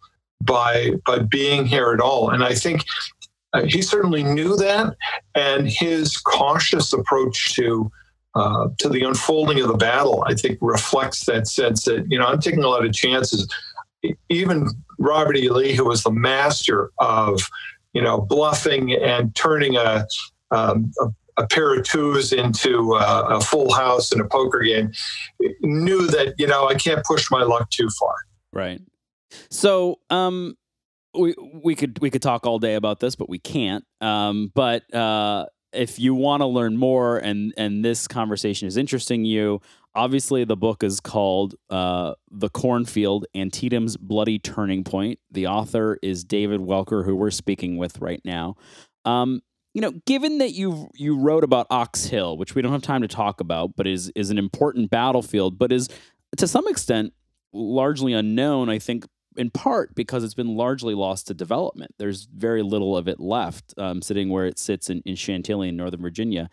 by 0.42 0.92
by 1.06 1.20
being 1.20 1.66
here 1.66 1.92
at 1.92 2.00
all, 2.00 2.30
and 2.30 2.42
I 2.44 2.54
think 2.54 2.84
uh, 3.52 3.62
he 3.64 3.82
certainly 3.82 4.22
knew 4.22 4.56
that, 4.56 4.96
and 5.34 5.68
his 5.68 6.16
cautious 6.16 6.92
approach 6.92 7.54
to 7.54 7.90
uh, 8.34 8.68
to 8.78 8.88
the 8.88 9.02
unfolding 9.02 9.60
of 9.60 9.68
the 9.68 9.76
battle, 9.76 10.24
I 10.26 10.34
think, 10.34 10.58
reflects 10.60 11.24
that 11.26 11.46
sense 11.46 11.84
that 11.84 12.06
you 12.10 12.18
know 12.18 12.26
I'm 12.26 12.40
taking 12.40 12.62
a 12.62 12.68
lot 12.68 12.84
of 12.84 12.92
chances. 12.92 13.52
Even 14.30 14.68
Robert 14.98 15.36
E. 15.36 15.50
Lee, 15.50 15.74
who 15.74 15.84
was 15.84 16.02
the 16.02 16.10
master 16.10 16.90
of 16.98 17.40
you 17.92 18.02
know 18.02 18.20
bluffing 18.20 18.94
and 18.94 19.34
turning 19.34 19.76
a 19.76 20.06
um, 20.50 20.92
a 21.00 21.08
a 21.40 21.46
pair 21.46 21.74
of 21.74 21.84
twos 21.84 22.32
into 22.32 22.94
uh, 22.94 23.26
a 23.30 23.40
full 23.40 23.72
house 23.72 24.12
in 24.12 24.20
a 24.20 24.24
poker 24.24 24.60
game, 24.60 24.92
knew 25.62 26.06
that 26.06 26.34
you 26.38 26.46
know 26.46 26.68
I 26.68 26.74
can't 26.74 27.04
push 27.04 27.30
my 27.30 27.42
luck 27.42 27.70
too 27.70 27.88
far. 27.98 28.14
Right. 28.52 28.80
So, 29.50 30.00
um, 30.10 30.56
we 31.14 31.34
we 31.62 31.74
could 31.74 31.98
we 32.00 32.10
could 32.10 32.22
talk 32.22 32.46
all 32.46 32.58
day 32.58 32.74
about 32.74 33.00
this, 33.00 33.16
but 33.16 33.28
we 33.28 33.38
can't. 33.38 33.84
Um, 34.00 34.52
but 34.54 34.92
uh, 34.94 35.46
if 35.72 35.98
you 35.98 36.14
want 36.14 36.40
to 36.40 36.46
learn 36.46 36.76
more 36.76 37.18
and 37.18 37.52
and 37.56 37.84
this 37.84 38.06
conversation 38.08 38.68
is 38.68 38.76
interesting 38.76 39.24
you, 39.24 39.60
obviously 39.94 40.44
the 40.44 40.56
book 40.56 40.82
is 40.82 41.00
called 41.00 41.54
uh, 41.68 42.14
"The 42.30 42.48
Cornfield: 42.48 43.26
Antietam's 43.34 43.96
Bloody 43.96 44.38
Turning 44.38 44.84
Point." 44.84 45.18
The 45.30 45.46
author 45.46 45.98
is 46.02 46.24
David 46.24 46.60
Welker, 46.60 47.04
who 47.04 47.16
we're 47.16 47.30
speaking 47.30 47.76
with 47.76 48.00
right 48.00 48.20
now. 48.24 48.56
Um, 49.04 49.42
you 49.74 49.80
know, 49.80 49.92
given 50.06 50.38
that 50.38 50.52
you 50.52 50.90
you 50.94 51.18
wrote 51.18 51.44
about 51.44 51.66
Ox 51.70 52.06
Hill, 52.06 52.36
which 52.36 52.54
we 52.54 52.62
don't 52.62 52.72
have 52.72 52.82
time 52.82 53.02
to 53.02 53.08
talk 53.08 53.40
about, 53.40 53.76
but 53.76 53.86
is 53.86 54.10
is 54.14 54.30
an 54.30 54.38
important 54.38 54.90
battlefield, 54.90 55.58
but 55.58 55.72
is 55.72 55.88
to 56.36 56.46
some 56.48 56.66
extent 56.68 57.12
largely 57.52 58.12
unknown. 58.12 58.68
I 58.68 58.78
think 58.78 59.06
in 59.36 59.50
part 59.50 59.94
because 59.94 60.24
it's 60.24 60.34
been 60.34 60.56
largely 60.56 60.94
lost 60.94 61.28
to 61.28 61.34
development. 61.34 61.94
There's 61.98 62.24
very 62.24 62.62
little 62.62 62.96
of 62.96 63.06
it 63.06 63.20
left, 63.20 63.74
um, 63.78 64.02
sitting 64.02 64.28
where 64.28 64.46
it 64.46 64.58
sits 64.58 64.90
in, 64.90 65.02
in 65.04 65.14
Chantilly 65.14 65.68
in 65.68 65.76
Northern 65.76 66.02
Virginia. 66.02 66.50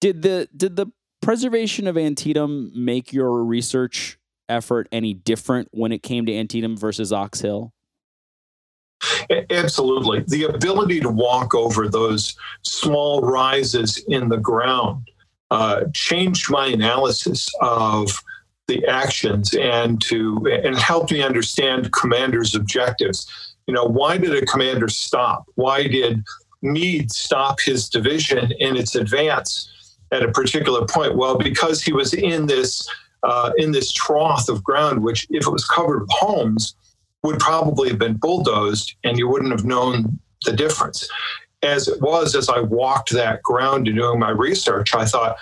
Did 0.00 0.22
the 0.22 0.48
did 0.56 0.76
the 0.76 0.86
preservation 1.20 1.86
of 1.86 1.98
Antietam 1.98 2.72
make 2.74 3.12
your 3.12 3.44
research 3.44 4.18
effort 4.48 4.88
any 4.90 5.12
different 5.12 5.68
when 5.72 5.92
it 5.92 6.02
came 6.02 6.24
to 6.26 6.34
Antietam 6.34 6.76
versus 6.76 7.12
Ox 7.12 7.40
Hill? 7.40 7.74
Absolutely. 9.50 10.24
The 10.28 10.44
ability 10.44 11.00
to 11.00 11.08
walk 11.08 11.54
over 11.54 11.88
those 11.88 12.36
small 12.62 13.22
rises 13.22 14.02
in 14.08 14.28
the 14.28 14.36
ground 14.36 15.10
uh, 15.50 15.84
changed 15.94 16.50
my 16.50 16.66
analysis 16.66 17.48
of 17.60 18.10
the 18.68 18.86
actions 18.86 19.52
and 19.54 20.00
to 20.02 20.46
and 20.64 20.78
helped 20.78 21.10
me 21.10 21.22
understand 21.22 21.92
commander's 21.92 22.54
objectives. 22.54 23.26
You 23.66 23.74
know, 23.74 23.84
why 23.84 24.16
did 24.16 24.34
a 24.34 24.46
commander 24.46 24.88
stop? 24.88 25.44
Why 25.54 25.86
did 25.86 26.22
Meade 26.62 27.10
stop 27.10 27.60
his 27.60 27.88
division 27.88 28.52
in 28.60 28.76
its 28.76 28.94
advance 28.94 29.96
at 30.12 30.22
a 30.22 30.30
particular 30.30 30.86
point? 30.86 31.16
Well, 31.16 31.36
because 31.36 31.82
he 31.82 31.92
was 31.92 32.14
in 32.14 32.46
this 32.46 32.88
uh, 33.22 33.52
in 33.58 33.72
this 33.72 33.92
trough 33.92 34.48
of 34.48 34.62
ground, 34.62 35.02
which, 35.02 35.26
if 35.30 35.46
it 35.46 35.50
was 35.50 35.66
covered 35.66 36.00
with 36.00 36.10
homes, 36.10 36.74
would 37.22 37.38
probably 37.38 37.88
have 37.88 37.98
been 37.98 38.14
bulldozed 38.14 38.94
and 39.04 39.18
you 39.18 39.28
wouldn't 39.28 39.52
have 39.52 39.64
known 39.64 40.18
the 40.44 40.52
difference. 40.52 41.08
As 41.62 41.88
it 41.88 42.00
was, 42.00 42.34
as 42.34 42.48
I 42.48 42.60
walked 42.60 43.10
that 43.10 43.42
ground 43.42 43.86
and 43.86 43.96
doing 43.96 44.18
my 44.18 44.30
research, 44.30 44.94
I 44.94 45.04
thought 45.04 45.36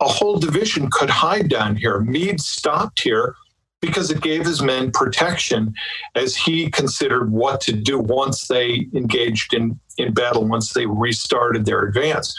a 0.00 0.08
whole 0.08 0.38
division 0.38 0.90
could 0.90 1.10
hide 1.10 1.48
down 1.48 1.76
here. 1.76 2.00
Meade 2.00 2.40
stopped 2.40 3.02
here 3.02 3.36
because 3.80 4.10
it 4.10 4.20
gave 4.20 4.44
his 4.44 4.62
men 4.62 4.90
protection 4.90 5.74
as 6.14 6.34
he 6.34 6.70
considered 6.70 7.30
what 7.30 7.60
to 7.60 7.72
do 7.72 7.98
once 7.98 8.48
they 8.48 8.88
engaged 8.94 9.54
in, 9.54 9.78
in 9.98 10.12
battle, 10.12 10.46
once 10.46 10.72
they 10.72 10.86
restarted 10.86 11.64
their 11.64 11.82
advance. 11.82 12.34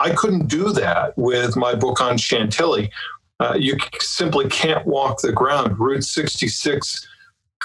I 0.00 0.10
couldn't 0.10 0.48
do 0.48 0.72
that 0.72 1.16
with 1.16 1.56
my 1.56 1.74
book 1.74 2.00
on 2.00 2.18
Chantilly. 2.18 2.90
Uh, 3.38 3.54
you 3.56 3.76
simply 4.00 4.48
can't 4.48 4.86
walk 4.86 5.20
the 5.20 5.32
ground. 5.32 5.78
Route 5.78 6.04
66 6.04 7.06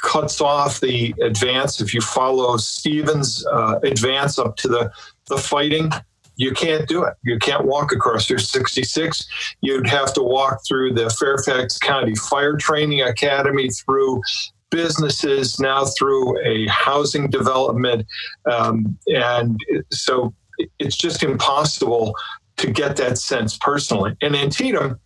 cuts 0.03 0.41
off 0.41 0.79
the 0.79 1.13
advance. 1.21 1.81
If 1.81 1.93
you 1.93 2.01
follow 2.01 2.57
Stevens' 2.57 3.45
uh, 3.51 3.79
advance 3.83 4.39
up 4.39 4.55
to 4.57 4.67
the, 4.67 4.91
the 5.27 5.37
fighting, 5.37 5.91
you 6.37 6.51
can't 6.51 6.87
do 6.87 7.03
it. 7.03 7.15
You 7.23 7.39
can't 7.39 7.65
walk 7.65 7.91
across 7.91 8.29
Route 8.29 8.41
66. 8.41 9.27
You'd 9.61 9.87
have 9.87 10.13
to 10.13 10.21
walk 10.21 10.59
through 10.67 10.93
the 10.93 11.09
Fairfax 11.09 11.77
County 11.79 12.15
Fire 12.15 12.55
Training 12.55 13.01
Academy, 13.01 13.69
through 13.69 14.21
businesses, 14.69 15.59
now 15.59 15.85
through 15.85 16.39
a 16.45 16.67
housing 16.67 17.29
development. 17.29 18.05
Um, 18.49 18.97
and 19.07 19.59
so 19.91 20.33
it's 20.79 20.95
just 20.95 21.23
impossible 21.23 22.15
to 22.57 22.71
get 22.71 22.97
that 22.97 23.17
sense 23.17 23.57
personally. 23.57 24.15
In 24.21 24.35
Antietam, 24.35 24.99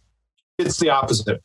it's 0.57 0.79
the 0.79 0.89
opposite. 0.89 1.41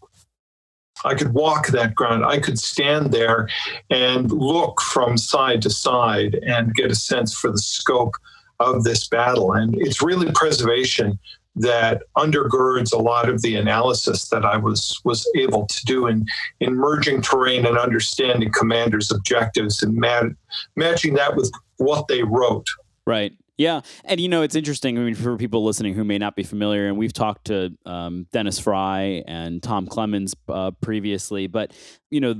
I 1.06 1.14
could 1.14 1.32
walk 1.32 1.68
that 1.68 1.94
ground. 1.94 2.24
I 2.24 2.38
could 2.38 2.58
stand 2.58 3.12
there 3.12 3.48
and 3.90 4.30
look 4.30 4.80
from 4.80 5.16
side 5.16 5.62
to 5.62 5.70
side 5.70 6.34
and 6.46 6.74
get 6.74 6.90
a 6.90 6.96
sense 6.96 7.32
for 7.32 7.50
the 7.50 7.58
scope 7.58 8.14
of 8.58 8.84
this 8.84 9.08
battle. 9.08 9.52
And 9.52 9.74
it's 9.76 10.02
really 10.02 10.32
preservation 10.32 11.18
that 11.56 12.02
undergirds 12.18 12.92
a 12.92 12.98
lot 12.98 13.28
of 13.28 13.40
the 13.40 13.56
analysis 13.56 14.28
that 14.28 14.44
I 14.44 14.56
was 14.58 15.00
was 15.04 15.26
able 15.36 15.66
to 15.66 15.84
do 15.86 16.06
in, 16.06 16.26
in 16.60 16.74
merging 16.74 17.22
terrain 17.22 17.64
and 17.64 17.78
understanding 17.78 18.52
commanders' 18.52 19.10
objectives 19.10 19.82
and 19.82 19.94
mat- 19.94 20.32
matching 20.74 21.14
that 21.14 21.34
with 21.34 21.50
what 21.78 22.08
they 22.08 22.22
wrote. 22.22 22.66
Right. 23.06 23.32
Yeah, 23.56 23.80
and 24.04 24.20
you 24.20 24.28
know 24.28 24.42
it's 24.42 24.54
interesting. 24.54 24.98
I 24.98 25.02
mean, 25.02 25.14
for 25.14 25.36
people 25.38 25.64
listening 25.64 25.94
who 25.94 26.04
may 26.04 26.18
not 26.18 26.36
be 26.36 26.42
familiar, 26.42 26.88
and 26.88 26.98
we've 26.98 27.12
talked 27.12 27.46
to 27.46 27.72
um, 27.86 28.26
Dennis 28.30 28.58
Frye 28.58 29.22
and 29.26 29.62
Tom 29.62 29.86
Clemens 29.86 30.34
uh, 30.48 30.72
previously, 30.82 31.46
but 31.46 31.72
you 32.10 32.20
know, 32.20 32.32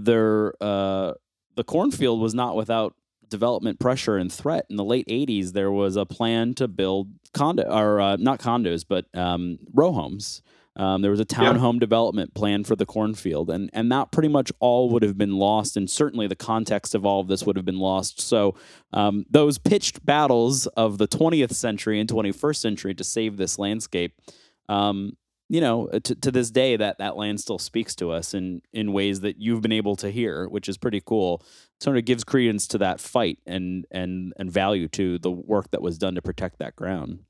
uh, 0.61 1.15
the 1.55 1.65
cornfield 1.65 2.21
was 2.21 2.35
not 2.35 2.55
without 2.55 2.95
development 3.29 3.81
pressure 3.81 4.19
and 4.19 4.31
threat. 4.31 4.67
In 4.69 4.77
the 4.77 4.85
late 4.85 5.07
'80s, 5.09 5.53
there 5.53 5.73
was 5.73 5.97
a 5.97 6.05
plan 6.05 6.53
to 6.57 6.69
build 6.69 7.09
condo 7.33 7.63
or 7.63 7.99
uh, 7.99 8.17
not 8.17 8.39
condos, 8.39 8.85
but 8.87 9.07
um, 9.15 9.59
row 9.73 9.93
homes 9.93 10.43
um, 10.77 11.01
there 11.01 11.11
was 11.11 11.21
a 11.21 11.25
townhome 11.25 11.75
yeah. 11.75 11.81
development 11.81 12.35
plan 12.35 12.63
for 12.63 12.77
the 12.77 12.85
cornfield, 12.85 13.49
and 13.49 13.71
and 13.73 13.91
that 13.91 14.13
pretty 14.13 14.29
much 14.29 14.53
all 14.61 14.91
would 14.91 15.03
have 15.03 15.17
been 15.17 15.37
lost, 15.37 15.77
and 15.77 15.89
certainly 15.89 16.27
the 16.27 16.37
context 16.37 16.95
of 16.95 17.07
all 17.07 17.21
of 17.21 17.29
this 17.29 17.45
would 17.45 17.57
have 17.57 17.65
been 17.65 17.79
lost. 17.79 18.21
So 18.21 18.55
um, 18.93 19.25
those 19.31 19.57
pitched 19.57 20.05
battles 20.05 20.67
of 20.69 20.99
the 20.99 21.09
20th 21.09 21.53
century 21.53 21.99
and 21.99 22.09
21st 22.09 22.57
century 22.57 22.95
to 22.95 23.05
save 23.05 23.39
this 23.39 23.59
landscape, 23.59 24.21
um, 24.69 25.17
you 25.49 25.63
know, 25.63 25.89
to, 25.89 26.15
to 26.15 26.31
this 26.31 26.51
day, 26.51 26.77
that 26.77 26.99
that 26.99 27.17
land 27.17 27.41
still 27.41 27.59
speaks 27.59 27.95
to 27.97 28.11
us 28.11 28.35
in 28.35 28.61
in 28.75 28.93
ways 28.93 29.21
that 29.21 29.41
you've 29.41 29.63
been 29.63 29.73
able 29.73 29.97
to 29.97 30.11
hear, 30.11 30.47
which 30.47 30.69
is 30.69 30.77
pretty 30.77 31.01
cool. 31.01 31.43
Sort 31.81 31.97
of 31.97 32.05
gives 32.05 32.23
credence 32.23 32.67
to 32.69 32.79
that 32.79 33.01
fight 33.01 33.39
and 33.47 33.87
and 33.91 34.35
and 34.37 34.53
value 34.53 34.89
to 34.89 35.19
the 35.19 35.31
work 35.31 35.71
that 35.71 35.81
was 35.81 35.97
done 35.97 36.17
to 36.17 36.23
protect 36.23 36.59
that 36.59 36.77
ground. 36.77 37.21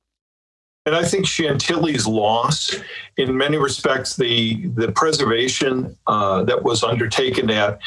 And 0.87 0.95
I 0.95 1.05
think 1.05 1.27
Chantilly's 1.27 2.07
loss, 2.07 2.77
in 3.17 3.37
many 3.37 3.59
respects, 3.59 4.17
the 4.17 4.67
the 4.69 4.93
preservation 4.93 5.97
uh, 6.07 6.45
that 6.45 6.63
was 6.63 6.85
undertaken 6.85 7.51
at 7.51 7.81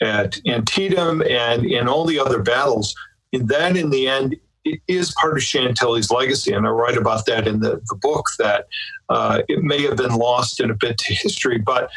at 0.00 0.40
Antietam 0.46 1.22
and 1.22 1.66
in 1.66 1.88
all 1.88 2.04
the 2.04 2.18
other 2.18 2.40
battles, 2.40 2.94
that 3.32 3.76
in 3.76 3.90
the 3.90 4.08
end 4.08 4.36
it 4.64 4.80
is 4.88 5.14
part 5.20 5.36
of 5.36 5.42
Chantilly's 5.42 6.10
legacy. 6.10 6.52
And 6.52 6.66
I 6.66 6.70
write 6.70 6.96
about 6.96 7.26
that 7.26 7.46
in 7.46 7.60
the, 7.60 7.80
the 7.88 7.96
book 7.96 8.26
that 8.38 8.66
uh, 9.08 9.42
it 9.48 9.62
may 9.62 9.82
have 9.82 9.96
been 9.96 10.14
lost 10.14 10.60
in 10.60 10.70
a 10.70 10.74
bit 10.74 10.98
to 10.98 11.14
history, 11.14 11.58
but 11.58 11.90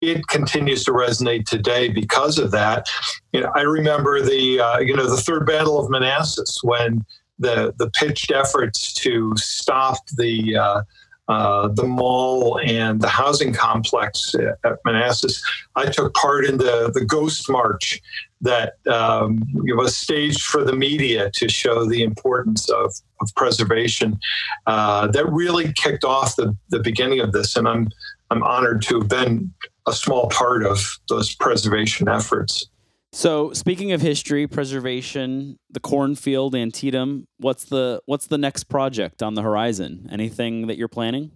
it 0.00 0.26
continues 0.28 0.84
to 0.84 0.92
resonate 0.92 1.46
today 1.46 1.88
because 1.88 2.38
of 2.38 2.50
that. 2.52 2.86
You 3.32 3.40
know, 3.40 3.52
I 3.54 3.62
remember 3.62 4.22
the 4.22 4.60
uh, 4.60 4.78
you 4.78 4.94
know 4.94 5.08
the 5.08 5.16
third 5.16 5.46
battle 5.46 5.80
of 5.80 5.90
Manassas 5.90 6.58
when 6.62 7.04
the 7.38 7.74
the 7.78 7.90
pitched 7.90 8.30
efforts 8.30 8.92
to 8.94 9.32
stop 9.36 9.98
the 10.16 10.56
uh, 10.56 10.82
uh, 11.28 11.68
the 11.68 11.84
mall 11.84 12.58
and 12.64 13.02
the 13.02 13.08
housing 13.08 13.52
complex 13.52 14.34
at 14.64 14.78
Manassas. 14.86 15.42
I 15.76 15.84
took 15.86 16.14
part 16.14 16.46
in 16.46 16.56
the, 16.56 16.90
the 16.92 17.04
Ghost 17.04 17.50
March 17.50 18.00
that 18.40 18.74
um, 18.86 19.42
was 19.52 19.94
staged 19.94 20.42
for 20.42 20.64
the 20.64 20.72
media 20.72 21.30
to 21.34 21.48
show 21.50 21.84
the 21.84 22.02
importance 22.02 22.70
of, 22.70 22.94
of 23.20 23.28
preservation. 23.36 24.18
Uh, 24.66 25.08
that 25.08 25.30
really 25.30 25.70
kicked 25.74 26.02
off 26.02 26.34
the, 26.36 26.56
the 26.70 26.78
beginning 26.78 27.20
of 27.20 27.32
this, 27.32 27.56
and 27.56 27.68
I'm 27.68 27.90
I'm 28.30 28.42
honored 28.42 28.82
to 28.82 29.00
have 29.00 29.08
been 29.08 29.52
a 29.86 29.92
small 29.92 30.28
part 30.28 30.64
of 30.64 30.98
those 31.08 31.34
preservation 31.34 32.08
efforts. 32.08 32.68
So, 33.12 33.52
speaking 33.52 33.92
of 33.92 34.02
history, 34.02 34.46
preservation, 34.46 35.58
the 35.70 35.80
cornfield, 35.80 36.54
Antietam, 36.54 37.26
what's 37.38 37.64
the 37.64 38.02
what's 38.04 38.26
the 38.26 38.38
next 38.38 38.64
project 38.64 39.22
on 39.22 39.34
the 39.34 39.42
horizon? 39.42 40.08
Anything 40.12 40.66
that 40.66 40.76
you're 40.76 40.88
planning? 40.88 41.30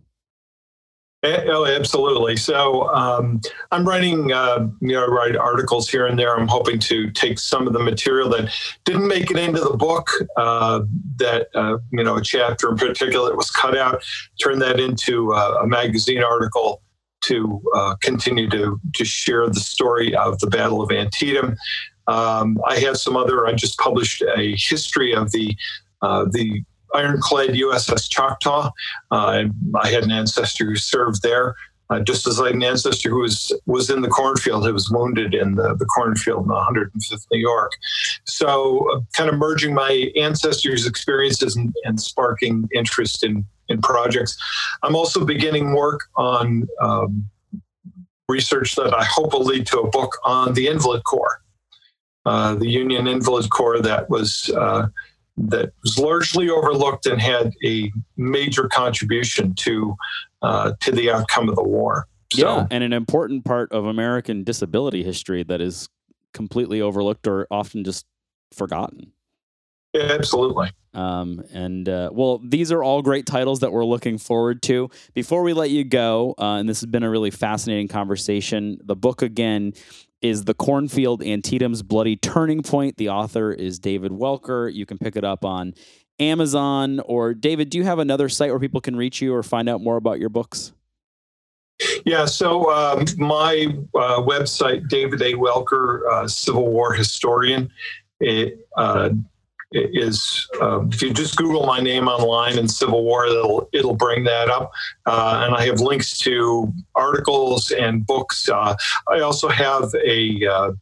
Eh, 1.22 1.44
oh, 1.46 1.64
absolutely. 1.66 2.36
So 2.36 2.88
um, 2.88 3.40
I'm 3.70 3.86
writing, 3.86 4.32
uh, 4.32 4.68
you 4.80 4.92
know, 4.92 5.06
write 5.06 5.36
articles 5.36 5.88
here 5.88 6.06
and 6.06 6.18
there. 6.18 6.36
I'm 6.36 6.48
hoping 6.48 6.80
to 6.80 7.12
take 7.12 7.38
some 7.38 7.68
of 7.68 7.72
the 7.72 7.78
material 7.78 8.28
that 8.30 8.52
didn't 8.84 9.06
make 9.06 9.30
it 9.30 9.38
into 9.38 9.60
the 9.60 9.76
book, 9.76 10.10
uh, 10.36 10.80
that 11.16 11.46
uh, 11.54 11.78
you 11.92 12.02
know, 12.02 12.16
a 12.16 12.22
chapter 12.22 12.70
in 12.70 12.76
particular 12.76 13.30
that 13.30 13.36
was 13.36 13.52
cut 13.52 13.78
out, 13.78 14.02
turn 14.42 14.58
that 14.58 14.80
into 14.80 15.32
a 15.32 15.66
magazine 15.66 16.24
article 16.24 16.82
to 17.22 17.62
uh, 17.74 17.94
continue 18.02 18.48
to 18.50 18.80
to 18.94 19.04
share 19.04 19.48
the 19.48 19.60
story 19.60 20.14
of 20.14 20.38
the 20.40 20.46
Battle 20.46 20.82
of 20.82 20.90
Antietam. 20.90 21.56
Um, 22.06 22.58
I 22.66 22.78
have 22.80 22.96
some 22.96 23.16
other. 23.16 23.46
I 23.46 23.52
just 23.52 23.78
published 23.78 24.22
a 24.36 24.54
history 24.56 25.14
of 25.14 25.32
the 25.32 25.56
uh, 26.02 26.26
the 26.30 26.62
ironclad 26.94 27.50
USS 27.50 28.10
Choctaw. 28.10 28.70
Uh, 29.10 29.44
I 29.80 29.88
had 29.88 30.04
an 30.04 30.12
ancestor 30.12 30.66
who 30.66 30.76
served 30.76 31.22
there. 31.22 31.54
Uh, 31.90 32.00
just 32.00 32.26
as 32.26 32.40
I 32.40 32.46
had 32.46 32.54
an 32.54 32.62
ancestor 32.62 33.10
who 33.10 33.20
was 33.20 33.52
was 33.66 33.90
in 33.90 34.00
the 34.00 34.08
cornfield, 34.08 34.64
who 34.64 34.72
was 34.72 34.88
wounded 34.90 35.34
in 35.34 35.56
the, 35.56 35.74
the 35.74 35.84
cornfield 35.84 36.44
in 36.44 36.48
the 36.48 36.54
105th 36.54 37.26
New 37.30 37.40
York. 37.40 37.72
So, 38.24 38.88
uh, 38.90 39.00
kind 39.14 39.28
of 39.28 39.36
merging 39.36 39.74
my 39.74 40.10
ancestors' 40.16 40.86
experiences 40.86 41.54
and, 41.54 41.74
and, 41.84 42.00
sparking 42.00 42.66
interest 42.74 43.24
in 43.24 43.44
in 43.68 43.80
projects. 43.80 44.36
I'm 44.82 44.96
also 44.96 45.24
beginning 45.24 45.74
work 45.74 46.00
on 46.16 46.66
um, 46.80 47.28
research 48.28 48.74
that 48.76 48.94
I 48.94 49.04
hope 49.04 49.32
will 49.32 49.44
lead 49.44 49.66
to 49.68 49.80
a 49.80 49.90
book 49.90 50.16
on 50.24 50.54
the 50.54 50.66
Invalid 50.68 51.04
Corps, 51.04 51.42
uh, 52.26 52.54
the 52.54 52.68
Union 52.68 53.06
Invalid 53.06 53.50
Corps 53.50 53.80
that 53.80 54.08
was 54.08 54.50
uh, 54.56 54.86
that 55.36 55.72
was 55.82 55.98
largely 55.98 56.50
overlooked 56.50 57.06
and 57.06 57.20
had 57.20 57.52
a 57.64 57.90
major 58.16 58.68
contribution 58.68 59.54
to 59.54 59.96
uh, 60.42 60.72
to 60.80 60.92
the 60.92 61.10
outcome 61.10 61.48
of 61.48 61.56
the 61.56 61.62
war. 61.62 62.06
So, 62.32 62.40
yeah, 62.40 62.66
and 62.70 62.82
an 62.82 62.92
important 62.92 63.44
part 63.44 63.70
of 63.72 63.84
American 63.84 64.42
disability 64.44 65.02
history 65.02 65.42
that 65.44 65.60
is 65.60 65.88
completely 66.32 66.80
overlooked 66.80 67.26
or 67.26 67.46
often 67.50 67.84
just 67.84 68.06
forgotten. 68.52 69.12
Absolutely. 69.94 70.70
Um, 70.94 71.42
and 71.52 71.88
uh, 71.88 72.10
well, 72.12 72.40
these 72.44 72.70
are 72.70 72.82
all 72.82 73.02
great 73.02 73.26
titles 73.26 73.60
that 73.60 73.72
we're 73.72 73.84
looking 73.84 74.18
forward 74.18 74.62
to. 74.64 74.90
Before 75.14 75.42
we 75.42 75.52
let 75.52 75.70
you 75.70 75.84
go, 75.84 76.34
uh, 76.38 76.56
and 76.56 76.68
this 76.68 76.80
has 76.80 76.90
been 76.90 77.02
a 77.02 77.10
really 77.10 77.30
fascinating 77.30 77.88
conversation, 77.88 78.78
the 78.84 78.96
book 78.96 79.22
again 79.22 79.72
is 80.20 80.44
The 80.44 80.54
Cornfield 80.54 81.22
Antietam's 81.22 81.82
Bloody 81.82 82.16
Turning 82.16 82.62
Point. 82.62 82.96
The 82.96 83.08
author 83.08 83.52
is 83.52 83.78
David 83.78 84.12
Welker. 84.12 84.72
You 84.72 84.86
can 84.86 84.98
pick 84.98 85.16
it 85.16 85.24
up 85.24 85.44
on 85.44 85.74
Amazon 86.22 87.00
or 87.00 87.34
David, 87.34 87.70
do 87.70 87.78
you 87.78 87.84
have 87.84 87.98
another 87.98 88.28
site 88.28 88.50
where 88.50 88.58
people 88.58 88.80
can 88.80 88.96
reach 88.96 89.20
you 89.20 89.34
or 89.34 89.42
find 89.42 89.68
out 89.68 89.80
more 89.80 89.96
about 89.96 90.18
your 90.18 90.28
books? 90.28 90.72
Yeah, 92.04 92.26
so 92.26 92.70
um, 92.70 93.04
my 93.16 93.66
uh, 93.94 94.22
website, 94.22 94.88
David 94.88 95.20
A. 95.20 95.34
Welker, 95.34 96.08
uh, 96.10 96.28
Civil 96.28 96.70
War 96.70 96.92
historian, 96.92 97.70
it, 98.20 98.66
uh, 98.76 99.10
is 99.72 100.48
uh, 100.60 100.86
if 100.86 101.02
you 101.02 101.12
just 101.12 101.36
Google 101.36 101.66
my 101.66 101.80
name 101.80 102.08
online 102.08 102.58
in 102.58 102.68
Civil 102.68 103.04
War, 103.04 103.26
it'll 103.26 103.68
it'll 103.72 103.94
bring 103.96 104.24
that 104.24 104.48
up, 104.48 104.72
uh, 105.06 105.42
and 105.44 105.54
I 105.54 105.66
have 105.66 105.80
links 105.80 106.18
to 106.18 106.72
articles 106.94 107.70
and 107.70 108.06
books. 108.06 108.48
Uh, 108.48 108.74
I 109.10 109.20
also 109.20 109.48
have 109.48 109.92
a 110.04 110.46
uh, 110.46 110.72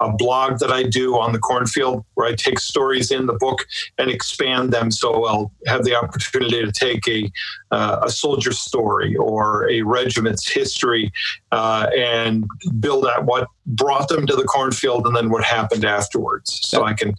a 0.00 0.12
blog 0.12 0.58
that 0.58 0.70
I 0.70 0.82
do 0.82 1.18
on 1.18 1.32
the 1.32 1.38
cornfield 1.38 2.04
where 2.14 2.26
I 2.26 2.34
take 2.34 2.58
stories 2.58 3.10
in 3.10 3.26
the 3.26 3.32
book 3.34 3.66
and 3.98 4.10
expand 4.10 4.72
them. 4.72 4.90
So 4.90 5.24
I'll 5.24 5.52
have 5.66 5.84
the 5.84 5.94
opportunity 5.94 6.64
to 6.64 6.72
take 6.72 7.06
a 7.08 7.30
uh, 7.70 8.00
a 8.02 8.10
soldier 8.10 8.52
story 8.52 9.16
or 9.16 9.68
a 9.70 9.82
regiment's 9.82 10.48
history 10.48 11.10
uh, 11.52 11.88
and 11.96 12.46
build 12.78 13.06
out 13.06 13.24
what 13.24 13.48
brought 13.66 14.08
them 14.08 14.26
to 14.26 14.36
the 14.36 14.44
cornfield 14.44 15.06
and 15.06 15.16
then 15.16 15.30
what 15.30 15.44
happened 15.44 15.84
afterwards. 15.84 16.60
So 16.62 16.84
I 16.84 16.92
can 16.92 17.14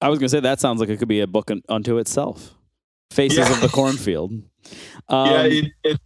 I 0.00 0.08
was 0.08 0.18
going 0.18 0.26
to 0.26 0.30
say 0.30 0.40
that 0.40 0.60
sounds 0.60 0.80
like 0.80 0.88
it 0.88 0.98
could 0.98 1.08
be 1.08 1.20
a 1.20 1.26
book 1.26 1.50
unto 1.68 1.98
itself. 1.98 2.54
Faces 3.10 3.38
yeah. 3.38 3.52
of 3.52 3.60
the 3.60 3.68
cornfield. 3.68 4.32
Um, 5.10 5.30
yeah, 5.30 5.42
it, 5.44 5.98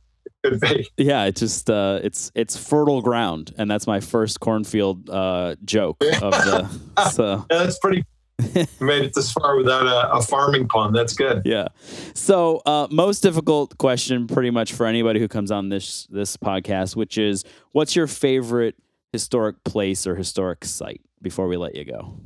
it 0.44 0.60
be. 0.60 0.88
Yeah, 0.96 1.24
it 1.24 1.36
just 1.36 1.68
uh, 1.68 1.98
it's 2.02 2.30
it's 2.34 2.56
fertile 2.56 3.02
ground, 3.02 3.52
and 3.58 3.70
that's 3.70 3.86
my 3.86 4.00
first 4.00 4.40
cornfield 4.40 5.10
uh, 5.10 5.56
joke 5.64 6.02
of 6.22 6.32
the. 6.32 6.80
So 7.10 7.44
yeah, 7.50 7.58
that's 7.58 7.78
pretty. 7.78 8.04
made 8.80 9.02
it 9.02 9.14
this 9.14 9.32
far 9.32 9.56
without 9.56 9.86
a, 9.86 10.12
a, 10.12 10.22
farming 10.22 10.66
pun. 10.68 10.92
That's 10.92 11.12
good. 11.12 11.42
Yeah. 11.44 11.68
So, 12.14 12.62
uh, 12.66 12.88
most 12.90 13.20
difficult 13.20 13.78
question, 13.78 14.26
pretty 14.26 14.50
much 14.50 14.72
for 14.72 14.86
anybody 14.86 15.20
who 15.20 15.28
comes 15.28 15.50
on 15.50 15.68
this 15.68 16.06
this 16.10 16.36
podcast, 16.36 16.96
which 16.96 17.18
is, 17.18 17.44
what's 17.72 17.94
your 17.94 18.06
favorite 18.06 18.74
historic 19.12 19.62
place 19.64 20.06
or 20.06 20.16
historic 20.16 20.64
site? 20.64 21.00
Before 21.20 21.46
we 21.46 21.56
let 21.56 21.76
you 21.76 21.84
go. 21.84 22.16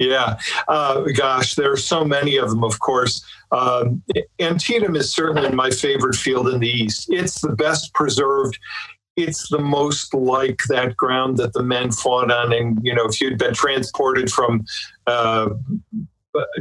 Yeah, 0.00 0.38
uh, 0.66 1.02
gosh, 1.14 1.56
there 1.56 1.70
are 1.70 1.76
so 1.76 2.06
many 2.06 2.38
of 2.38 2.48
them, 2.48 2.64
of 2.64 2.80
course. 2.80 3.22
Um, 3.52 4.02
Antietam 4.40 4.96
is 4.96 5.14
certainly 5.14 5.50
my 5.50 5.70
favorite 5.70 6.14
field 6.14 6.48
in 6.48 6.58
the 6.58 6.70
East. 6.70 7.08
It's 7.10 7.42
the 7.42 7.54
best 7.54 7.92
preserved. 7.92 8.58
It's 9.16 9.50
the 9.50 9.58
most 9.58 10.14
like 10.14 10.62
that 10.70 10.96
ground 10.96 11.36
that 11.36 11.52
the 11.52 11.62
men 11.62 11.92
fought 11.92 12.30
on. 12.30 12.54
And, 12.54 12.78
you 12.82 12.94
know, 12.94 13.04
if 13.04 13.20
you'd 13.20 13.36
been 13.38 13.52
transported 13.52 14.32
from 14.32 14.64
uh, 15.06 15.50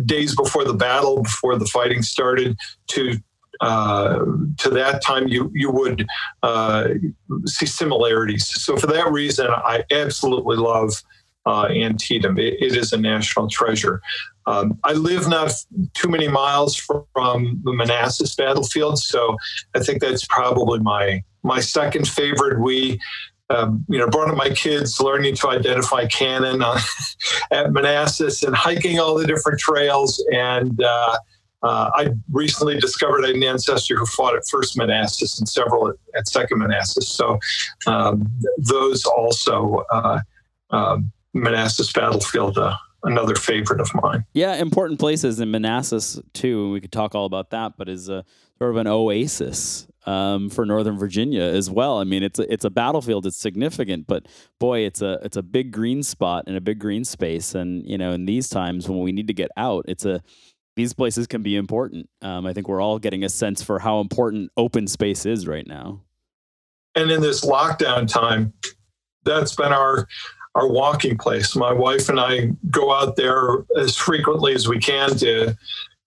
days 0.06 0.36
before 0.36 0.66
the 0.66 0.74
battle, 0.74 1.24
before 1.24 1.58
the 1.58 1.66
fighting 1.68 2.02
started, 2.02 2.58
to 2.88 3.18
uh, 3.62 4.20
to 4.58 4.70
that 4.70 5.02
time, 5.02 5.28
you 5.28 5.52
you 5.54 5.72
would 5.72 6.08
uh, 6.44 6.90
see 7.46 7.66
similarities. 7.66 8.48
So 8.48 8.78
for 8.78 8.88
that 8.88 9.12
reason, 9.12 9.48
I 9.50 9.84
absolutely 9.92 10.58
love 10.58 10.92
uh, 11.50 11.68
Antietam. 11.68 12.38
It, 12.38 12.62
it 12.62 12.76
is 12.76 12.94
a 12.94 12.98
national 12.98 13.50
treasure. 13.50 14.02
Um, 14.46 14.80
I 14.84 14.94
live 14.94 15.28
not 15.28 15.52
too 15.96 16.08
many 16.08 16.28
miles 16.28 16.76
from 16.76 17.60
the 17.64 17.74
Manassas 17.74 18.36
battlefield, 18.36 19.00
so 19.00 19.36
I 19.76 19.80
think 19.80 20.02
that's 20.02 20.26
probably 20.26 20.80
my 20.80 21.24
my 21.44 21.60
second 21.60 22.08
favorite. 22.08 22.62
We 22.62 23.00
um, 23.50 23.84
you 23.90 23.98
know, 23.98 24.08
brought 24.08 24.30
up 24.30 24.38
my 24.38 24.52
kids 24.52 25.00
learning 25.00 25.36
to 25.38 25.50
identify 25.50 26.06
cannon 26.06 26.62
uh, 26.62 26.80
at 27.52 27.72
Manassas 27.72 28.44
and 28.44 28.56
hiking 28.56 29.00
all 29.00 29.16
the 29.16 29.26
different 29.26 29.60
trails. 29.60 30.24
And 30.32 30.80
uh, 30.84 31.18
uh, 31.64 31.90
I 31.96 32.10
recently 32.32 32.80
discovered 32.80 33.26
an 33.26 33.42
ancestor 33.42 33.98
who 33.98 34.06
fought 34.06 34.36
at 34.36 34.44
First 34.52 34.78
Manassas 34.78 35.40
and 35.40 35.50
several 35.50 35.90
at, 35.90 35.96
at 36.16 36.28
Second 36.28 36.60
Manassas. 36.60 37.10
So 37.10 37.40
um, 37.88 38.32
those 38.60 39.04
also 39.06 39.84
uh, 39.92 40.20
um, 40.70 41.12
Manassas 41.34 41.92
battlefield, 41.92 42.58
uh, 42.58 42.76
another 43.04 43.36
favorite 43.36 43.82
of 43.82 43.90
mine. 43.96 44.26
Yeah, 44.34 44.56
important 44.56 45.00
places 45.00 45.40
in 45.40 45.52
Manassas 45.52 46.20
too. 46.34 46.72
We 46.72 46.82
could 46.82 46.92
talk 46.92 47.16
all 47.16 47.26
about 47.26 47.52
that, 47.52 47.74
but 47.78 47.90
is 47.90 48.10
a 48.10 48.26
sort 48.58 48.72
of 48.72 48.78
an 48.78 48.88
oasis 48.88 49.88
um, 50.06 50.50
for 50.50 50.66
Northern 50.66 50.98
Virginia 50.98 51.44
as 51.44 51.70
well. 51.70 52.00
I 52.00 52.04
mean, 52.04 52.24
it's 52.24 52.40
a, 52.40 52.52
it's 52.52 52.66
a 52.66 52.70
battlefield. 52.70 53.26
It's 53.26 53.38
significant, 53.38 54.08
but 54.08 54.28
boy, 54.60 54.80
it's 54.80 55.02
a 55.02 55.20
it's 55.24 55.38
a 55.38 55.44
big 55.44 55.72
green 55.72 56.04
spot 56.04 56.46
and 56.48 56.58
a 56.58 56.62
big 56.62 56.80
green 56.80 57.06
space. 57.06 57.56
And 57.56 57.86
you 57.86 57.98
know, 57.98 58.12
in 58.12 58.26
these 58.26 58.50
times 58.50 58.90
when 58.90 59.00
we 59.00 59.12
need 59.12 59.28
to 59.28 59.34
get 59.34 59.52
out, 59.58 59.86
it's 59.88 60.06
a 60.06 60.22
these 60.76 60.94
places 60.94 61.28
can 61.28 61.44
be 61.44 61.56
important. 61.56 62.10
Um, 62.22 62.46
I 62.46 62.54
think 62.54 62.70
we're 62.70 62.82
all 62.82 63.00
getting 63.00 63.24
a 63.24 63.30
sense 63.30 63.62
for 63.62 63.80
how 63.80 64.00
important 64.00 64.50
open 64.56 64.88
space 64.88 65.26
is 65.26 65.46
right 65.46 65.68
now. 65.68 66.02
And 66.96 67.12
in 67.12 67.22
this 67.22 67.46
lockdown 67.46 68.08
time, 68.08 68.54
that's 69.26 69.56
been 69.56 69.74
our 69.74 70.08
our 70.56 70.68
walking 70.68 71.18
place. 71.18 71.56
My 71.56 71.72
wife 71.72 72.10
and 72.10 72.20
I 72.20 72.52
go 72.70 72.92
out 72.94 73.16
there 73.16 73.66
as 73.78 73.96
frequently 73.96 74.54
as 74.54 74.68
we 74.68 74.80
can 74.80 75.16
to 75.18 75.56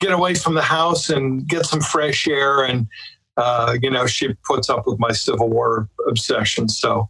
get 0.00 0.12
away 0.12 0.34
from 0.34 0.54
the 0.54 0.62
house 0.62 1.10
and 1.10 1.46
get 1.48 1.66
some 1.66 1.80
fresh 1.80 2.26
air. 2.26 2.64
And 2.64 2.88
uh, 3.36 3.76
you 3.80 3.90
know, 3.90 4.06
she 4.06 4.34
puts 4.44 4.68
up 4.68 4.86
with 4.86 4.98
my 4.98 5.12
Civil 5.12 5.48
War 5.48 5.88
obsession. 6.08 6.68
So. 6.68 7.08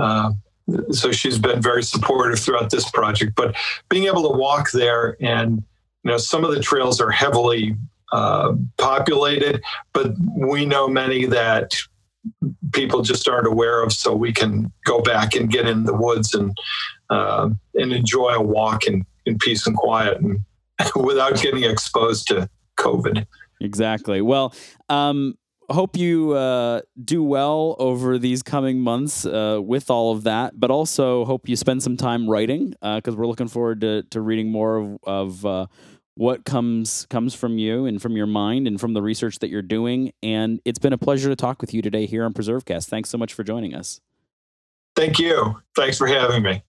Uh, 0.00 0.32
so 0.90 1.12
she's 1.12 1.38
been 1.38 1.62
very 1.62 1.82
supportive 1.82 2.40
throughout 2.40 2.70
this 2.70 2.90
project. 2.90 3.34
But 3.36 3.54
being 3.88 4.06
able 4.06 4.28
to 4.28 4.36
walk 4.36 4.72
there 4.72 5.16
and 5.20 5.62
you 6.02 6.10
know 6.10 6.18
some 6.18 6.44
of 6.44 6.52
the 6.52 6.60
trails 6.60 7.00
are 7.00 7.10
heavily 7.10 7.76
uh, 8.12 8.54
populated, 8.78 9.62
but 9.92 10.12
we 10.36 10.66
know 10.66 10.88
many 10.88 11.26
that 11.26 11.76
people 12.72 13.02
just 13.02 13.28
aren't 13.28 13.46
aware 13.46 13.82
of. 13.82 13.92
So 13.92 14.14
we 14.14 14.32
can 14.32 14.72
go 14.84 15.00
back 15.00 15.34
and 15.34 15.50
get 15.50 15.66
in 15.66 15.84
the 15.84 15.94
woods 15.94 16.34
and 16.34 16.56
uh, 17.10 17.50
and 17.74 17.92
enjoy 17.92 18.30
a 18.30 18.42
walk 18.42 18.86
in, 18.86 19.04
in 19.26 19.38
peace 19.38 19.66
and 19.66 19.76
quiet 19.76 20.20
and 20.20 20.40
without 20.96 21.40
getting 21.40 21.64
exposed 21.64 22.26
to 22.28 22.48
COVID. 22.78 23.26
Exactly. 23.60 24.20
Well, 24.20 24.54
um, 24.88 25.34
hope 25.70 25.96
you 25.96 26.32
uh, 26.32 26.80
do 27.02 27.22
well 27.22 27.76
over 27.78 28.18
these 28.18 28.42
coming 28.42 28.78
months 28.78 29.26
uh, 29.26 29.60
with 29.62 29.90
all 29.90 30.12
of 30.12 30.24
that, 30.24 30.58
but 30.58 30.70
also 30.70 31.24
hope 31.24 31.48
you 31.48 31.56
spend 31.56 31.82
some 31.82 31.96
time 31.96 32.28
writing 32.28 32.70
because 32.80 33.14
uh, 33.14 33.16
we're 33.16 33.26
looking 33.26 33.48
forward 33.48 33.80
to, 33.80 34.02
to 34.04 34.20
reading 34.20 34.50
more 34.50 34.76
of, 34.76 34.98
of 35.04 35.46
uh, 35.46 35.66
what 36.16 36.44
comes 36.44 37.06
comes 37.10 37.34
from 37.34 37.58
you 37.58 37.84
and 37.86 38.00
from 38.00 38.16
your 38.16 38.26
mind 38.26 38.66
and 38.66 38.80
from 38.80 38.94
the 38.94 39.02
research 39.02 39.38
that 39.38 39.48
you're 39.48 39.62
doing. 39.62 40.12
And 40.22 40.60
it's 40.64 40.78
been 40.78 40.92
a 40.92 40.98
pleasure 40.98 41.28
to 41.28 41.36
talk 41.36 41.60
with 41.60 41.72
you 41.72 41.82
today 41.82 42.06
here 42.06 42.24
on 42.24 42.32
PreserveCast. 42.32 42.86
Thanks 42.86 43.10
so 43.10 43.18
much 43.18 43.34
for 43.34 43.44
joining 43.44 43.74
us. 43.74 44.00
Thank 44.96 45.18
you. 45.18 45.60
Thanks 45.76 45.98
for 45.98 46.06
having 46.06 46.42
me. 46.42 46.62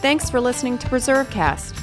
Thanks 0.00 0.28
for 0.28 0.40
listening 0.40 0.78
to 0.78 0.86
PreserveCast. 0.88 1.80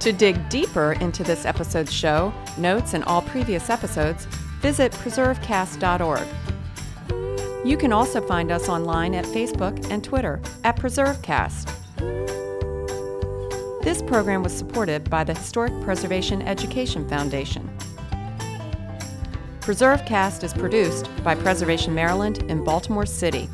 To 0.00 0.12
dig 0.12 0.48
deeper 0.48 0.92
into 0.94 1.22
this 1.22 1.44
episode's 1.44 1.92
show, 1.92 2.32
notes, 2.56 2.94
and 2.94 3.04
all 3.04 3.22
previous 3.22 3.68
episodes, 3.68 4.24
visit 4.60 4.92
preservecast.org. 4.92 6.26
You 7.62 7.76
can 7.76 7.92
also 7.92 8.22
find 8.22 8.50
us 8.50 8.70
online 8.70 9.14
at 9.14 9.26
Facebook 9.26 9.90
and 9.90 10.02
Twitter 10.02 10.40
at 10.64 10.76
PreserveCast. 10.78 11.70
This 13.82 14.00
program 14.00 14.42
was 14.42 14.56
supported 14.56 15.10
by 15.10 15.24
the 15.24 15.34
Historic 15.34 15.78
Preservation 15.82 16.40
Education 16.40 17.06
Foundation. 17.06 17.70
PreserveCast 19.60 20.42
is 20.42 20.54
produced 20.54 21.10
by 21.22 21.34
Preservation 21.34 21.94
Maryland 21.94 22.38
in 22.50 22.64
Baltimore 22.64 23.04
City. 23.04 23.48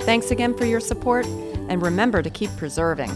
Thanks 0.00 0.30
again 0.30 0.56
for 0.56 0.64
your 0.64 0.80
support, 0.80 1.26
and 1.26 1.82
remember 1.82 2.22
to 2.22 2.30
keep 2.30 2.50
preserving. 2.56 3.10